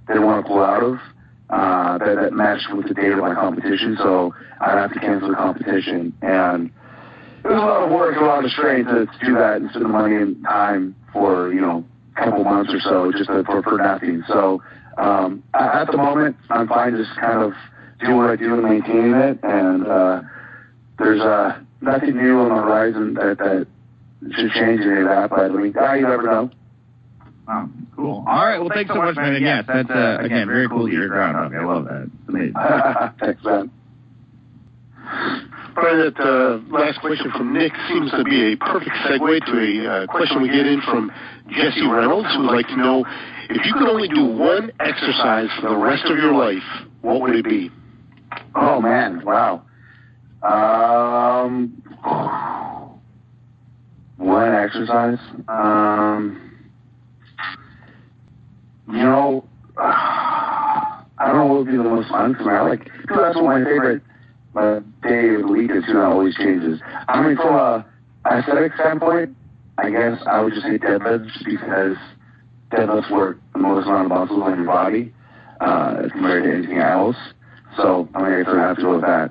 didn't 0.07 0.25
want 0.25 0.45
to 0.45 0.49
pull 0.49 0.63
out 0.63 0.83
of. 0.83 0.99
Uh, 1.51 1.99
that, 1.99 2.15
that 2.15 2.33
matched 2.33 2.73
with 2.73 2.89
the 2.89 2.95
date 2.95 3.13
of 3.13 3.19
my 3.19 3.35
competition, 3.35 3.97
so 3.99 4.33
I'd 4.61 4.79
have 4.79 4.93
to 4.95 5.01
cancel 5.01 5.29
the 5.29 5.35
competition. 5.35 6.15
And 6.23 6.71
it 7.45 7.49
was 7.49 7.61
a 7.61 7.67
lot 7.67 7.83
of 7.85 7.91
work, 7.91 8.17
a 8.17 8.25
lot 8.25 8.45
of 8.45 8.51
strain 8.53 8.85
to, 8.87 9.05
to 9.05 9.27
do 9.27 9.35
that 9.35 9.57
and 9.57 9.69
spend 9.71 9.85
the 9.85 9.89
money 9.89 10.17
and 10.17 10.43
time 10.45 10.95
for, 11.13 11.53
you 11.53 11.61
know, 11.61 11.85
couple 12.15 12.45
months 12.45 12.73
or 12.73 12.81
so 12.81 13.13
just 13.13 13.29
to, 13.29 13.43
for, 13.45 13.63
for 13.63 13.79
nothing. 13.79 14.23
So 14.29 14.63
um, 14.99 15.43
at 15.55 15.87
the 15.91 15.97
moment, 15.97 16.37
I'm 16.51 16.69
fine 16.69 16.97
just 16.97 17.15
kind 17.19 17.43
of 17.43 17.53
doing 18.01 18.17
what 18.17 18.31
I 18.31 18.37
do 18.37 18.55
and 18.55 18.63
maintaining 18.63 19.15
it. 19.15 19.39
And 19.43 19.87
uh, 19.87 20.23
there's 20.99 21.21
uh, 21.21 21.61
nothing 21.81 22.17
new 22.17 22.39
on 22.41 22.49
the 22.51 22.55
horizon 22.57 23.15
that, 23.15 23.39
that 23.39 23.67
should 24.35 24.51
change 24.53 24.81
any 24.83 25.01
of 25.01 25.09
that. 25.09 25.31
But 25.31 25.41
I 25.41 25.55
mean, 25.55 25.75
ah, 25.79 25.95
you 25.95 26.03
never 26.03 26.23
know. 26.23 26.51
Wow, 27.49 27.69
cool. 27.97 28.25
All 28.27 28.47
right, 28.47 28.59
well, 28.59 28.71
thanks 28.73 28.89
so 28.89 29.03
much, 29.03 29.17
man. 29.17 29.35
And 29.35 29.45
yes, 29.45 29.65
that's, 29.67 29.91
uh, 29.91 30.19
again, 30.21 30.47
very 30.47 30.69
cool 30.69 30.87
to 30.87 30.93
hear 30.93 31.09
Groundhog. 31.09 31.55
I 31.55 31.65
love 31.65 31.85
that. 31.87 32.03
It's 32.05 32.29
amazing. 32.29 32.55
Thanks, 33.19 33.45
man. 33.45 33.71
That 35.75 36.15
uh, 36.21 36.61
last 36.71 37.01
question 37.01 37.31
from 37.33 37.55
Nick 37.55 37.73
seems 37.89 38.11
to 38.11 38.25
be 38.25 38.53
a 38.53 38.57
perfect 38.57 38.91
segue 39.07 39.47
to 39.47 39.53
a 39.59 40.03
uh, 40.03 40.07
question 40.07 40.43
we 40.43 40.49
get 40.49 40.67
in 40.67 40.83
from 40.83 41.11
Jesse 41.49 41.87
Reynolds, 41.87 42.29
who 42.35 42.43
would 42.43 42.53
like 42.53 42.67
to 42.69 42.77
know 42.77 43.05
if 43.49 43.65
you 43.65 43.73
could 43.73 43.89
only 43.89 44.09
do 44.09 44.25
one 44.25 44.71
exercise 44.81 45.49
for 45.61 45.71
the 45.71 45.77
rest 45.77 46.05
of 46.05 46.19
your 46.19 46.35
life, 46.35 46.63
what 47.01 47.23
would 47.23 47.35
it 47.35 47.45
be? 47.45 47.71
Oh 48.55 48.81
man, 48.81 49.25
wow. 49.25 49.63
Um, 50.43 51.83
one 54.17 54.55
exercise. 54.55 55.19
Um, 55.49 56.53
you 58.89 58.99
know, 58.99 59.49
I 59.79 61.05
don't 61.19 61.37
know 61.37 61.47
what 61.47 61.59
would 61.59 61.67
be 61.67 61.77
the 61.77 61.83
most 61.83 62.09
fun 62.11 62.35
me. 62.35 62.51
I 62.51 62.61
like 62.63 62.89
that's 63.09 63.37
what 63.37 63.45
my 63.45 63.65
favorite 63.65 64.03
uh, 64.57 64.81
day 65.03 65.35
of 65.35 65.43
the 65.43 65.49
week 65.49 65.71
is. 65.71 65.85
Know, 65.89 66.03
always 66.11 66.35
changes. 66.37 66.81
I 67.09 67.27
mean, 67.27 67.37
from 67.37 67.55
a 67.55 67.87
aesthetic 68.31 68.75
standpoint, 68.75 69.37
I 69.79 69.91
guess 69.91 70.21
I 70.27 70.41
would 70.41 70.53
just 70.55 70.67
say 70.67 70.79
deadlifts 70.79 71.45
because 71.45 71.97
deadlifts 72.71 73.11
work 73.11 73.39
the 73.53 73.59
most 73.59 73.87
amount 73.87 74.13
of 74.13 74.19
muscles 74.19 74.43
on 74.43 74.57
your 74.57 74.67
body 74.67 75.13
uh, 75.61 76.09
compared 76.11 76.45
to 76.45 76.53
anything 76.53 76.79
else. 76.79 77.17
So 77.77 78.09
I 78.15 78.23
mean, 78.23 78.47
I 78.47 78.51
I 78.51 78.69
have 78.69 78.77
to 78.77 78.83
go 78.83 78.93
with 78.93 79.03
that. 79.03 79.31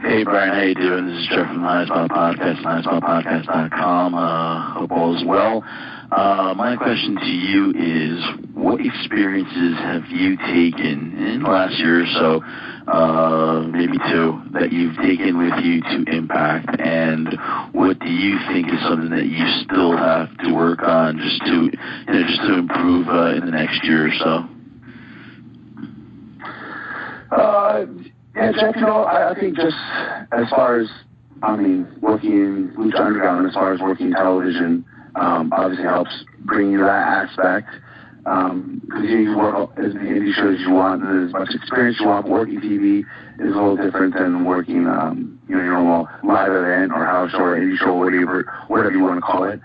Hey 0.00 0.22
Brian, 0.22 0.54
how 0.54 0.62
you 0.62 0.74
doing? 0.76 1.08
This 1.08 1.18
is 1.22 1.26
Jeff 1.28 1.48
from 1.48 1.58
Highspot 1.58 2.08
Podcast, 2.08 2.62
highspotpodcast.com. 2.62 4.14
Uh, 4.14 4.74
hope 4.74 4.90
all 4.92 5.16
is 5.16 5.24
well. 5.26 5.64
Uh, 6.12 6.54
my 6.56 6.76
question 6.76 7.16
to 7.16 7.26
you 7.26 7.70
is, 7.74 8.24
what 8.54 8.80
experiences 8.80 9.76
have 9.78 10.04
you 10.08 10.36
taken 10.36 11.18
in 11.18 11.42
the 11.42 11.48
last 11.48 11.78
year 11.78 12.04
or 12.04 12.06
so, 12.14 12.42
uh, 12.90 13.62
maybe 13.72 13.98
two, 14.10 14.40
that 14.52 14.72
you've 14.72 14.96
taken 14.98 15.36
with 15.36 15.52
you 15.64 15.82
to 15.82 16.04
Impact, 16.16 16.80
and 16.80 17.36
what 17.72 17.98
do 17.98 18.08
you 18.08 18.38
think 18.46 18.68
is 18.68 18.80
something 18.88 19.10
that 19.10 19.26
you 19.26 19.44
still 19.64 19.96
have 19.96 20.28
to 20.38 20.54
work 20.54 20.80
on 20.82 21.18
just 21.18 21.40
to, 21.44 21.54
you 21.54 22.12
know, 22.12 22.26
just 22.26 22.40
to 22.42 22.54
improve 22.54 23.08
uh, 23.08 23.34
in 23.34 23.44
the 23.44 23.50
next 23.50 23.82
year 23.82 24.06
or 24.06 24.12
so? 24.22 24.48
Uh, 27.30 27.84
yeah, 28.38 28.52
Jeff, 28.52 28.76
you 28.76 28.82
know, 28.82 29.02
I, 29.02 29.32
I 29.32 29.34
think 29.38 29.56
just 29.56 29.76
as 30.32 30.48
far 30.50 30.80
as, 30.80 30.88
I 31.42 31.56
mean, 31.56 31.86
working 32.00 32.32
in 32.32 32.72
Lucha 32.76 33.00
Underground, 33.00 33.46
as 33.46 33.54
far 33.54 33.72
as 33.72 33.80
working 33.80 34.12
television, 34.12 34.84
um, 35.16 35.52
obviously 35.52 35.84
helps 35.84 36.24
bring 36.40 36.72
you 36.72 36.78
that 36.78 37.28
aspect. 37.28 37.68
Um, 38.26 38.82
because 38.84 39.08
you 39.08 39.36
work 39.38 39.70
as 39.78 39.94
many 39.94 40.10
indie 40.10 40.34
shows 40.34 40.60
you 40.60 40.70
want, 40.72 41.02
and 41.02 41.28
as 41.28 41.32
much 41.32 41.48
experience 41.54 41.96
you 41.98 42.08
want. 42.08 42.28
Working 42.28 42.60
TV 42.60 43.00
is 43.38 43.54
a 43.54 43.56
little 43.56 43.76
different 43.76 44.14
than 44.14 44.44
working, 44.44 44.86
um, 44.86 45.40
you 45.48 45.56
know, 45.56 45.62
your 45.62 45.72
normal 45.72 46.08
live 46.24 46.52
event 46.52 46.92
or 46.92 47.06
house 47.06 47.30
show 47.30 47.38
or 47.38 47.56
indie 47.58 47.78
show, 47.78 47.94
whatever, 47.94 48.52
whatever 48.66 48.90
you 48.90 49.00
want 49.02 49.16
to 49.16 49.22
call 49.22 49.44
it. 49.44 49.60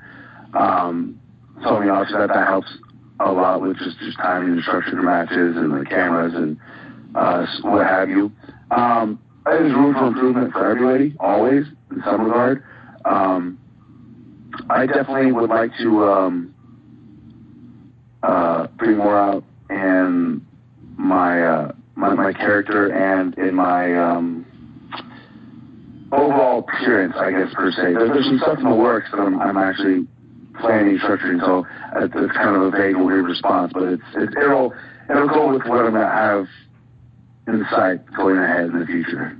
Um, 0.53 1.19
so 1.61 1.75
I 1.75 1.79
mean, 1.81 1.89
obviously 1.89 2.19
that, 2.19 2.29
that 2.29 2.47
helps 2.47 2.69
a 3.19 3.31
lot 3.31 3.61
with 3.61 3.77
just 3.77 3.99
just 3.99 4.17
timing 4.17 4.53
and 4.53 4.61
structure 4.61 4.97
of 4.97 5.03
matches 5.03 5.57
and 5.57 5.71
the 5.73 5.85
cameras 5.85 6.33
and 6.33 6.57
uh, 7.15 7.45
what 7.63 7.85
have 7.85 8.09
you. 8.09 8.31
Um, 8.75 9.19
there's 9.45 9.73
room 9.73 9.93
for 9.93 10.07
improvement 10.07 10.53
for 10.53 10.69
everybody, 10.69 11.15
always, 11.19 11.65
in 11.91 12.01
some 12.05 12.25
regard. 12.25 12.63
Um, 13.05 13.59
I 14.69 14.85
definitely 14.85 15.31
would 15.31 15.49
like 15.49 15.71
to 15.79 16.03
um, 16.05 16.55
uh, 18.23 18.67
bring 18.77 18.97
more 18.97 19.17
out 19.17 19.43
in 19.69 20.45
my, 20.97 21.41
uh, 21.41 21.71
my 21.95 22.13
my 22.13 22.33
character 22.33 22.91
and 22.91 23.37
in 23.37 23.53
my 23.53 23.95
um, 23.95 24.45
overall 26.11 26.59
appearance, 26.59 27.13
I 27.17 27.31
guess 27.31 27.53
per 27.53 27.71
se. 27.71 27.93
There's, 27.93 28.09
there's 28.09 28.25
some 28.25 28.39
stuff 28.39 28.57
in 28.59 28.69
the 28.69 28.75
works 28.75 29.09
that 29.11 29.19
I'm, 29.19 29.39
I'm 29.39 29.57
actually 29.57 30.07
planning, 30.59 30.97
structuring. 30.99 31.39
So 31.41 31.65
it's 31.95 32.33
kind 32.33 32.55
of 32.55 32.61
a 32.61 32.71
vague, 32.71 32.95
weird 32.95 33.25
response, 33.25 33.71
but 33.73 33.83
it's, 33.83 34.03
it's 34.15 34.33
it'll 34.37 34.73
it'll 35.09 35.27
go 35.27 35.51
with 35.53 35.63
what 35.65 35.85
I'm 35.85 35.93
gonna 35.93 36.07
have 36.07 36.47
in 37.47 37.65
sight 37.71 37.99
going 38.15 38.37
ahead 38.37 38.65
in 38.65 38.79
the 38.79 38.85
future. 38.85 39.37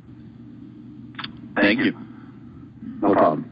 Thank 1.56 1.80
you. 1.80 1.94
No 3.02 3.14
problem. 3.14 3.50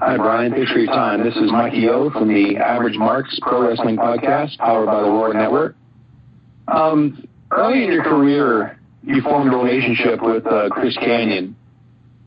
Hi, 0.00 0.16
Brian. 0.16 0.52
Thanks 0.52 0.70
for 0.72 0.78
your 0.78 0.92
time. 0.92 1.22
This 1.22 1.36
is 1.36 1.50
Mikey 1.52 1.88
O 1.88 2.10
from 2.10 2.28
the 2.28 2.56
Average 2.56 2.96
Marks 2.96 3.38
Pro 3.40 3.68
Wrestling 3.68 3.96
Podcast, 3.96 4.58
powered 4.58 4.86
by 4.86 5.02
the 5.02 5.08
Roar 5.08 5.32
Network. 5.32 5.76
Um, 6.68 7.26
early 7.50 7.84
in 7.84 7.92
your 7.92 8.02
career, 8.02 8.78
you 9.02 9.22
formed 9.22 9.52
a 9.52 9.56
relationship 9.56 10.20
with 10.22 10.46
uh, 10.46 10.68
Chris 10.70 10.96
Kanyon. 10.96 11.56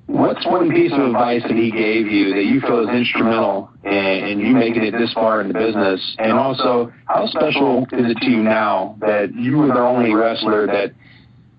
What's 0.08 0.46
one 0.46 0.72
piece 0.72 0.94
of 0.94 1.00
advice 1.00 1.42
that 1.44 1.52
he 1.58 1.70
gave 1.70 2.08
you 2.08 2.34
that 2.34 2.46
you 2.46 2.62
feel 2.62 2.88
is 2.88 2.96
instrumental 2.96 3.70
in, 3.84 3.92
in 3.92 4.40
you 4.40 4.56
making 4.56 4.84
it 4.84 4.92
this 4.92 5.12
far 5.12 5.42
in 5.42 5.50
the 5.50 5.54
business? 5.54 6.16
And 6.18 6.32
also, 6.32 6.94
how 7.06 7.28
special 7.28 7.84
is 7.92 8.12
it 8.12 8.18
to 8.22 8.30
you 8.30 8.42
now 8.42 8.96
that 9.02 9.36
you 9.36 9.58
were 9.58 9.68
the 9.68 9.80
only 9.80 10.14
wrestler 10.14 10.66
that 10.68 10.94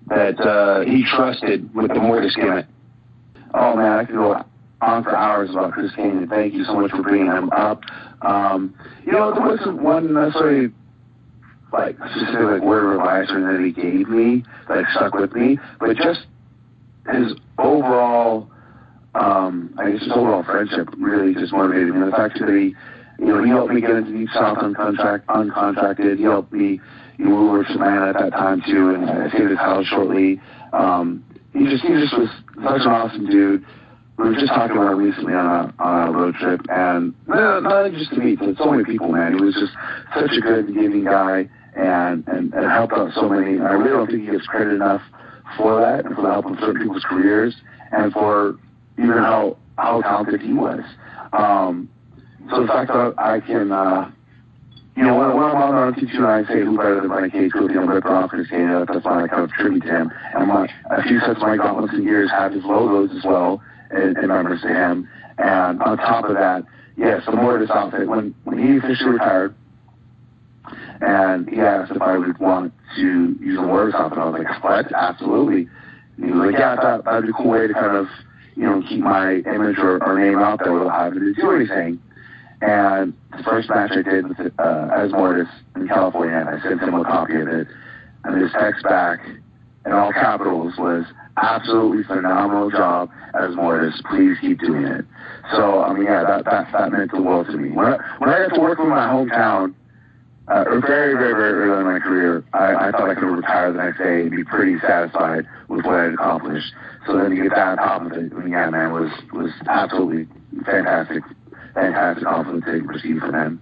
that 0.07 0.39
uh, 0.41 0.81
he 0.81 1.05
trusted 1.05 1.73
with 1.75 1.89
the 1.89 1.99
Mortis 1.99 2.35
gimmick? 2.35 2.65
Oh 3.53 3.75
man, 3.75 3.91
I 3.91 4.05
could 4.05 4.15
go 4.15 4.43
on 4.81 5.03
for 5.03 5.15
hours 5.15 5.51
about 5.51 5.73
Chris 5.73 5.91
Kanyon. 5.91 6.27
Thank 6.27 6.55
you 6.55 6.63
so 6.63 6.73
much 6.73 6.89
for 6.89 7.03
bringing 7.03 7.27
him 7.27 7.51
up. 7.51 7.83
Um, 8.23 8.73
you 9.05 9.11
know, 9.11 9.31
there 9.31 9.45
wasn't 9.45 9.81
one 9.81 10.11
necessarily 10.11 10.73
like 11.71 11.95
specific 11.97 12.63
word 12.63 12.93
of 12.93 12.99
advice 12.99 13.27
or 13.29 13.41
that 13.41 13.63
he 13.63 13.71
gave 13.71 14.09
me 14.09 14.43
that 14.67 14.85
stuck 14.95 15.13
with 15.13 15.33
me, 15.33 15.59
but 15.79 15.95
just 15.97 16.21
his 17.11 17.33
overall 17.57 18.49
um, 19.15 19.73
I 19.77 19.91
guess 19.91 20.01
his 20.01 20.11
overall 20.13 20.43
friendship 20.43 20.89
really 20.97 21.33
just 21.33 21.51
motivated 21.51 21.95
me. 21.95 22.05
The 22.05 22.11
fact 22.11 22.39
that 22.39 22.49
he, 22.49 22.75
you 23.19 23.25
know, 23.25 23.43
he 23.43 23.49
helped 23.49 23.73
me 23.73 23.81
get 23.81 23.91
into 23.91 24.11
Deep 24.11 24.29
South 24.33 24.57
uncontract, 24.59 25.25
uncontracted. 25.25 26.17
He 26.17 26.23
helped 26.23 26.53
me, 26.53 26.79
you 27.17 27.25
know, 27.25 27.41
we 27.41 27.49
were 27.49 27.65
in 27.65 27.71
Atlanta 27.71 28.09
at 28.09 28.19
that 28.19 28.31
time 28.31 28.61
too, 28.65 28.93
and 28.93 29.09
I 29.09 29.29
stayed 29.29 29.43
at 29.43 29.49
his 29.49 29.59
house 29.59 29.85
shortly. 29.85 30.39
Um, 30.73 31.23
he 31.53 31.65
just, 31.65 31.83
he 31.83 31.89
just 31.89 32.17
was 32.17 32.29
such 32.55 32.81
an 32.85 32.91
awesome 32.91 33.29
dude. 33.29 33.65
We 34.17 34.25
were 34.25 34.35
just 34.35 34.47
talking 34.47 34.75
about 34.75 34.91
it 34.91 34.95
recently 34.95 35.33
on 35.33 35.45
a, 35.45 35.73
on 35.81 36.09
a 36.09 36.11
road 36.11 36.35
trip, 36.35 36.61
and 36.69 37.15
not 37.27 37.91
just 37.93 38.11
to 38.11 38.17
meet, 38.17 38.39
but 38.39 38.57
so 38.57 38.69
many 38.69 38.83
people, 38.83 39.11
man. 39.11 39.37
He 39.37 39.43
was 39.43 39.55
just 39.55 39.71
such 40.13 40.37
a 40.37 40.41
good, 40.41 40.67
giving 40.67 41.05
guy, 41.05 41.49
and, 41.75 42.27
and, 42.27 42.53
and 42.53 42.65
helped 42.65 42.93
out 42.93 43.11
so 43.15 43.29
many. 43.29 43.59
I 43.59 43.71
really 43.73 43.91
don't 43.91 44.07
think 44.07 44.25
he 44.25 44.31
gets 44.31 44.45
credit 44.45 44.73
enough 44.73 45.01
for 45.57 45.81
that, 45.81 46.05
and 46.05 46.15
for 46.15 46.21
the 46.21 46.31
help 46.31 46.45
of 46.45 46.57
certain 46.59 46.81
people's 46.81 47.03
careers, 47.03 47.55
and 47.91 48.11
for 48.13 48.57
even 48.97 49.17
how 49.17 49.57
how 49.77 50.01
talented 50.01 50.41
he 50.41 50.53
was. 50.53 50.81
Um, 51.33 51.89
so 52.49 52.61
the 52.61 52.67
fact 52.67 52.89
that 52.89 53.13
I 53.17 53.39
can, 53.39 53.71
uh, 53.71 54.11
you 54.95 55.03
know, 55.03 55.17
when, 55.17 55.29
when 55.35 55.45
I'm 55.45 55.55
on 55.61 55.91
the 55.93 56.01
T2 56.01 56.15
and 56.15 56.25
I 56.25 56.43
say 56.47 56.61
who 56.61 56.77
better 56.77 57.01
than 57.01 57.31
Cage, 57.31 57.51
you 57.53 57.67
know, 57.67 57.85
Rip 57.85 58.05
and 58.05 58.47
say 58.49 58.65
uh, 58.65 58.85
that's 58.85 59.05
I 59.05 59.27
kind 59.27 59.43
of 59.43 59.51
tribute 59.51 59.83
to 59.83 59.89
him. 59.89 60.11
And 60.33 60.47
my, 60.47 60.67
a 60.89 61.03
few 61.03 61.19
sets 61.19 61.37
of 61.37 61.41
my 61.41 61.57
gauntlets 61.57 61.93
and 61.93 62.03
gears 62.03 62.31
have 62.31 62.53
his 62.53 62.63
logos 62.65 63.15
as 63.15 63.23
well 63.23 63.61
in, 63.91 64.17
in 64.17 64.31
reference 64.31 64.61
to 64.63 64.67
him. 64.67 65.07
And 65.37 65.81
on 65.83 65.97
top 65.97 66.25
of 66.25 66.35
that, 66.35 66.63
yes, 66.97 67.21
the 67.25 67.33
Mortis 67.33 67.69
outfit, 67.69 68.07
when, 68.07 68.33
when 68.43 68.57
he 68.57 68.77
officially 68.77 69.11
retired, 69.11 69.55
and 71.01 71.49
he 71.49 71.59
asked 71.59 71.91
if 71.91 72.01
I 72.01 72.17
would 72.17 72.37
want 72.39 72.73
to 72.95 73.35
use 73.39 73.55
the 73.57 73.65
Mortis 73.65 73.95
outfit, 73.95 74.19
I 74.19 74.25
was 74.25 74.43
like, 74.43 74.63
what? 74.63 74.91
Absolutely. 74.93 75.67
And 76.17 76.25
he 76.25 76.31
was 76.31 76.51
like, 76.51 76.59
yeah, 76.59 76.75
that, 76.75 77.05
that'd 77.05 77.23
be 77.23 77.29
a 77.29 77.33
cool 77.33 77.49
way 77.49 77.67
to 77.67 77.73
kind 77.73 77.95
of 77.95 78.07
you 78.59 78.65
know, 78.65 78.83
keep 78.87 78.99
my 78.99 79.35
image 79.35 79.77
or, 79.77 80.03
or 80.03 80.19
name 80.19 80.37
out 80.39 80.59
there 80.61 80.73
without 80.73 80.91
having 80.91 81.19
to 81.19 81.33
do 81.33 81.51
anything. 81.51 81.97
And 82.61 83.13
the 83.31 83.41
first 83.43 83.69
match 83.69 83.91
I 83.93 84.01
did 84.01 84.27
with 84.27 84.37
uh, 84.59 84.89
as 84.93 85.13
Mortis 85.13 85.47
in 85.77 85.87
California, 85.87 86.45
I 86.45 86.61
sent 86.61 86.81
him 86.81 86.93
a 86.93 87.05
copy 87.05 87.35
of 87.35 87.47
it, 87.47 87.67
and 88.25 88.41
his 88.41 88.51
text 88.51 88.83
back 88.83 89.21
in 89.85 89.93
all 89.93 90.11
capitals 90.11 90.73
was 90.77 91.05
absolutely 91.37 92.03
phenomenal 92.03 92.69
job 92.69 93.09
as 93.33 93.55
Mortis. 93.55 94.01
Please 94.09 94.35
keep 94.41 94.59
doing 94.59 94.83
it. 94.83 95.05
So 95.55 95.81
I 95.81 95.93
mean, 95.93 96.03
yeah, 96.03 96.25
that 96.25 96.43
that, 96.43 96.69
that 96.73 96.91
meant 96.91 97.11
the 97.11 97.21
world 97.21 97.47
to 97.47 97.55
me. 97.55 97.71
When 97.71 97.85
I, 97.85 97.97
when 98.17 98.29
I 98.29 98.45
got 98.45 98.55
to 98.55 98.59
work 98.59 98.77
with 98.77 98.89
my 98.89 99.07
hometown, 99.07 99.73
uh, 100.49 100.63
very, 100.81 101.13
very, 101.13 101.33
very 101.33 101.69
early 101.69 101.79
in 101.81 101.85
my 101.85 101.99
career, 101.99 102.43
I, 102.53 102.87
I 102.87 102.91
thought 102.91 103.09
I 103.09 103.13
could 103.13 103.27
retire 103.27 103.71
the 103.71 103.83
next 103.83 103.99
day 103.99 104.21
and 104.21 104.31
be 104.31 104.43
pretty 104.43 104.79
satisfied 104.79 105.45
with 105.67 105.85
what 105.85 105.95
I'd 105.95 106.13
accomplished. 106.13 106.73
So 107.05 107.17
then 107.17 107.29
to 107.29 107.35
get 107.35 107.51
that 107.51 107.67
on 107.67 107.77
top 107.77 108.01
of 108.01 108.11
it, 108.13 108.33
I 108.33 108.39
mean, 108.39 108.51
yeah, 108.51 108.69
man, 108.69 108.91
was 108.91 109.11
was 109.31 109.51
absolutely 109.67 110.27
fantastic, 110.65 111.23
fantastic 111.73 112.23
compliment 112.23 112.65
to 112.65 112.71
receive 112.81 113.19
from 113.19 113.35
him. 113.35 113.61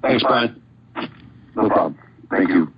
Thanks, 0.00 0.22
Brian. 0.22 0.62
No 1.54 1.68
problem. 1.68 1.98
Thank 2.30 2.48
you. 2.48 2.72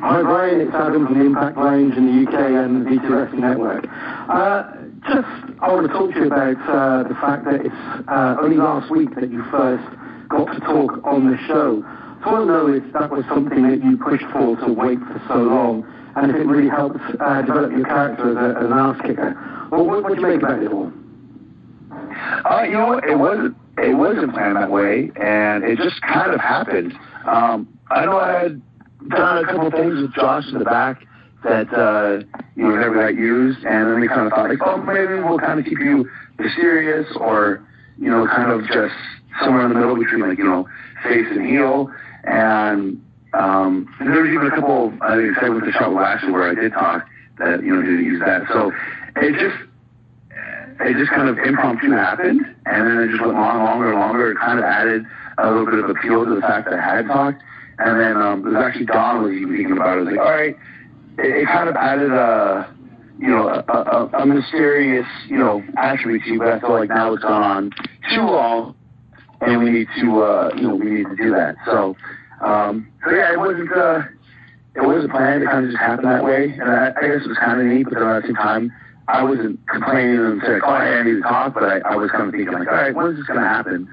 Hi, 0.00 0.22
Brian. 0.22 0.60
It's 0.60 0.74
Adam 0.74 1.06
from 1.06 1.18
the 1.18 1.24
Impact 1.24 1.56
Range 1.56 1.94
in 1.96 2.06
the 2.06 2.30
UK 2.30 2.34
and 2.34 2.86
the 2.86 2.90
V2 2.90 3.10
Wrestling 3.10 3.40
Network. 3.40 3.84
Uh, 4.28 4.77
just, 5.08 5.28
I 5.60 5.72
want 5.72 5.86
to 5.86 5.92
talk 5.92 6.12
to 6.12 6.20
you 6.20 6.26
about 6.26 6.60
uh, 6.68 7.08
the 7.08 7.14
fact 7.14 7.44
that 7.44 7.64
it's 7.64 8.08
uh, 8.08 8.36
only 8.40 8.56
last 8.56 8.90
week 8.90 9.14
that 9.16 9.30
you 9.30 9.42
first 9.50 9.84
got 10.28 10.52
to 10.52 10.60
talk 10.60 11.04
on 11.04 11.30
the 11.30 11.38
show. 11.48 11.82
So 12.22 12.30
I 12.30 12.32
want 12.32 12.46
to 12.46 12.52
know 12.52 12.66
if 12.68 12.92
that 12.92 13.10
was 13.10 13.24
something 13.28 13.62
that 13.68 13.82
you 13.82 13.96
pushed 13.96 14.26
for 14.32 14.56
to 14.56 14.72
wait 14.72 14.98
for 14.98 15.22
so 15.28 15.36
long, 15.36 15.86
and 16.16 16.30
if 16.30 16.36
it 16.36 16.46
really 16.46 16.68
helped 16.68 16.98
uh, 17.20 17.42
develop 17.42 17.72
your 17.72 17.84
character 17.84 18.30
as, 18.30 18.36
a, 18.36 18.58
as 18.58 18.66
an 18.66 18.72
ass 18.72 19.00
kicker. 19.02 19.68
Well, 19.70 19.86
what, 19.86 20.02
what 20.02 20.14
you 20.16 20.22
make 20.22 20.42
about 20.42 20.62
it 20.62 20.72
all? 20.72 20.92
Uh, 22.44 22.62
you 22.62 22.72
know, 22.72 22.98
it 22.98 23.18
wasn't 23.18 23.56
it 23.78 23.94
wasn't 23.94 24.32
planned 24.32 24.56
that 24.56 24.70
way, 24.70 25.10
and 25.16 25.64
it 25.64 25.78
just 25.78 26.02
kind 26.02 26.32
of 26.32 26.40
happened. 26.40 26.92
Um, 27.26 27.68
I 27.90 28.04
know 28.04 28.18
I 28.18 28.42
had 28.42 28.62
done 29.08 29.44
a 29.44 29.46
couple 29.46 29.70
things 29.70 30.00
with 30.00 30.12
Josh 30.14 30.44
in 30.48 30.58
the 30.58 30.64
back 30.64 31.06
that 31.44 31.72
uh, 31.72 32.24
you 32.56 32.64
know 32.64 32.76
never 32.76 32.94
got 32.94 33.14
used, 33.14 33.64
and 33.64 33.90
then 33.90 34.00
we 34.00 34.08
kind 34.08 34.26
of 34.26 34.32
thought 34.32 34.48
like, 34.48 34.58
oh, 34.64 34.78
maybe 34.78 35.14
we'll 35.22 35.38
kind 35.38 35.58
of 35.58 35.64
keep 35.64 35.78
you 35.78 36.08
mysterious, 36.38 37.06
or 37.16 37.66
you 37.98 38.10
know, 38.10 38.26
kind 38.26 38.50
of 38.50 38.66
just 38.66 38.94
somewhere 39.42 39.64
in 39.66 39.72
the 39.72 39.78
middle 39.78 39.96
between 39.96 40.20
like 40.20 40.38
you 40.38 40.44
know 40.44 40.68
face 41.02 41.26
and 41.30 41.46
heel. 41.46 41.92
And 42.24 43.02
um, 43.34 43.94
and 44.00 44.12
there 44.12 44.22
was 44.22 44.30
even 44.30 44.46
a 44.46 44.50
couple, 44.50 44.92
I 45.00 45.16
think, 45.16 45.36
segments 45.38 45.68
of 45.68 45.74
Shot 45.74 45.90
with 45.90 45.98
Lashley 45.98 46.32
where 46.32 46.50
I 46.50 46.54
did 46.54 46.72
talk 46.72 47.06
that 47.38 47.62
you 47.62 47.74
know 47.74 47.82
didn't 47.82 48.04
use 48.04 48.20
that. 48.20 48.42
So 48.52 48.72
it 49.16 49.32
just 49.38 49.68
it 50.80 50.96
just 50.96 51.10
kind 51.10 51.28
of 51.28 51.38
impromptu 51.38 51.90
happened, 51.92 52.42
and 52.66 52.86
then 52.86 52.98
it 52.98 53.10
just 53.10 53.20
went 53.20 53.36
on 53.36 53.64
longer 53.64 53.90
and 53.90 54.00
longer. 54.00 54.32
It 54.32 54.38
kind 54.38 54.58
of 54.58 54.64
added 54.64 55.04
a 55.38 55.50
little 55.50 55.66
bit 55.66 55.78
of 55.78 55.90
appeal 55.90 56.24
to 56.24 56.34
the 56.34 56.40
fact 56.40 56.68
that 56.70 56.78
I 56.78 56.96
had 56.96 57.06
talked. 57.06 57.42
And 57.78 58.00
then 58.00 58.16
um, 58.16 58.40
it 58.40 58.50
was 58.50 58.56
actually 58.56 58.86
Don 58.86 59.22
was 59.22 59.32
even 59.32 59.54
thinking 59.54 59.72
about 59.72 59.98
it. 59.98 60.00
It 60.00 60.04
was 60.04 60.16
like, 60.16 60.26
all 60.26 60.32
right, 60.32 60.56
it, 61.18 61.42
it 61.42 61.46
kind 61.46 61.68
of 61.68 61.76
added 61.76 62.12
a, 62.12 62.74
you 63.18 63.28
know, 63.28 63.48
a, 63.48 63.64
a, 63.72 64.22
a 64.22 64.26
mysterious, 64.26 65.06
you 65.26 65.36
know, 65.36 65.62
attribute 65.76 66.22
to 66.24 66.30
you. 66.30 66.38
But 66.38 66.48
I 66.48 66.60
feel 66.60 66.72
like 66.72 66.88
now 66.88 67.12
it's 67.14 67.22
gone 67.22 67.42
on 67.42 67.70
too 68.14 68.22
long, 68.22 68.74
and 69.40 69.62
we 69.62 69.70
need 69.70 69.88
to, 70.00 70.22
uh, 70.22 70.50
you 70.56 70.62
know, 70.62 70.74
we 70.76 70.90
need 70.90 71.06
to 71.06 71.16
do 71.16 71.30
that. 71.30 71.56
So, 71.66 71.96
um, 72.44 72.90
so 73.04 73.10
yeah, 73.12 73.32
it 73.32 73.38
wasn't, 73.38 73.72
uh, 73.72 74.02
it 74.74 74.86
wasn't 74.86 75.10
planned. 75.10 75.42
It 75.42 75.46
kind 75.46 75.64
of 75.64 75.70
just 75.70 75.82
happened 75.82 76.08
that 76.08 76.24
way, 76.24 76.52
and 76.52 76.70
I, 76.70 76.88
I 76.96 77.08
guess 77.08 77.24
it 77.24 77.28
was 77.28 77.38
kind 77.38 77.60
of 77.60 77.66
neat. 77.66 77.84
But 77.84 77.94
then 77.94 78.08
at 78.08 78.22
the 78.22 78.28
same 78.28 78.36
time, 78.36 78.72
I 79.08 79.24
wasn't 79.24 79.58
complaining 79.66 80.18
and 80.18 80.42
saying, 80.44 80.60
"Oh, 80.62 80.70
I 80.70 81.02
need 81.02 81.14
to 81.14 81.22
talk," 81.22 81.54
but 81.54 81.64
I, 81.64 81.78
I 81.80 81.96
was 81.96 82.10
kind 82.10 82.24
of 82.24 82.30
thinking, 82.30 82.52
like, 82.52 82.68
"All 82.68 82.74
right, 82.74 82.94
when 82.94 83.06
is 83.06 83.16
this 83.16 83.26
going 83.26 83.40
to 83.40 83.46
happen?" 83.46 83.88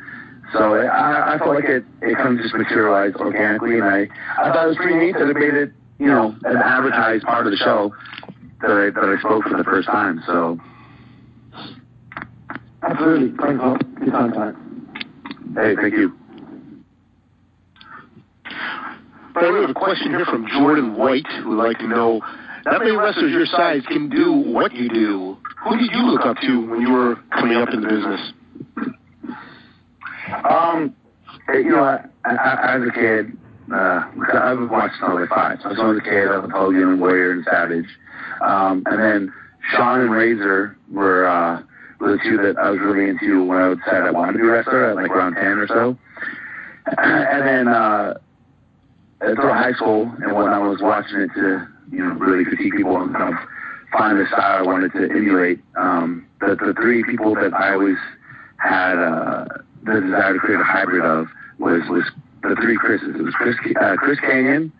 So 0.53 0.75
I, 0.75 1.35
I 1.35 1.37
felt 1.39 1.55
like 1.55 1.65
it, 1.65 1.83
it 2.01 2.15
kind 2.17 2.37
of 2.37 2.43
just 2.43 2.53
materialized 2.53 3.15
organically, 3.15 3.75
and 3.75 3.83
I, 3.83 4.07
I 4.37 4.51
thought 4.53 4.65
it 4.65 4.69
was 4.69 4.77
pretty 4.77 4.95
neat 4.95 5.13
that 5.13 5.27
it 5.27 5.35
made 5.35 5.55
it, 5.55 5.71
you 5.99 6.07
know, 6.07 6.35
an 6.43 6.57
advertised 6.57 7.23
part 7.25 7.47
of 7.47 7.51
the 7.51 7.57
show 7.57 7.93
that 8.61 8.71
I, 8.71 8.89
that 8.89 9.15
I 9.17 9.19
spoke 9.19 9.43
for 9.43 9.57
the 9.57 9.63
first 9.63 9.87
time. 9.87 10.21
So 10.25 10.59
Absolutely. 12.83 13.35
Thanks 13.37 13.63
a 13.63 13.67
lot. 13.67 13.95
Good 13.99 14.11
time, 14.11 14.31
time. 14.33 14.87
hey, 15.55 15.75
thank 15.75 15.93
you. 15.93 16.13
But 19.33 19.51
we 19.51 19.59
have 19.61 19.69
a 19.69 19.73
question 19.73 20.11
here 20.11 20.25
from 20.25 20.47
Jordan 20.47 20.95
White 20.95 21.25
who 21.43 21.49
would 21.49 21.57
like 21.57 21.79
to 21.79 21.87
know, 21.87 22.21
not 22.65 22.79
many 22.79 22.91
wrestlers 22.95 23.31
your 23.31 23.45
size 23.47 23.81
can 23.87 24.09
do 24.09 24.31
what 24.31 24.73
you 24.73 24.87
do. 24.87 25.37
Who 25.63 25.77
did 25.77 25.91
you 25.91 26.03
look 26.03 26.25
up 26.25 26.37
to 26.37 26.69
when 26.69 26.81
you 26.81 26.91
were 26.91 27.15
coming 27.31 27.57
up 27.57 27.69
in 27.73 27.81
the 27.81 27.87
business? 27.87 28.33
Um, 30.47 30.95
you 31.53 31.69
know, 31.69 31.83
I, 31.83 32.05
I, 32.23 32.75
as 32.75 32.81
a 32.87 32.91
kid, 32.91 33.37
uh, 33.71 34.03
I've 34.33 34.69
watched 34.69 34.95
Starlight 34.97 35.29
Five. 35.29 35.59
So 35.61 35.69
as 35.69 35.97
a 35.97 36.01
kid, 36.01 36.27
I 36.27 36.37
was 36.37 36.51
Hogan 36.51 36.83
and 36.83 37.01
Warrior 37.01 37.31
and 37.31 37.45
Savage. 37.45 37.87
Um, 38.41 38.83
and 38.85 38.99
then 38.99 39.33
Shawn 39.71 40.01
and 40.01 40.11
Razor 40.11 40.77
were, 40.91 41.27
uh, 41.27 41.61
the 41.99 42.19
two 42.23 42.37
that 42.37 42.57
I 42.57 42.69
was 42.69 42.79
really 42.79 43.09
into 43.09 43.43
when 43.45 43.57
I 43.57 43.73
say 43.89 43.97
I 43.97 44.11
wanted 44.11 44.33
to 44.33 44.37
be 44.39 44.43
a 44.43 44.51
wrestler 44.51 44.89
at 44.89 44.95
like 44.95 45.09
around 45.09 45.35
10 45.35 45.45
or 45.45 45.67
so. 45.67 45.97
And 46.97 47.47
then, 47.47 47.67
uh, 47.67 48.19
through 49.19 49.53
high 49.53 49.71
school 49.73 50.03
and 50.21 50.35
when 50.35 50.47
I 50.47 50.59
was 50.59 50.79
watching 50.81 51.21
it 51.21 51.31
to, 51.33 51.67
you 51.91 51.99
know, 51.99 52.13
really 52.13 52.45
critique 52.45 52.73
people 52.73 52.97
and 52.97 53.15
kind 53.15 53.33
of 53.33 53.39
find 53.91 54.19
the 54.19 54.27
style 54.27 54.59
I 54.59 54.61
wanted 54.61 54.91
to 54.93 55.09
emulate, 55.09 55.61
um, 55.77 56.27
the, 56.41 56.55
the 56.55 56.73
three 56.79 57.03
people 57.03 57.33
that 57.35 57.53
I 57.53 57.73
always 57.73 57.97
had, 58.57 58.99
uh, 58.99 59.45
the 59.83 60.01
desire 60.01 60.33
to 60.33 60.39
create 60.39 60.59
a 60.59 60.63
hybrid 60.63 61.03
of 61.03 61.27
was, 61.57 61.81
was 61.89 62.03
the 62.49 62.55
three 62.61 62.77
Chris's. 62.77 63.15
It 63.15 63.21
was 63.21 63.33
Chris, 63.35 63.55
uh, 63.79 63.95
Chris 63.97 64.19
Kanyon, 64.19 64.71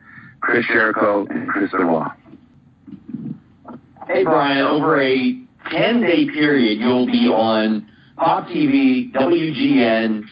Chris 0.41 0.65
Jericho, 0.67 1.25
and 1.30 1.47
Chris 1.47 1.71
Benoit. 1.71 2.12
Hey, 4.08 4.23
Brian, 4.23 4.65
over 4.65 5.01
a 5.01 5.39
10 5.71 6.01
day 6.01 6.25
period, 6.32 6.80
you'll 6.80 7.08
be 7.08 7.28
on 7.28 7.88
Pop 8.17 8.47
TV, 8.47 9.12
WGN, 9.12 10.23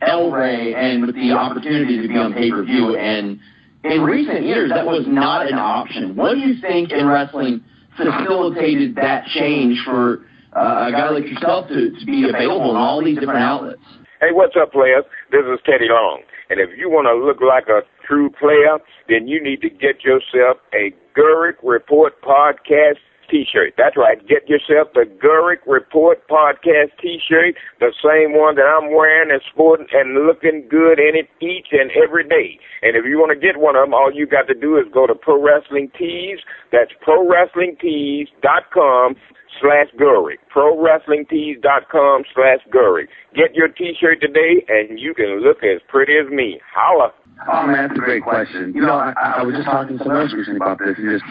El 0.00 0.30
Rey, 0.30 0.74
and 0.74 1.06
with 1.06 1.14
the 1.14 1.32
opportunity 1.32 2.00
to 2.00 2.08
be 2.08 2.16
on 2.16 2.32
pay 2.32 2.50
per 2.50 2.64
view. 2.64 2.96
And 2.96 3.38
in 3.84 4.02
recent 4.02 4.44
years, 4.44 4.70
that 4.70 4.86
was 4.86 5.04
not 5.06 5.46
an 5.46 5.58
option. 5.58 6.16
What 6.16 6.34
do 6.34 6.40
you 6.40 6.60
think 6.60 6.90
in 6.90 7.06
wrestling 7.06 7.62
facilitated 7.96 8.96
that 8.96 9.26
change 9.26 9.82
for 9.84 10.24
uh, 10.56 10.88
a 10.88 10.92
guy 10.92 11.10
like 11.10 11.24
yourself 11.24 11.68
to, 11.68 11.90
to 11.90 12.06
be 12.06 12.28
available 12.28 12.70
in 12.70 12.76
all 12.76 13.04
these 13.04 13.18
different 13.18 13.40
outlets? 13.40 13.82
Hey, 14.20 14.32
what's 14.32 14.54
up, 14.60 14.72
players? 14.72 15.04
This 15.30 15.44
is 15.44 15.60
Teddy 15.64 15.88
Long. 15.90 16.22
And 16.48 16.58
if 16.58 16.70
you 16.78 16.88
want 16.88 17.04
to 17.04 17.12
look 17.12 17.42
like 17.44 17.68
a 17.68 17.84
true 18.06 18.30
player, 18.30 18.80
then 19.08 19.28
you 19.28 19.42
need 19.42 19.60
to 19.60 19.68
get 19.68 20.02
yourself 20.02 20.56
a 20.72 20.88
Gerweck 21.12 21.60
Report 21.62 22.14
podcast 22.22 23.04
t-shirt. 23.30 23.74
That's 23.76 23.96
right. 23.96 24.18
Get 24.26 24.48
yourself 24.48 24.88
the 24.94 25.04
Gerweck 25.06 25.58
Report 25.66 26.26
podcast 26.28 26.90
t-shirt, 27.00 27.54
the 27.80 27.92
same 28.02 28.34
one 28.36 28.56
that 28.56 28.66
I'm 28.66 28.90
wearing 28.94 29.30
and 29.30 29.40
sporting 29.50 29.86
and 29.92 30.26
looking 30.26 30.66
good 30.68 30.98
in 30.98 31.14
it 31.16 31.28
each 31.40 31.68
and 31.72 31.90
every 31.92 32.24
day. 32.24 32.58
And 32.82 32.96
if 32.96 33.04
you 33.04 33.18
want 33.18 33.30
to 33.32 33.38
get 33.38 33.58
one 33.60 33.76
of 33.76 33.84
them, 33.86 33.94
all 33.94 34.10
you 34.12 34.26
got 34.26 34.48
to 34.48 34.54
do 34.54 34.76
is 34.76 34.84
go 34.92 35.06
to 35.06 35.14
Pro 35.14 35.40
Wrestling 35.42 35.90
Tees. 35.98 36.38
That's 36.72 36.92
ProWrestlingTees.com 37.06 39.16
slash 39.60 39.88
Gerweck. 39.98 40.38
ProWrestlingTees.com 40.54 42.24
slash 42.34 42.60
Gerweck. 42.72 43.08
Get 43.34 43.54
your 43.54 43.68
t-shirt 43.68 44.20
today 44.20 44.64
and 44.68 44.98
you 44.98 45.14
can 45.14 45.40
look 45.42 45.62
as 45.62 45.80
pretty 45.88 46.14
as 46.18 46.28
me. 46.30 46.60
Holla. 46.74 47.12
Oh 47.46 47.66
man, 47.66 47.88
that's 47.88 47.98
a 47.98 48.02
great 48.02 48.22
question. 48.22 48.72
You 48.74 48.82
know, 48.82 48.96
I, 48.96 49.12
I 49.12 49.42
was 49.42 49.54
just 49.54 49.66
talking 49.66 49.96
to 49.96 50.04
someone 50.04 50.22
else 50.22 50.32
recently 50.32 50.56
about 50.56 50.78
this, 50.78 50.98
and 50.98 51.06
just 51.06 51.24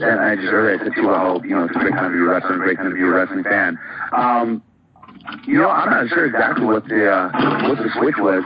and 0.00 0.20
I 0.20 0.34
just 0.34 0.48
earlier 0.48 0.80
I 0.80 0.84
said 0.84 0.94
to 0.94 1.02
you, 1.02 1.10
oh, 1.10 1.42
you 1.44 1.50
know, 1.50 1.64
it's 1.64 1.76
a 1.76 1.78
great 1.78 1.92
time 1.92 2.12
to 2.12 2.16
be 2.16 2.24
a 2.24 2.28
wrestler, 2.28 2.56
great 2.56 2.78
time 2.78 2.88
to 2.90 2.94
be 2.96 3.02
a 3.02 3.06
wrestling 3.06 3.44
fan. 3.44 3.78
Um, 4.12 4.62
you 5.46 5.58
know, 5.58 5.68
I'm 5.68 5.90
not 5.90 6.08
sure 6.08 6.24
exactly 6.24 6.64
what 6.64 6.88
the 6.88 7.10
uh, 7.10 7.68
what 7.68 7.78
the 7.78 7.90
switch 7.98 8.16
was, 8.18 8.42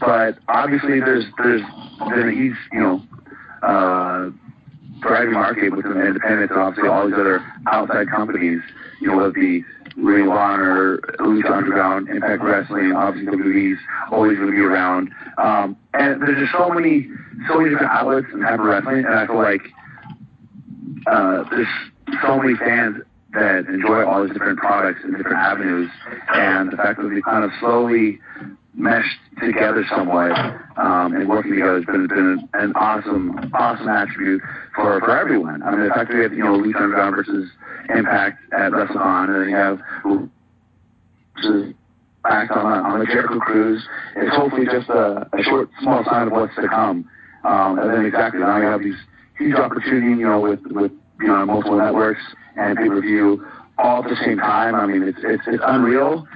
but 0.00 0.38
obviously 0.48 0.98
there's 0.98 1.24
there's 1.38 1.62
been 2.10 2.28
a 2.28 2.32
huge, 2.32 2.56
you 2.72 2.80
know, 2.80 3.02
uh, 3.62 4.30
thriving 5.00 5.34
market 5.34 5.70
with 5.70 5.84
the 5.84 5.94
independents 5.94 6.50
and 6.50 6.60
obviously 6.60 6.88
all 6.88 7.06
these 7.06 7.14
other 7.14 7.40
outside 7.70 8.08
companies. 8.10 8.60
You 9.00 9.08
know, 9.08 9.16
whether 9.16 9.28
it 9.28 9.34
be 9.34 9.64
Ring 9.96 10.26
of 10.26 10.32
Honor, 10.32 10.98
Lucha 11.18 11.50
Underground, 11.50 12.08
Impact 12.08 12.42
Wrestling, 12.42 12.92
obviously 12.92 13.36
WWE's 13.36 13.78
always 14.10 14.38
going 14.38 14.50
to 14.50 14.56
be 14.56 14.62
around. 14.62 15.10
Um, 15.38 15.76
and 15.94 16.20
there's 16.22 16.38
just 16.38 16.52
so 16.52 16.70
many, 16.70 17.08
so 17.48 17.58
many 17.58 17.70
different 17.70 17.92
outlets 17.92 18.26
in 18.32 18.40
type 18.40 18.58
of 18.58 18.66
wrestling, 18.66 19.04
and 19.04 19.14
I 19.14 19.26
feel 19.26 19.36
like 19.36 19.62
uh, 21.06 21.44
there's 21.50 21.68
so 22.22 22.38
many 22.38 22.56
fans 22.56 23.02
that 23.34 23.66
enjoy 23.66 24.04
all 24.04 24.24
these 24.24 24.32
different 24.32 24.58
products 24.58 25.00
and 25.04 25.16
different 25.16 25.38
avenues, 25.38 25.90
and 26.34 26.70
the 26.70 26.76
fact 26.76 27.00
that 27.00 27.08
they 27.08 27.20
kind 27.22 27.44
of 27.44 27.50
slowly 27.60 28.20
meshed 28.74 29.18
together 29.40 29.84
somewhat 29.90 30.32
um, 30.76 31.14
and 31.14 31.28
working 31.28 31.52
together 31.52 31.76
has 31.76 31.84
been, 31.84 32.06
been 32.06 32.48
an 32.54 32.72
awesome, 32.74 33.50
awesome 33.54 33.88
attribute 33.88 34.40
for, 34.74 34.98
for 35.00 35.16
everyone. 35.16 35.62
I 35.62 35.70
mean, 35.72 35.84
the 35.84 35.90
fact 35.94 36.10
that 36.10 36.16
we 36.16 36.22
have, 36.22 36.32
you 36.32 36.44
know, 36.44 36.58
Lucha 36.58 36.76
Underground 36.76 37.16
versus 37.16 37.50
Impact 37.94 38.38
at 38.52 38.72
WrestleCon, 38.72 39.28
and 39.28 39.42
then 39.42 39.48
you 39.50 39.56
have 39.56 39.80
back 42.22 42.50
on, 42.56 42.86
on 42.86 43.00
the 43.00 43.06
Jericho 43.06 43.38
Cruise. 43.40 43.86
It's 44.16 44.34
hopefully 44.34 44.66
just 44.66 44.88
a, 44.88 45.28
a 45.32 45.42
short, 45.42 45.68
small 45.80 46.04
sign 46.04 46.28
of 46.28 46.32
what's 46.32 46.54
to 46.56 46.68
come. 46.68 47.08
Um, 47.44 47.78
and 47.78 47.90
then 47.90 48.06
exactly 48.06 48.40
now 48.40 48.58
you 48.58 48.64
have 48.64 48.80
these 48.80 48.98
huge 49.36 49.56
opportunities, 49.56 50.18
you 50.18 50.26
know, 50.26 50.40
with, 50.40 50.60
with, 50.66 50.92
you 51.20 51.26
know, 51.26 51.44
multiple 51.44 51.78
networks 51.78 52.22
and 52.56 52.78
pay-per-view 52.78 53.44
all 53.78 54.04
at 54.04 54.08
the 54.08 54.16
same 54.24 54.38
time. 54.38 54.74
I 54.74 54.86
mean, 54.86 55.02
it's, 55.02 55.18
it's, 55.22 55.42
it's 55.46 55.62
unreal 55.66 56.26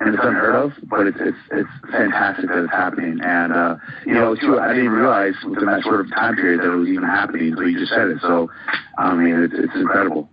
and 0.00 0.14
it's 0.14 0.22
unheard 0.22 0.54
of, 0.54 0.72
but 0.88 1.06
it's 1.06 1.16
it's 1.20 1.38
it's 1.52 1.70
fantastic 1.90 2.48
that 2.48 2.64
it's 2.64 2.72
happening. 2.72 3.18
And 3.22 3.52
uh, 3.52 3.76
you 4.04 4.14
know, 4.14 4.34
too, 4.34 4.58
I 4.58 4.74
didn't 4.74 4.90
realize 4.90 5.34
within 5.48 5.66
that 5.66 5.82
sort 5.82 6.00
of 6.00 6.10
time 6.10 6.36
period 6.36 6.60
that 6.60 6.72
it 6.72 6.76
was 6.76 6.88
even 6.88 7.04
happening 7.04 7.52
until 7.52 7.68
you 7.68 7.78
just 7.78 7.92
said 7.92 8.08
it. 8.08 8.18
So, 8.20 8.50
I 8.98 9.14
mean, 9.14 9.42
it's 9.42 9.54
it's 9.56 9.74
incredible. 9.74 10.28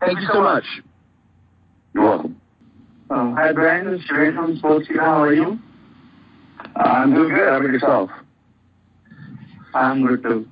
Thank 0.00 0.20
you 0.20 0.28
so 0.32 0.42
much. 0.42 0.64
You're 1.94 2.04
welcome. 2.04 2.40
Um, 3.10 3.34
hi, 3.36 3.52
Brian. 3.52 3.90
This 3.90 4.00
is 4.00 4.06
Jerry 4.08 4.34
from 4.34 4.56
Sports 4.58 4.88
How 4.98 5.22
are 5.22 5.32
you? 5.32 5.58
Uh, 6.74 6.80
I'm 6.80 7.14
doing 7.14 7.28
good. 7.28 7.48
How 7.48 7.56
about 7.58 7.70
yourself? 7.70 8.10
I'm 9.72 10.04
good 10.04 10.22
too. 10.22 10.48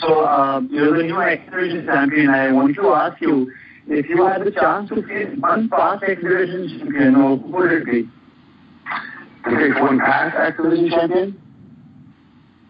So, 0.00 0.20
uh, 0.24 0.60
you're 0.70 0.96
the 0.96 1.02
new 1.02 1.20
X 1.20 1.42
Division 1.50 1.84
champion. 1.84 2.30
I 2.30 2.52
want 2.52 2.74
to 2.76 2.88
ask 2.94 3.20
you 3.20 3.52
if 3.88 4.08
you 4.08 4.24
had 4.24 4.44
the 4.44 4.50
chance 4.50 4.88
to 4.90 5.02
face 5.02 5.28
one 5.38 5.68
past 5.68 6.04
X 6.06 6.20
Division 6.22 6.78
champion, 6.78 7.14
who 7.14 7.34
would 7.36 7.72
it 7.72 7.86
be? 7.86 8.08
To 9.44 9.56
face 9.56 9.80
one 9.80 9.98
past 9.98 10.36
X 10.36 10.56
champion? 10.90 11.40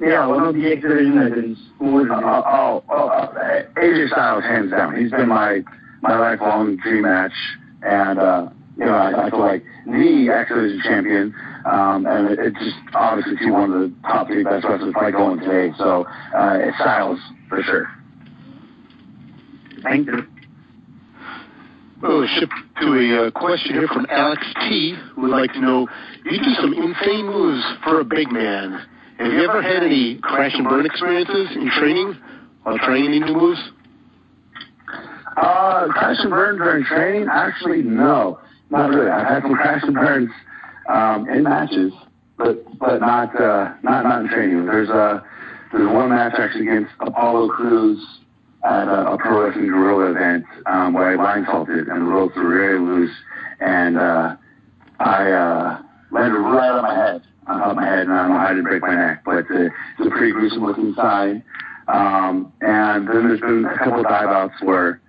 Yeah, 0.00 0.26
one 0.26 0.46
of 0.46 0.54
the 0.54 0.70
X 0.70 0.82
Division 0.82 1.16
legends. 1.16 1.58
Who 1.78 1.92
would 1.94 2.06
it 2.06 2.10
be? 2.10 2.14
Uh, 2.14 2.42
oh, 2.46 2.84
oh, 2.88 3.08
uh, 3.08 3.62
AJ 3.76 4.10
Styles, 4.10 4.44
hands 4.44 4.70
down. 4.70 4.96
He's 4.96 5.10
been 5.10 5.28
my 5.28 5.62
my 6.02 6.16
lifelong 6.16 6.76
dream 6.76 7.02
match, 7.02 7.32
and 7.82 8.18
uh, 8.18 8.48
you 8.78 8.84
know, 8.84 8.94
I, 8.94 9.26
I 9.26 9.30
feel 9.30 9.40
like 9.40 9.64
the 9.86 10.30
X 10.32 10.50
Division 10.50 10.80
champion, 10.84 11.34
um, 11.64 12.06
and 12.06 12.30
it, 12.30 12.38
it's 12.38 12.58
just 12.58 12.76
obviously 12.94 13.36
to 13.38 13.50
one 13.50 13.72
of 13.72 13.80
the 13.80 13.94
top 14.02 14.28
three 14.28 14.44
best 14.44 14.64
wrestlers 14.64 14.92
probably 14.92 15.12
going 15.12 15.40
today. 15.40 15.74
So 15.76 16.06
uh, 16.34 16.58
it's 16.60 16.76
Styles 16.78 17.18
for 17.48 17.60
sure. 17.62 17.90
Thank 19.82 20.06
you. 20.06 20.26
Well, 22.00 22.18
we'll 22.18 22.28
shift 22.28 22.52
to 22.80 22.86
a 22.94 23.26
uh, 23.26 23.30
question 23.32 23.74
here 23.74 23.88
from 23.88 24.06
Alex 24.08 24.40
T, 24.60 24.94
who 25.14 25.22
would 25.22 25.32
like 25.32 25.52
to 25.54 25.60
know, 25.60 25.88
you 26.24 26.38
do 26.38 26.54
some 26.60 26.72
insane 26.72 27.26
moves 27.26 27.64
for 27.82 27.98
a 27.98 28.04
big 28.04 28.30
man. 28.30 28.86
Have 29.18 29.32
you 29.32 29.42
ever 29.42 29.60
had 29.60 29.82
any 29.82 30.16
crash 30.22 30.52
and 30.54 30.68
burn 30.68 30.86
experiences 30.86 31.48
in 31.56 31.68
training 31.76 32.16
while 32.62 32.78
training 32.78 33.20
any 33.20 33.34
moves? 33.34 33.58
Uh, 35.36 35.88
crash 35.88 36.18
and 36.20 36.30
burn 36.30 36.58
during 36.58 36.84
training? 36.84 37.26
Actually, 37.32 37.82
no, 37.82 38.38
not 38.70 38.90
really. 38.90 39.10
I've 39.10 39.26
had 39.26 39.42
some 39.42 39.54
crash 39.54 39.82
and 39.82 39.94
burns 39.94 40.30
um, 40.88 41.28
in 41.28 41.42
matches, 41.42 41.92
but 42.36 42.62
but 42.78 43.00
not 43.00 43.34
uh, 43.40 43.74
not 43.82 44.04
not 44.04 44.22
in 44.22 44.28
training. 44.28 44.66
There's 44.66 44.88
a 44.88 45.24
there's 45.72 45.92
one 45.92 46.10
match 46.10 46.34
actually 46.38 46.68
against 46.68 46.92
Apollo 47.00 47.48
Crews 47.48 48.20
at 48.68 48.88
a, 48.88 49.12
a 49.12 49.18
pro 49.18 49.46
wrestling 49.46 49.66
Guerrilla 49.66 50.10
event 50.10 50.44
um, 50.66 50.92
where 50.92 51.08
I 51.08 51.14
line 51.14 51.46
and 51.46 51.88
the 51.88 52.10
ropes 52.10 52.36
were 52.36 52.48
very 52.48 52.78
loose, 52.78 53.14
and 53.60 53.98
uh, 53.98 54.36
I 55.00 55.30
uh, 55.30 55.82
landed 56.10 56.38
right 56.38 56.70
on 56.70 56.82
my 56.82 56.94
head, 56.94 57.22
on 57.46 57.58
top 57.58 57.70
of 57.70 57.76
my 57.76 57.86
head, 57.86 58.00
and 58.00 58.12
I 58.12 58.22
don't 58.22 58.32
know 58.32 58.38
how 58.38 58.46
I 58.46 58.48
didn't 58.50 58.64
break 58.64 58.82
my 58.82 58.94
neck, 58.94 59.22
but 59.24 59.50
uh, 59.50 59.70
it's 59.98 60.06
a 60.06 60.10
pretty 60.10 60.32
gruesome 60.32 60.64
looking 60.64 60.94
sign. 60.94 61.42
Um, 61.88 62.52
and 62.60 63.08
then 63.08 63.28
there's 63.28 63.40
been 63.40 63.64
a 63.64 63.78
couple 63.78 64.00
of 64.00 64.04
dive 64.04 64.28
outs 64.28 64.60
where 64.62 65.00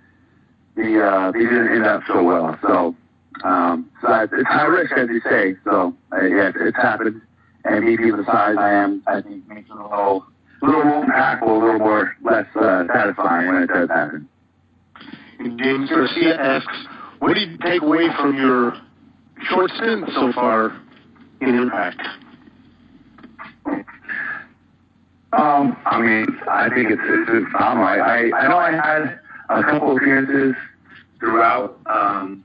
the 0.76 1.04
uh, 1.04 1.30
they 1.32 1.40
didn't 1.40 1.68
end 1.68 1.84
up 1.84 2.02
so 2.06 2.22
well. 2.22 2.58
So, 2.62 2.96
um, 3.44 3.90
so 4.00 4.08
I, 4.08 4.24
it's 4.24 4.48
high 4.48 4.64
risk, 4.64 4.92
as 4.92 5.08
you 5.10 5.20
say. 5.20 5.56
So 5.64 5.94
uh, 6.12 6.24
yeah, 6.24 6.52
it's, 6.54 6.76
happened. 6.76 7.20
And 7.66 7.84
me 7.84 7.98
being 7.98 8.16
the 8.16 8.24
size 8.24 8.56
I 8.58 8.72
am, 8.72 9.02
I 9.06 9.20
think 9.20 9.46
makes 9.46 9.68
it 9.68 9.76
a 9.76 9.82
little, 9.82 10.24
a 10.62 10.66
little 10.66 10.84
more 10.84 11.04
impactful, 11.04 11.48
a 11.48 11.64
little 11.64 11.78
more 11.78 12.16
less 12.22 12.46
uh, 12.56 12.84
satisfying 12.92 13.48
when 13.48 13.62
it 13.62 13.66
does 13.68 13.88
happen. 13.88 14.28
And 15.38 15.58
James 15.58 15.88
Garcia 15.88 16.36
asks, 16.38 16.76
what 17.18 17.34
did 17.34 17.50
you 17.50 17.58
take 17.58 17.82
away 17.82 18.08
from 18.18 18.36
your 18.36 18.74
short 19.48 19.70
stint 19.76 20.04
so 20.14 20.32
far 20.32 20.80
in 21.40 21.54
Impact? 21.54 22.00
Um, 25.32 25.76
I 25.86 26.00
mean, 26.00 26.26
I 26.50 26.68
think 26.74 26.90
it's, 26.90 27.00
it's, 27.04 27.30
it's 27.32 27.52
phenomenal. 27.52 27.84
I, 27.84 27.98
I, 27.98 28.38
I 28.38 28.48
know 28.48 28.58
I 28.58 28.72
had 28.72 29.20
a 29.48 29.62
couple 29.62 29.92
of 29.92 29.96
appearances 29.96 30.56
throughout 31.20 31.78
um, 31.86 32.44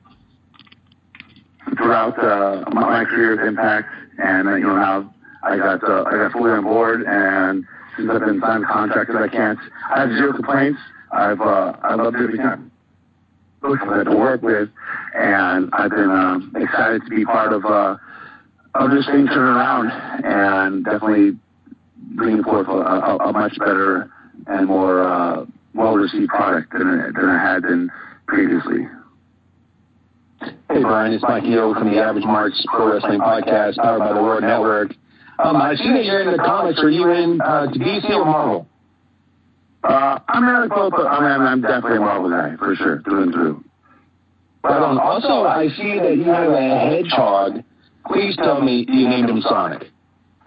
throughout 1.77 2.17
uh, 2.19 2.63
my, 2.71 2.81
my 2.81 3.05
career 3.05 3.41
at 3.41 3.47
Impact, 3.47 3.89
and 4.19 4.47
uh, 4.47 4.55
you 4.55 4.67
know 4.67 4.75
now 4.75 5.13
I 5.43 5.57
got 5.57 5.83
uh, 5.83 6.03
I 6.03 6.11
got 6.11 6.31
fully 6.31 6.51
on 6.51 6.63
board, 6.63 7.03
and 7.07 7.65
since 7.97 8.09
I've 8.11 8.21
been 8.21 8.39
signed 8.41 8.65
contracted, 8.65 9.15
I 9.15 9.27
can't. 9.27 9.59
I 9.93 10.01
have 10.01 10.09
zero 10.09 10.33
complaints. 10.33 10.79
I've 11.11 11.41
uh, 11.41 11.73
I 11.83 11.95
loved 11.95 12.17
every 12.17 12.37
time. 12.37 12.71
I've 13.63 13.79
had 13.79 14.03
to 14.03 14.15
work 14.15 14.41
with, 14.43 14.69
and 15.15 15.69
I've 15.73 15.89
been 15.89 16.11
um, 16.11 16.53
excited 16.55 17.01
to 17.03 17.09
be 17.09 17.25
part 17.25 17.51
of 17.51 17.65
uh, 17.65 17.97
of 18.75 18.91
this 18.91 19.05
thing 19.07 19.25
turning 19.25 19.55
around, 19.55 19.89
and 20.23 20.85
definitely 20.85 21.37
bringing 22.15 22.43
forth 22.43 22.67
a, 22.67 22.71
a, 22.71 23.17
a 23.17 23.33
much 23.33 23.57
better 23.57 24.11
and 24.47 24.67
more 24.67 25.03
uh, 25.03 25.45
well-received 25.73 26.29
product 26.29 26.71
than, 26.73 27.13
than 27.15 27.25
I 27.25 27.53
had 27.53 27.63
been 27.63 27.89
previously. 28.27 28.87
Hey, 30.39 30.81
Brian, 30.81 31.13
it's 31.13 31.23
Mike 31.23 31.43
Yo 31.45 31.73
from 31.73 31.91
the 31.91 31.99
Average 31.99 32.25
Marks 32.25 32.63
Pro 32.67 32.93
Wrestling 32.93 33.19
Podcast, 33.19 33.77
powered 33.77 33.99
by 33.99 34.13
the 34.13 34.21
Word 34.21 34.41
Network. 34.41 34.91
Um, 35.37 35.57
I 35.57 35.75
see 35.75 35.89
that 35.89 36.05
you're 36.05 36.21
in 36.21 36.31
the 36.31 36.37
comics. 36.37 36.79
Are 36.79 36.89
you 36.89 37.09
in 37.11 37.41
uh, 37.41 37.67
DC 37.67 38.09
or 38.09 38.25
Marvel? 38.25 38.67
Uh, 39.83 40.19
I'm 40.27 40.43
not 40.43 40.69
both, 40.69 40.91
but 40.91 41.05
I 41.05 41.19
mean, 41.19 41.47
I'm 41.47 41.61
definitely 41.61 41.97
a 41.97 42.01
Marvel 42.01 42.29
guy, 42.29 42.55
for 42.57 42.75
sure, 42.75 43.01
through 43.03 43.23
and 43.23 43.33
through. 43.33 43.63
Right 44.63 44.81
on. 44.81 44.97
Also, 44.97 45.45
I 45.45 45.67
see 45.77 45.99
that 45.99 46.17
you 46.17 46.23
have 46.23 46.51
a 46.51 46.79
hedgehog. 46.89 47.63
Please 48.07 48.35
tell 48.37 48.61
me 48.61 48.85
you 48.87 49.07
named 49.09 49.29
him 49.29 49.41
Sonic. 49.41 49.89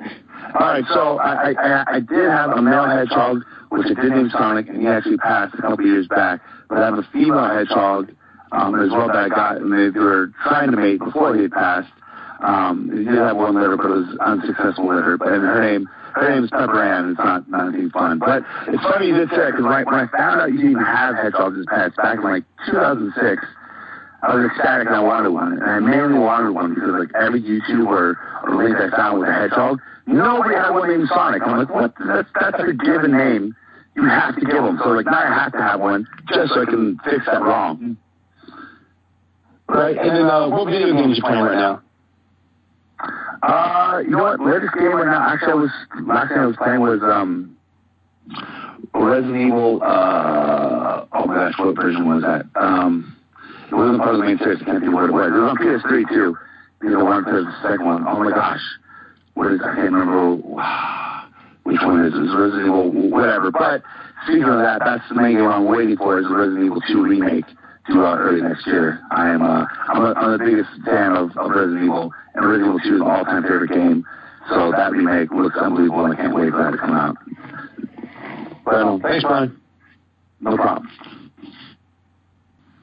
All 0.00 0.66
right, 0.66 0.84
so 0.92 1.18
I, 1.18 1.52
I, 1.52 1.84
I 1.96 2.00
did 2.00 2.30
have 2.30 2.50
a 2.50 2.62
male 2.62 2.86
hedgehog, 2.86 3.42
which 3.68 3.86
I 3.86 4.00
did 4.00 4.10
name 4.10 4.30
Sonic, 4.30 4.68
and 4.68 4.80
he 4.80 4.86
actually 4.88 5.18
passed 5.18 5.54
a 5.54 5.62
couple 5.62 5.84
years 5.84 6.08
back. 6.08 6.40
But 6.68 6.78
I 6.78 6.86
have 6.86 6.98
a 6.98 7.08
female 7.12 7.48
hedgehog 7.48 8.10
um, 8.50 8.74
as 8.80 8.90
well 8.90 9.08
that 9.08 9.16
I 9.16 9.28
got, 9.28 9.58
and 9.58 9.72
they, 9.72 9.90
they 9.90 10.00
were 10.00 10.32
trying 10.42 10.70
to 10.70 10.76
mate 10.76 10.98
before 10.98 11.36
he 11.36 11.42
had 11.42 11.52
passed. 11.52 11.92
Um, 12.40 12.90
he 12.92 13.04
did 13.04 13.18
have 13.18 13.36
one 13.36 13.54
litter, 13.54 13.76
but 13.76 13.86
it 13.86 14.06
was 14.06 14.18
unsuccessful 14.20 14.88
litter. 14.88 15.16
But 15.16 15.32
and 15.32 15.42
her 15.42 15.60
name 15.60 15.88
her 16.14 16.34
name 16.34 16.44
is 16.44 16.50
Pepper 16.50 16.82
Ann. 16.82 17.10
It's 17.10 17.18
not, 17.18 17.48
not 17.48 17.68
anything 17.68 17.90
fun. 17.90 18.18
But 18.18 18.42
it's 18.66 18.82
funny 18.82 19.08
you 19.08 19.16
did 19.16 19.30
say 19.30 19.50
because 19.50 19.62
when, 19.62 19.72
I, 19.72 19.84
when 19.84 19.94
I 19.94 20.06
found 20.08 20.40
out 20.40 20.50
you 20.50 20.58
didn't 20.58 20.72
even 20.72 20.84
have 20.84 21.14
hedgehogs 21.14 21.58
as 21.58 21.66
pets 21.68 21.96
back 21.96 22.18
in 22.18 22.24
like 22.24 22.44
2006, 22.66 23.14
I 24.22 24.34
was 24.34 24.50
ecstatic 24.50 24.88
and 24.88 24.96
I 24.96 25.00
wanted 25.00 25.30
one. 25.30 25.62
And 25.62 25.62
I 25.62 25.78
mainly 25.78 26.18
wanted 26.18 26.50
one 26.52 26.74
because 26.74 26.90
like 26.90 27.14
every 27.14 27.42
YouTube 27.42 27.86
or, 27.86 28.18
link 28.50 28.76
I 28.76 28.90
found 28.96 29.20
with 29.20 29.28
a 29.28 29.32
hedgehog, 29.32 29.78
nobody 30.06 30.54
had 30.54 30.70
one 30.70 30.88
named 30.88 31.08
Sonic. 31.08 31.42
I'm 31.42 31.58
like, 31.58 31.70
what? 31.70 31.94
That's, 32.02 32.28
that's 32.34 32.58
a 32.58 32.72
given 32.72 33.16
name. 33.16 33.54
You 33.94 34.08
have 34.08 34.34
to 34.34 34.40
give 34.40 34.62
them. 34.62 34.80
So 34.82 34.90
like 34.90 35.06
now 35.06 35.22
I 35.22 35.26
have 35.26 35.52
to 35.52 35.58
have 35.58 35.80
one 35.80 36.06
just 36.32 36.54
so 36.54 36.62
I 36.62 36.64
can 36.64 36.98
fix 37.04 37.26
that 37.26 37.42
wrong. 37.42 37.96
Right. 39.68 39.98
And 39.98 40.10
then, 40.10 40.24
uh, 40.24 40.48
what 40.48 40.66
video 40.66 40.94
games 40.94 41.12
are 41.12 41.14
you 41.14 41.22
playing 41.22 41.44
right 41.44 41.58
now? 41.58 41.82
Uh, 43.42 44.02
you 44.04 44.10
know 44.10 44.22
what? 44.22 44.40
Latest 44.40 44.74
game 44.74 44.94
right 44.94 45.06
now. 45.06 45.32
Actually, 45.32 45.52
I 45.52 45.54
was 45.54 45.70
last 46.02 46.28
thing 46.28 46.38
I 46.38 46.46
was 46.46 46.56
playing 46.56 46.80
was 46.80 47.00
um, 47.02 47.56
Resident 48.94 49.36
Evil. 49.36 49.82
Uh, 49.82 51.06
oh 51.12 51.26
my 51.26 51.34
gosh, 51.34 51.58
what 51.58 51.76
version 51.76 52.08
was 52.08 52.22
that? 52.22 52.46
Um, 52.60 53.16
it 53.70 53.74
wasn't 53.74 53.98
part 53.98 54.14
of 54.14 54.20
the 54.20 54.26
main 54.26 54.38
series. 54.38 54.60
I 54.62 54.64
can't 54.64 54.80
think 54.80 54.94
what 54.94 55.04
it 55.04 55.12
was. 55.12 55.28
It 55.28 55.38
was 55.38 55.50
on 55.50 55.56
PS3 55.56 56.08
too. 56.08 56.36
You 56.82 56.90
know, 56.90 57.04
one 57.04 57.24
to 57.24 57.32
the 57.32 57.52
second 57.62 57.84
one. 57.84 58.04
Oh 58.06 58.22
my 58.22 58.30
gosh, 58.30 58.62
what 59.34 59.52
is? 59.52 59.60
I 59.62 59.74
can't 59.74 59.92
remember 59.92 60.34
which 61.64 61.80
one 61.82 62.04
it 62.04 62.08
is. 62.08 62.14
It's 62.16 62.34
Resident 62.34 62.66
Evil, 62.66 62.90
whatever. 63.10 63.50
But 63.50 63.82
speaking 64.24 64.44
of 64.44 64.58
that, 64.58 64.82
that's 64.84 65.06
the 65.08 65.14
main 65.14 65.36
game 65.36 65.46
I'm 65.46 65.66
waiting 65.66 65.96
for 65.96 66.18
is 66.18 66.26
Resident 66.28 66.64
Evil 66.66 66.80
2 66.88 67.02
remake 67.02 67.44
due 67.88 68.04
out 68.04 68.18
early 68.18 68.42
next 68.42 68.66
year. 68.66 69.00
I 69.10 69.30
am 69.30 69.42
uh, 69.42 69.64
I'm, 69.88 70.04
a, 70.04 70.12
I'm 70.12 70.38
the 70.38 70.44
biggest 70.44 70.70
fan 70.84 71.16
of, 71.16 71.36
of 71.36 71.50
Resident 71.50 71.84
Evil, 71.84 72.12
and 72.34 72.46
Resident 72.46 72.68
Evil 72.68 72.80
2 72.90 72.94
is 72.94 73.00
my 73.00 73.18
all-time 73.18 73.42
favorite 73.42 73.70
game. 73.70 74.04
So 74.48 74.70
that 74.72 74.92
remake 74.92 75.30
looks 75.32 75.56
unbelievable, 75.56 76.04
and 76.04 76.14
I 76.14 76.16
can't 76.16 76.34
wait 76.34 76.50
for 76.50 76.58
that 76.58 76.70
to 76.70 76.78
come 76.78 76.92
out. 76.92 77.16
Right 78.64 78.82
on. 78.82 79.00
Thanks, 79.00 79.24
Brian. 79.24 79.60
No 80.40 80.56
problem. 80.56 80.88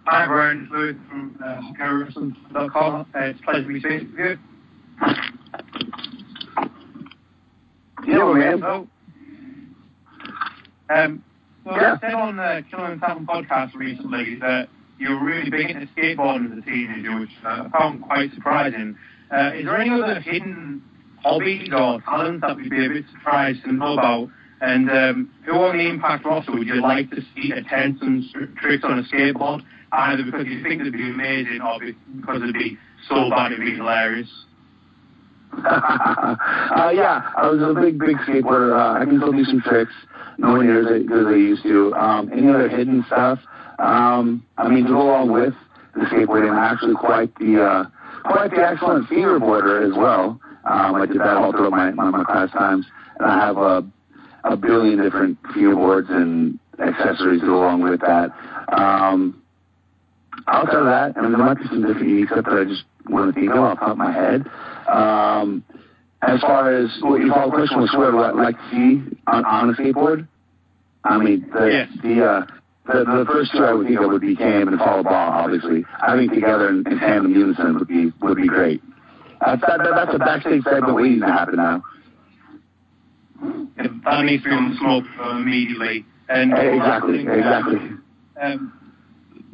Hi, 0.05 0.27
Brian. 0.27 0.63
It's 0.63 0.71
Louis 0.71 0.93
from 1.09 1.39
uh, 1.43 1.61
HokkaidoWrestling.com. 1.71 3.01
Uh, 3.01 3.19
it's 3.19 3.39
a 3.39 3.43
pleasure 3.43 3.61
to 3.61 3.67
be 3.67 3.79
speaking 3.79 4.11
with 4.11 4.19
you. 4.19 4.37
Yeah, 8.07 8.33
man. 8.33 8.59
So, 8.59 8.87
um, 10.89 11.23
so 11.63 11.71
I 11.71 11.97
said 11.99 12.13
on 12.13 12.37
the 12.37 12.63
Killer 12.69 12.91
and 12.91 13.01
Tavern 13.01 13.25
podcast 13.25 13.73
recently 13.73 14.35
that 14.41 14.69
you 14.97 15.09
were 15.09 15.23
really 15.23 15.49
big 15.49 15.69
into 15.69 15.87
skateboarding 15.87 16.51
as 16.51 16.57
a 16.59 16.61
teenager, 16.61 17.19
which 17.19 17.29
uh, 17.43 17.67
I 17.73 17.77
found 17.77 18.03
quite 18.03 18.33
surprising. 18.33 18.97
Uh, 19.31 19.51
is 19.55 19.65
there 19.65 19.77
any 19.77 19.89
other 19.91 20.19
hidden 20.21 20.81
hobbies 21.23 21.69
or 21.73 22.01
talents 22.01 22.41
that 22.41 22.55
we'd 22.55 22.69
be 22.69 22.85
a 22.85 22.89
bit 22.89 23.05
surprised 23.11 23.63
to 23.65 23.73
know 23.73 23.93
about? 23.93 24.29
And 24.61 24.89
um, 24.89 25.31
who 25.45 25.53
on 25.53 25.77
the 25.77 25.89
Impact 25.89 26.25
roster 26.25 26.53
would 26.53 26.67
you 26.67 26.81
like 26.81 27.09
to 27.11 27.21
see 27.35 27.51
attempt 27.51 27.99
some 27.99 28.27
tricks 28.61 28.83
on 28.83 28.99
a 28.99 29.03
skateboard, 29.03 29.61
either 29.91 30.23
because 30.23 30.47
you 30.47 30.63
think 30.63 30.81
it'd 30.81 30.93
be 30.93 31.09
amazing 31.09 31.59
or 31.61 31.79
because 31.79 32.41
it'd 32.41 32.53
be 32.53 32.77
so 33.09 33.29
bad 33.29 33.51
it'd 33.51 33.65
be 33.65 33.75
hilarious? 33.75 34.29
uh, 35.57 36.91
yeah, 36.93 37.31
I 37.37 37.49
was 37.49 37.61
a 37.61 37.79
big, 37.79 37.99
big 37.99 38.17
skateboarder. 38.17 38.73
Uh, 38.73 39.01
I 39.01 39.05
can 39.05 39.17
still 39.17 39.31
do 39.31 39.43
some 39.43 39.61
tricks, 39.61 39.93
nowhere 40.37 40.63
near 40.63 40.95
as 40.97 41.05
good 41.05 41.27
as 41.27 41.27
I 41.27 41.37
used 41.37 41.63
to. 41.63 41.93
Um, 41.93 42.31
any 42.31 42.49
other 42.49 42.69
hidden 42.69 43.03
stuff? 43.07 43.39
Um, 43.79 44.45
I 44.57 44.67
mean, 44.69 44.83
to 44.85 44.89
go 44.91 45.01
along 45.01 45.31
with 45.31 45.53
the 45.93 46.01
skateboarding, 46.01 46.51
I'm 46.51 46.57
actually 46.57 46.95
quite 46.95 47.33
the 47.39 47.61
uh, 47.63 47.85
quite 48.23 48.51
the 48.51 48.65
excellent 48.65 49.09
fingerboarder 49.09 49.85
as 49.89 49.97
well. 49.97 50.39
Um, 50.65 50.95
I 50.95 51.05
did 51.05 51.19
that 51.19 51.37
all 51.37 51.51
throughout 51.51 51.71
my, 51.71 51.91
my, 51.91 52.09
my 52.09 52.23
class 52.23 52.49
times, 52.51 52.85
and 53.19 53.29
I 53.29 53.39
have 53.45 53.57
a 53.57 53.85
a 54.43 54.55
billion 54.55 55.01
different 55.01 55.41
fingerboards 55.43 56.09
and 56.11 56.59
accessories 56.79 57.41
to 57.41 57.47
go 57.47 57.57
along 57.57 57.81
with 57.81 57.99
that. 58.01 58.29
Um, 58.69 59.41
outside 60.47 60.75
of 60.77 60.85
that, 60.85 61.13
I 61.17 61.21
mean, 61.21 61.31
there 61.31 61.39
might 61.39 61.57
be 61.57 61.65
some 61.67 61.81
different 61.85 62.07
unique 62.07 62.29
stuff 62.29 62.45
that 62.45 62.53
I 62.53 62.63
just 62.65 62.83
wouldn't 63.09 63.35
think 63.35 63.49
of 63.51 63.57
off 63.57 63.79
the 63.79 63.85
top 63.85 63.91
of 63.91 63.97
my 63.97 64.11
head. 64.11 64.45
Um, 64.87 65.63
as 66.21 66.41
far 66.41 66.73
as 66.75 66.89
what 67.01 67.21
you 67.21 67.31
call 67.31 67.49
a 67.49 67.51
question 67.51 67.79
was 67.79 67.91
what 67.95 68.13
I'd 68.13 68.35
like 68.35 68.55
to 68.55 68.69
see 68.71 69.17
on, 69.27 69.45
on 69.45 69.69
a 69.69 69.73
skateboard, 69.73 70.27
I 71.03 71.17
mean, 71.17 71.49
the, 71.53 71.65
Yes. 71.67 71.89
the, 72.01 72.25
uh, 72.25 72.45
the, 72.87 73.03
the 73.03 73.25
first 73.31 73.51
two 73.51 73.63
I 73.63 73.73
would 73.73 73.87
think 73.87 73.99
of 73.99 74.11
would 74.11 74.21
be 74.21 74.35
KM 74.35 74.67
and 74.67 74.77
Fallah 74.77 75.03
Bahh, 75.03 75.43
obviously. 75.43 75.85
I 76.01 76.15
think 76.17 76.33
together 76.33 76.69
in, 76.69 76.85
in 76.87 76.99
tandem 76.99 77.33
unison 77.33 77.75
would 77.79 77.87
be, 77.87 78.11
would 78.21 78.37
be 78.37 78.47
great. 78.47 78.81
That's, 79.43 79.61
that, 79.61 79.79
that's 79.83 80.13
a 80.13 80.19
backstage 80.19 80.63
segment 80.63 80.95
waiting 80.95 81.19
to 81.21 81.27
happen 81.27 81.55
now. 81.57 81.83
Yeah, 83.77 83.87
that 84.05 84.23
needs 84.23 84.43
to 84.43 84.49
be 84.49 84.55
on 84.55 84.69
the 84.71 84.77
smoke 84.77 85.05
immediately. 85.31 86.05
And 86.29 86.53
Exactly, 86.53 87.21
exactly. 87.21 87.79
Um, 88.41 88.73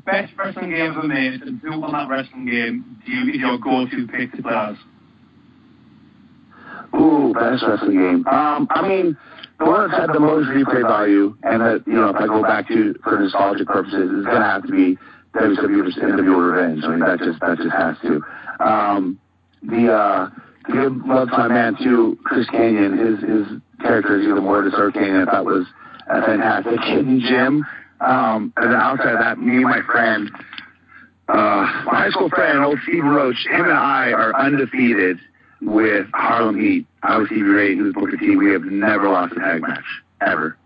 best 0.06 0.34
wrestling 0.38 0.72
game 0.72 0.92
ever 0.92 1.04
made, 1.04 1.42
and 1.42 1.60
who 1.60 1.84
on 1.84 1.92
that 1.92 2.10
wrestling 2.10 2.46
game 2.46 3.02
do 3.06 3.12
you 3.12 3.34
your 3.34 3.58
go-to 3.58 4.08
pick 4.08 4.32
to 4.34 4.42
play 4.42 4.54
as? 4.54 4.76
Ooh, 7.00 7.34
best 7.34 7.64
wrestling 7.68 7.98
game. 7.98 8.28
Um, 8.28 8.68
I 8.72 8.88
mean, 8.88 9.18
the 9.62 9.70
one 9.70 9.90
had 9.92 10.10
the 10.12 10.20
most 10.20 10.48
replay 10.50 10.82
value, 10.82 11.38
and 11.44 11.62
that 11.62 11.84
you 11.86 11.94
know, 11.94 12.10
if 12.10 12.16
I 12.16 12.26
go 12.26 12.42
back 12.42 12.68
to 12.70 12.96
for 13.04 13.20
nostalgic 13.20 13.68
purposes, 13.68 14.10
is 14.10 14.26
gonna 14.26 14.44
have 14.44 14.64
to 14.64 14.72
be 14.72 14.98
WCW 15.36 15.84
vs. 15.84 16.02
NWO 16.02 16.52
Revenge. 16.52 16.84
I 16.84 16.88
mean, 16.90 17.00
that 17.02 17.20
just 17.20 17.40
that 17.42 17.58
just 17.58 17.70
has 17.70 17.96
to. 18.02 18.22
Um, 18.60 19.20
the 19.62 19.94
uh, 19.94 20.30
to 20.66 20.74
give 20.74 21.06
love 21.06 21.30
to 21.30 21.38
my 21.38 21.48
man 21.48 21.78
too, 21.78 22.18
Chris 22.24 22.48
Kanyon. 22.48 22.98
His 22.98 23.20
his 23.22 23.62
character 23.82 24.20
is 24.20 24.26
even 24.26 24.44
more 24.44 24.64
Kanyon. 24.64 25.28
I 25.28 25.32
thought 25.32 25.46
was 25.46 25.68
uh, 26.10 26.26
fantastic. 26.26 26.80
Hidden 26.82 27.22
Jim. 27.22 27.66
Um, 28.02 28.52
and 28.58 28.74
then 28.74 28.80
outside 28.80 29.14
of 29.14 29.20
that, 29.20 29.38
me 29.38 29.58
and 29.58 29.66
my 29.66 29.82
friend, 29.84 30.32
uh, 31.30 31.84
my 31.86 32.02
high 32.02 32.10
school 32.10 32.30
friend, 32.30 32.66
old 32.66 32.80
Steve 32.82 33.04
Roach, 33.04 33.46
him 33.46 33.62
and 33.62 33.78
I 33.78 34.12
are 34.12 34.36
undefeated 34.36 35.20
with 35.62 36.08
Harlem 36.14 36.60
Heat. 36.60 36.86
I 37.04 37.18
was 37.18 37.28
Stevie 37.28 37.44
Ray, 37.44 37.76
he 37.76 37.82
was 37.82 37.94
Booker 37.94 38.18
T. 38.18 38.36
We 38.36 38.52
have 38.52 38.64
never 38.64 39.10
lost 39.10 39.34
a 39.34 39.40
tag 39.40 39.62
match, 39.62 39.84
ever. 40.22 40.58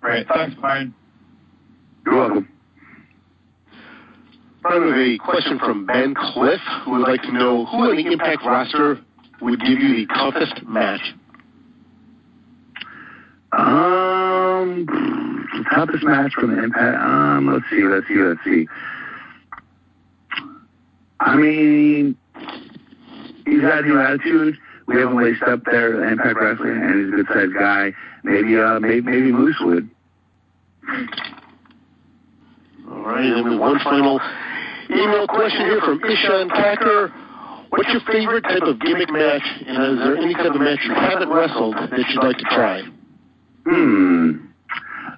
Great, 0.00 0.26
thanks, 0.28 0.56
Brian. 0.60 0.94
You're 2.06 2.16
welcome. 2.16 2.48
Brian, 4.62 4.82
we 4.82 4.88
have 4.88 4.98
a 4.98 5.18
question 5.18 5.58
from 5.58 5.86
Ben 5.86 6.14
Cliff, 6.14 6.60
who 6.84 6.92
would 6.92 7.02
like 7.02 7.22
to 7.22 7.32
know 7.32 7.66
who 7.66 7.78
on 7.78 7.96
the 7.96 8.06
Impact 8.12 8.44
roster 8.44 9.00
would 9.40 9.60
give 9.60 9.78
you 9.78 10.06
the 10.06 10.14
toughest 10.14 10.62
match. 10.66 11.14
Um, 13.52 14.86
toughest 15.74 16.04
match 16.04 16.32
from 16.34 16.54
the 16.54 16.62
Impact. 16.62 16.96
Um, 16.96 17.52
let's 17.52 17.64
see, 17.70 17.82
let's 17.82 18.06
see, 18.06 18.16
let's 18.16 18.40
see. 18.44 18.66
I 21.20 21.36
mean, 21.36 22.16
he's 23.50 23.60
got 23.60 23.84
a 23.84 23.86
new 23.86 23.98
attitude. 23.98 24.56
We 24.86 24.96
have 24.96 25.10
him 25.10 25.16
laced 25.16 25.42
up 25.42 25.64
there, 25.64 26.04
at 26.04 26.12
Impact 26.12 26.36
Wrestling, 26.40 26.82
and 26.82 27.04
he's 27.04 27.12
a 27.12 27.16
good 27.16 27.26
sized 27.28 27.54
guy. 27.54 27.92
Maybe, 28.24 28.58
uh, 28.58 28.80
maybe, 28.80 29.00
maybe 29.02 29.32
Moose 29.32 29.56
would. 29.60 29.88
All 32.90 33.02
right, 33.02 33.24
and 33.24 33.44
we 33.44 33.52
have 33.52 33.60
one 33.60 33.78
final 33.84 34.20
email 34.90 35.26
question 35.28 35.60
here 35.60 35.80
from 35.80 36.02
Ishan 36.02 36.50
Kacker. 36.50 37.12
What's 37.70 37.88
your 37.90 38.00
favorite 38.00 38.42
type 38.42 38.62
of 38.62 38.80
gimmick 38.80 39.10
match, 39.10 39.46
and 39.66 39.94
is 39.94 40.04
there 40.04 40.16
any 40.16 40.34
type 40.34 40.52
of 40.52 40.60
match 40.60 40.80
you 40.84 40.94
haven't 40.94 41.28
wrestled 41.28 41.76
that 41.76 42.04
you'd 42.08 42.24
like 42.24 42.38
to 42.38 42.44
try? 42.50 42.82
Hmm. 43.64 44.50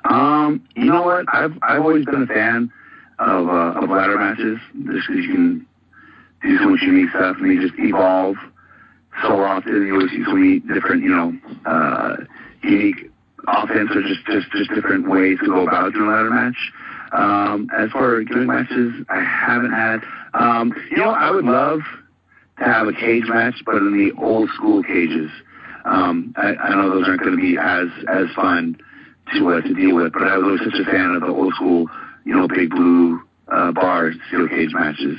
Um, 0.05 0.69
you 0.77 0.85
know 0.85 1.03
what? 1.03 1.25
I've 1.33 1.53
I've 1.63 1.81
always 1.81 2.05
been 2.05 2.23
a 2.23 2.27
fan 2.27 2.71
of 3.19 3.49
uh, 3.49 3.81
of 3.81 3.89
ladder 3.89 4.19
matches, 4.19 4.59
just 4.75 5.09
because 5.09 5.25
you 5.25 5.33
can 5.33 5.67
do 6.43 6.59
so 6.59 6.69
much 6.71 6.83
unique 6.83 7.11
stuff 7.11 7.37
and 7.41 7.51
they 7.51 7.63
just 7.63 7.79
evolve 7.79 8.37
so 9.23 9.43
often. 9.43 9.87
You 9.87 9.95
always 9.95 10.11
see 10.11 10.25
so 10.25 10.35
many 10.35 10.61
different, 10.61 11.03
you 11.03 11.11
know, 11.11 11.37
uh, 11.67 12.17
unique 12.63 13.11
offense 13.47 13.91
or 13.95 14.03
just 14.03 14.25
just 14.27 14.51
just 14.53 14.71
different 14.71 15.09
ways 15.09 15.39
to 15.41 15.47
go 15.47 15.67
about 15.67 15.93
doing 15.93 16.09
a 16.09 16.13
ladder 16.13 16.31
match. 16.31 16.73
Um, 17.13 17.69
as 17.77 17.91
for 17.91 18.23
gimmick 18.25 18.49
matches, 18.49 18.95
I 19.09 19.21
haven't 19.21 19.73
had. 19.73 20.03
Um, 20.35 20.73
you 20.91 20.97
know, 20.97 21.11
I 21.11 21.31
would 21.31 21.45
love 21.45 21.81
to 22.59 22.65
have 22.65 22.89
a 22.89 22.93
cage 22.93 23.25
match, 23.29 23.63
but 23.67 23.77
in 23.77 23.97
the 23.97 24.13
old 24.21 24.51
school 24.51 24.83
cages. 24.83 25.31
Um, 25.85 26.33
I, 26.37 26.55
I 26.55 26.75
know 26.75 26.91
those 26.91 27.09
aren't 27.09 27.23
going 27.23 27.37
to 27.37 27.43
be 27.43 27.59
as 27.59 27.89
as 28.09 28.33
fun 28.35 28.79
to 29.35 29.49
uh, 29.51 29.61
to 29.61 29.75
deal 29.75 29.97
with, 29.97 30.13
but 30.13 30.23
I 30.23 30.39
was 30.39 30.45
always 30.45 30.61
such 30.61 30.81
a 30.81 30.91
fan 30.91 31.15
of 31.15 31.23
the 31.23 31.29
old 31.29 31.53
school, 31.55 31.89
you 32.25 32.35
know, 32.35 32.47
big 32.47 32.71
blue 32.71 33.21
uh, 33.49 33.73
bar 33.73 34.13
steel 34.29 34.49
cage 34.49 34.73
matches. 34.73 35.19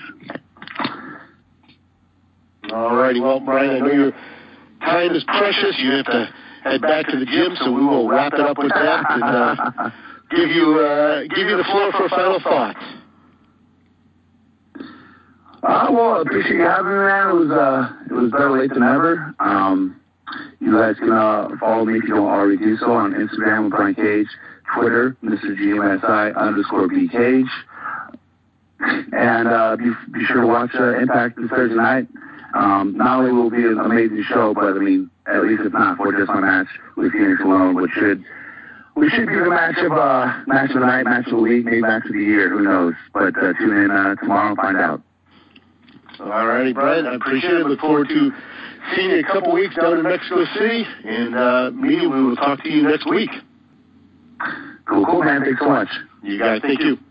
All 2.71 2.95
righty, 2.95 3.19
well, 3.19 3.39
Brian, 3.39 3.71
I 3.71 3.79
know 3.79 3.91
your 3.91 4.11
time 4.81 5.15
is 5.15 5.23
precious. 5.25 5.75
You 5.79 5.91
have 5.91 6.05
to 6.05 6.29
head 6.63 6.81
back 6.81 7.07
to 7.07 7.19
the 7.19 7.25
gym, 7.25 7.55
so 7.59 7.71
we 7.71 7.83
will 7.85 8.07
wrap 8.07 8.33
it 8.33 8.39
up 8.39 8.57
with 8.57 8.69
that 8.69 9.05
and 9.09 9.23
uh, 9.23 9.89
give 10.31 10.49
you 10.49 10.79
uh, 10.79 11.21
give 11.23 11.47
you 11.47 11.57
the 11.57 11.63
floor 11.65 11.91
for 11.91 12.05
a 12.05 12.09
final 12.09 12.39
thoughts. 12.39 12.79
Uh, 15.61 15.87
well, 15.91 16.15
I 16.17 16.21
appreciate 16.21 16.55
you 16.55 16.61
having 16.61 16.91
me, 16.91 16.97
man. 16.97 17.29
It 17.29 17.33
was 17.33 17.51
uh, 17.51 17.93
it 18.09 18.13
was 18.13 18.31
better 18.31 18.51
late 18.51 18.69
than 18.69 18.79
never. 18.81 19.33
Um, 19.39 19.99
you 20.59 20.73
guys 20.73 20.95
can 20.97 21.11
uh, 21.11 21.49
follow 21.59 21.85
me 21.85 21.97
if 21.97 22.03
you 22.03 22.15
don't 22.15 22.27
already 22.27 22.57
do 22.57 22.77
so 22.77 22.91
on 22.91 23.13
Instagram 23.13 23.65
with 23.65 23.73
Brian 23.73 23.95
Cage, 23.95 24.27
Twitter, 24.75 25.15
Mr. 25.23 25.55
GMSI 25.55 26.35
underscore 26.35 26.87
B 26.87 27.07
Cage, 27.07 27.45
and 28.79 29.47
uh, 29.47 29.75
be, 29.77 29.91
be 30.11 30.25
sure 30.25 30.41
to 30.41 30.47
watch 30.47 30.71
uh, 30.73 30.97
Impact 30.97 31.37
this 31.37 31.49
Thursday 31.49 31.75
night. 31.75 32.07
Um, 32.53 32.95
not 32.95 33.19
only 33.19 33.31
will 33.31 33.47
it 33.47 33.57
be 33.57 33.63
an 33.63 33.79
amazing 33.79 34.23
show, 34.29 34.53
but 34.53 34.65
I 34.65 34.79
mean, 34.79 35.09
at 35.27 35.43
least 35.43 35.63
if 35.65 35.73
not 35.73 35.97
for 35.97 36.11
just 36.11 36.27
my 36.27 36.39
match 36.39 36.67
with 36.95 37.11
Fenix 37.11 37.41
alone, 37.41 37.75
which 37.75 37.91
should 37.91 38.23
we 38.95 39.09
should 39.09 39.27
be 39.27 39.35
the 39.35 39.49
match 39.49 39.77
of 39.79 39.91
uh, 39.91 40.31
match 40.45 40.69
of 40.69 40.81
the 40.81 40.85
night, 40.85 41.03
match 41.03 41.25
of 41.25 41.31
the 41.31 41.37
week, 41.37 41.65
maybe 41.65 41.81
match 41.81 42.05
of 42.05 42.13
the 42.13 42.19
year. 42.19 42.49
Who 42.49 42.61
knows? 42.61 42.93
But 43.11 43.35
uh, 43.37 43.53
tune 43.57 43.75
in 43.75 43.91
uh, 43.91 44.15
tomorrow 44.15 44.49
and 44.49 44.57
find 44.57 44.77
out. 44.77 45.01
All 46.19 46.45
righty, 46.45 46.73
Brian. 46.73 47.07
I 47.07 47.15
appreciate 47.15 47.53
it. 47.53 47.65
Look 47.65 47.79
forward 47.79 48.07
to 48.09 48.31
seeing 48.95 49.09
you 49.09 49.19
a 49.19 49.23
couple 49.23 49.51
weeks 49.51 49.75
down 49.75 49.97
in 49.97 50.03
Mexico 50.03 50.45
City, 50.53 50.85
and 51.05 51.35
uh, 51.35 51.71
me, 51.71 52.05
we 52.05 52.23
will 52.23 52.35
talk 52.35 52.61
to 52.63 52.69
you 52.69 52.83
next 52.83 53.09
week. 53.09 53.31
Cool, 54.85 55.05
cool, 55.05 55.23
man. 55.23 55.41
Thanks 55.43 55.59
so 55.59 55.69
much. 55.69 55.87
You 56.21 56.37
guys, 56.37 56.61
thank 56.61 56.79
you. 56.81 56.97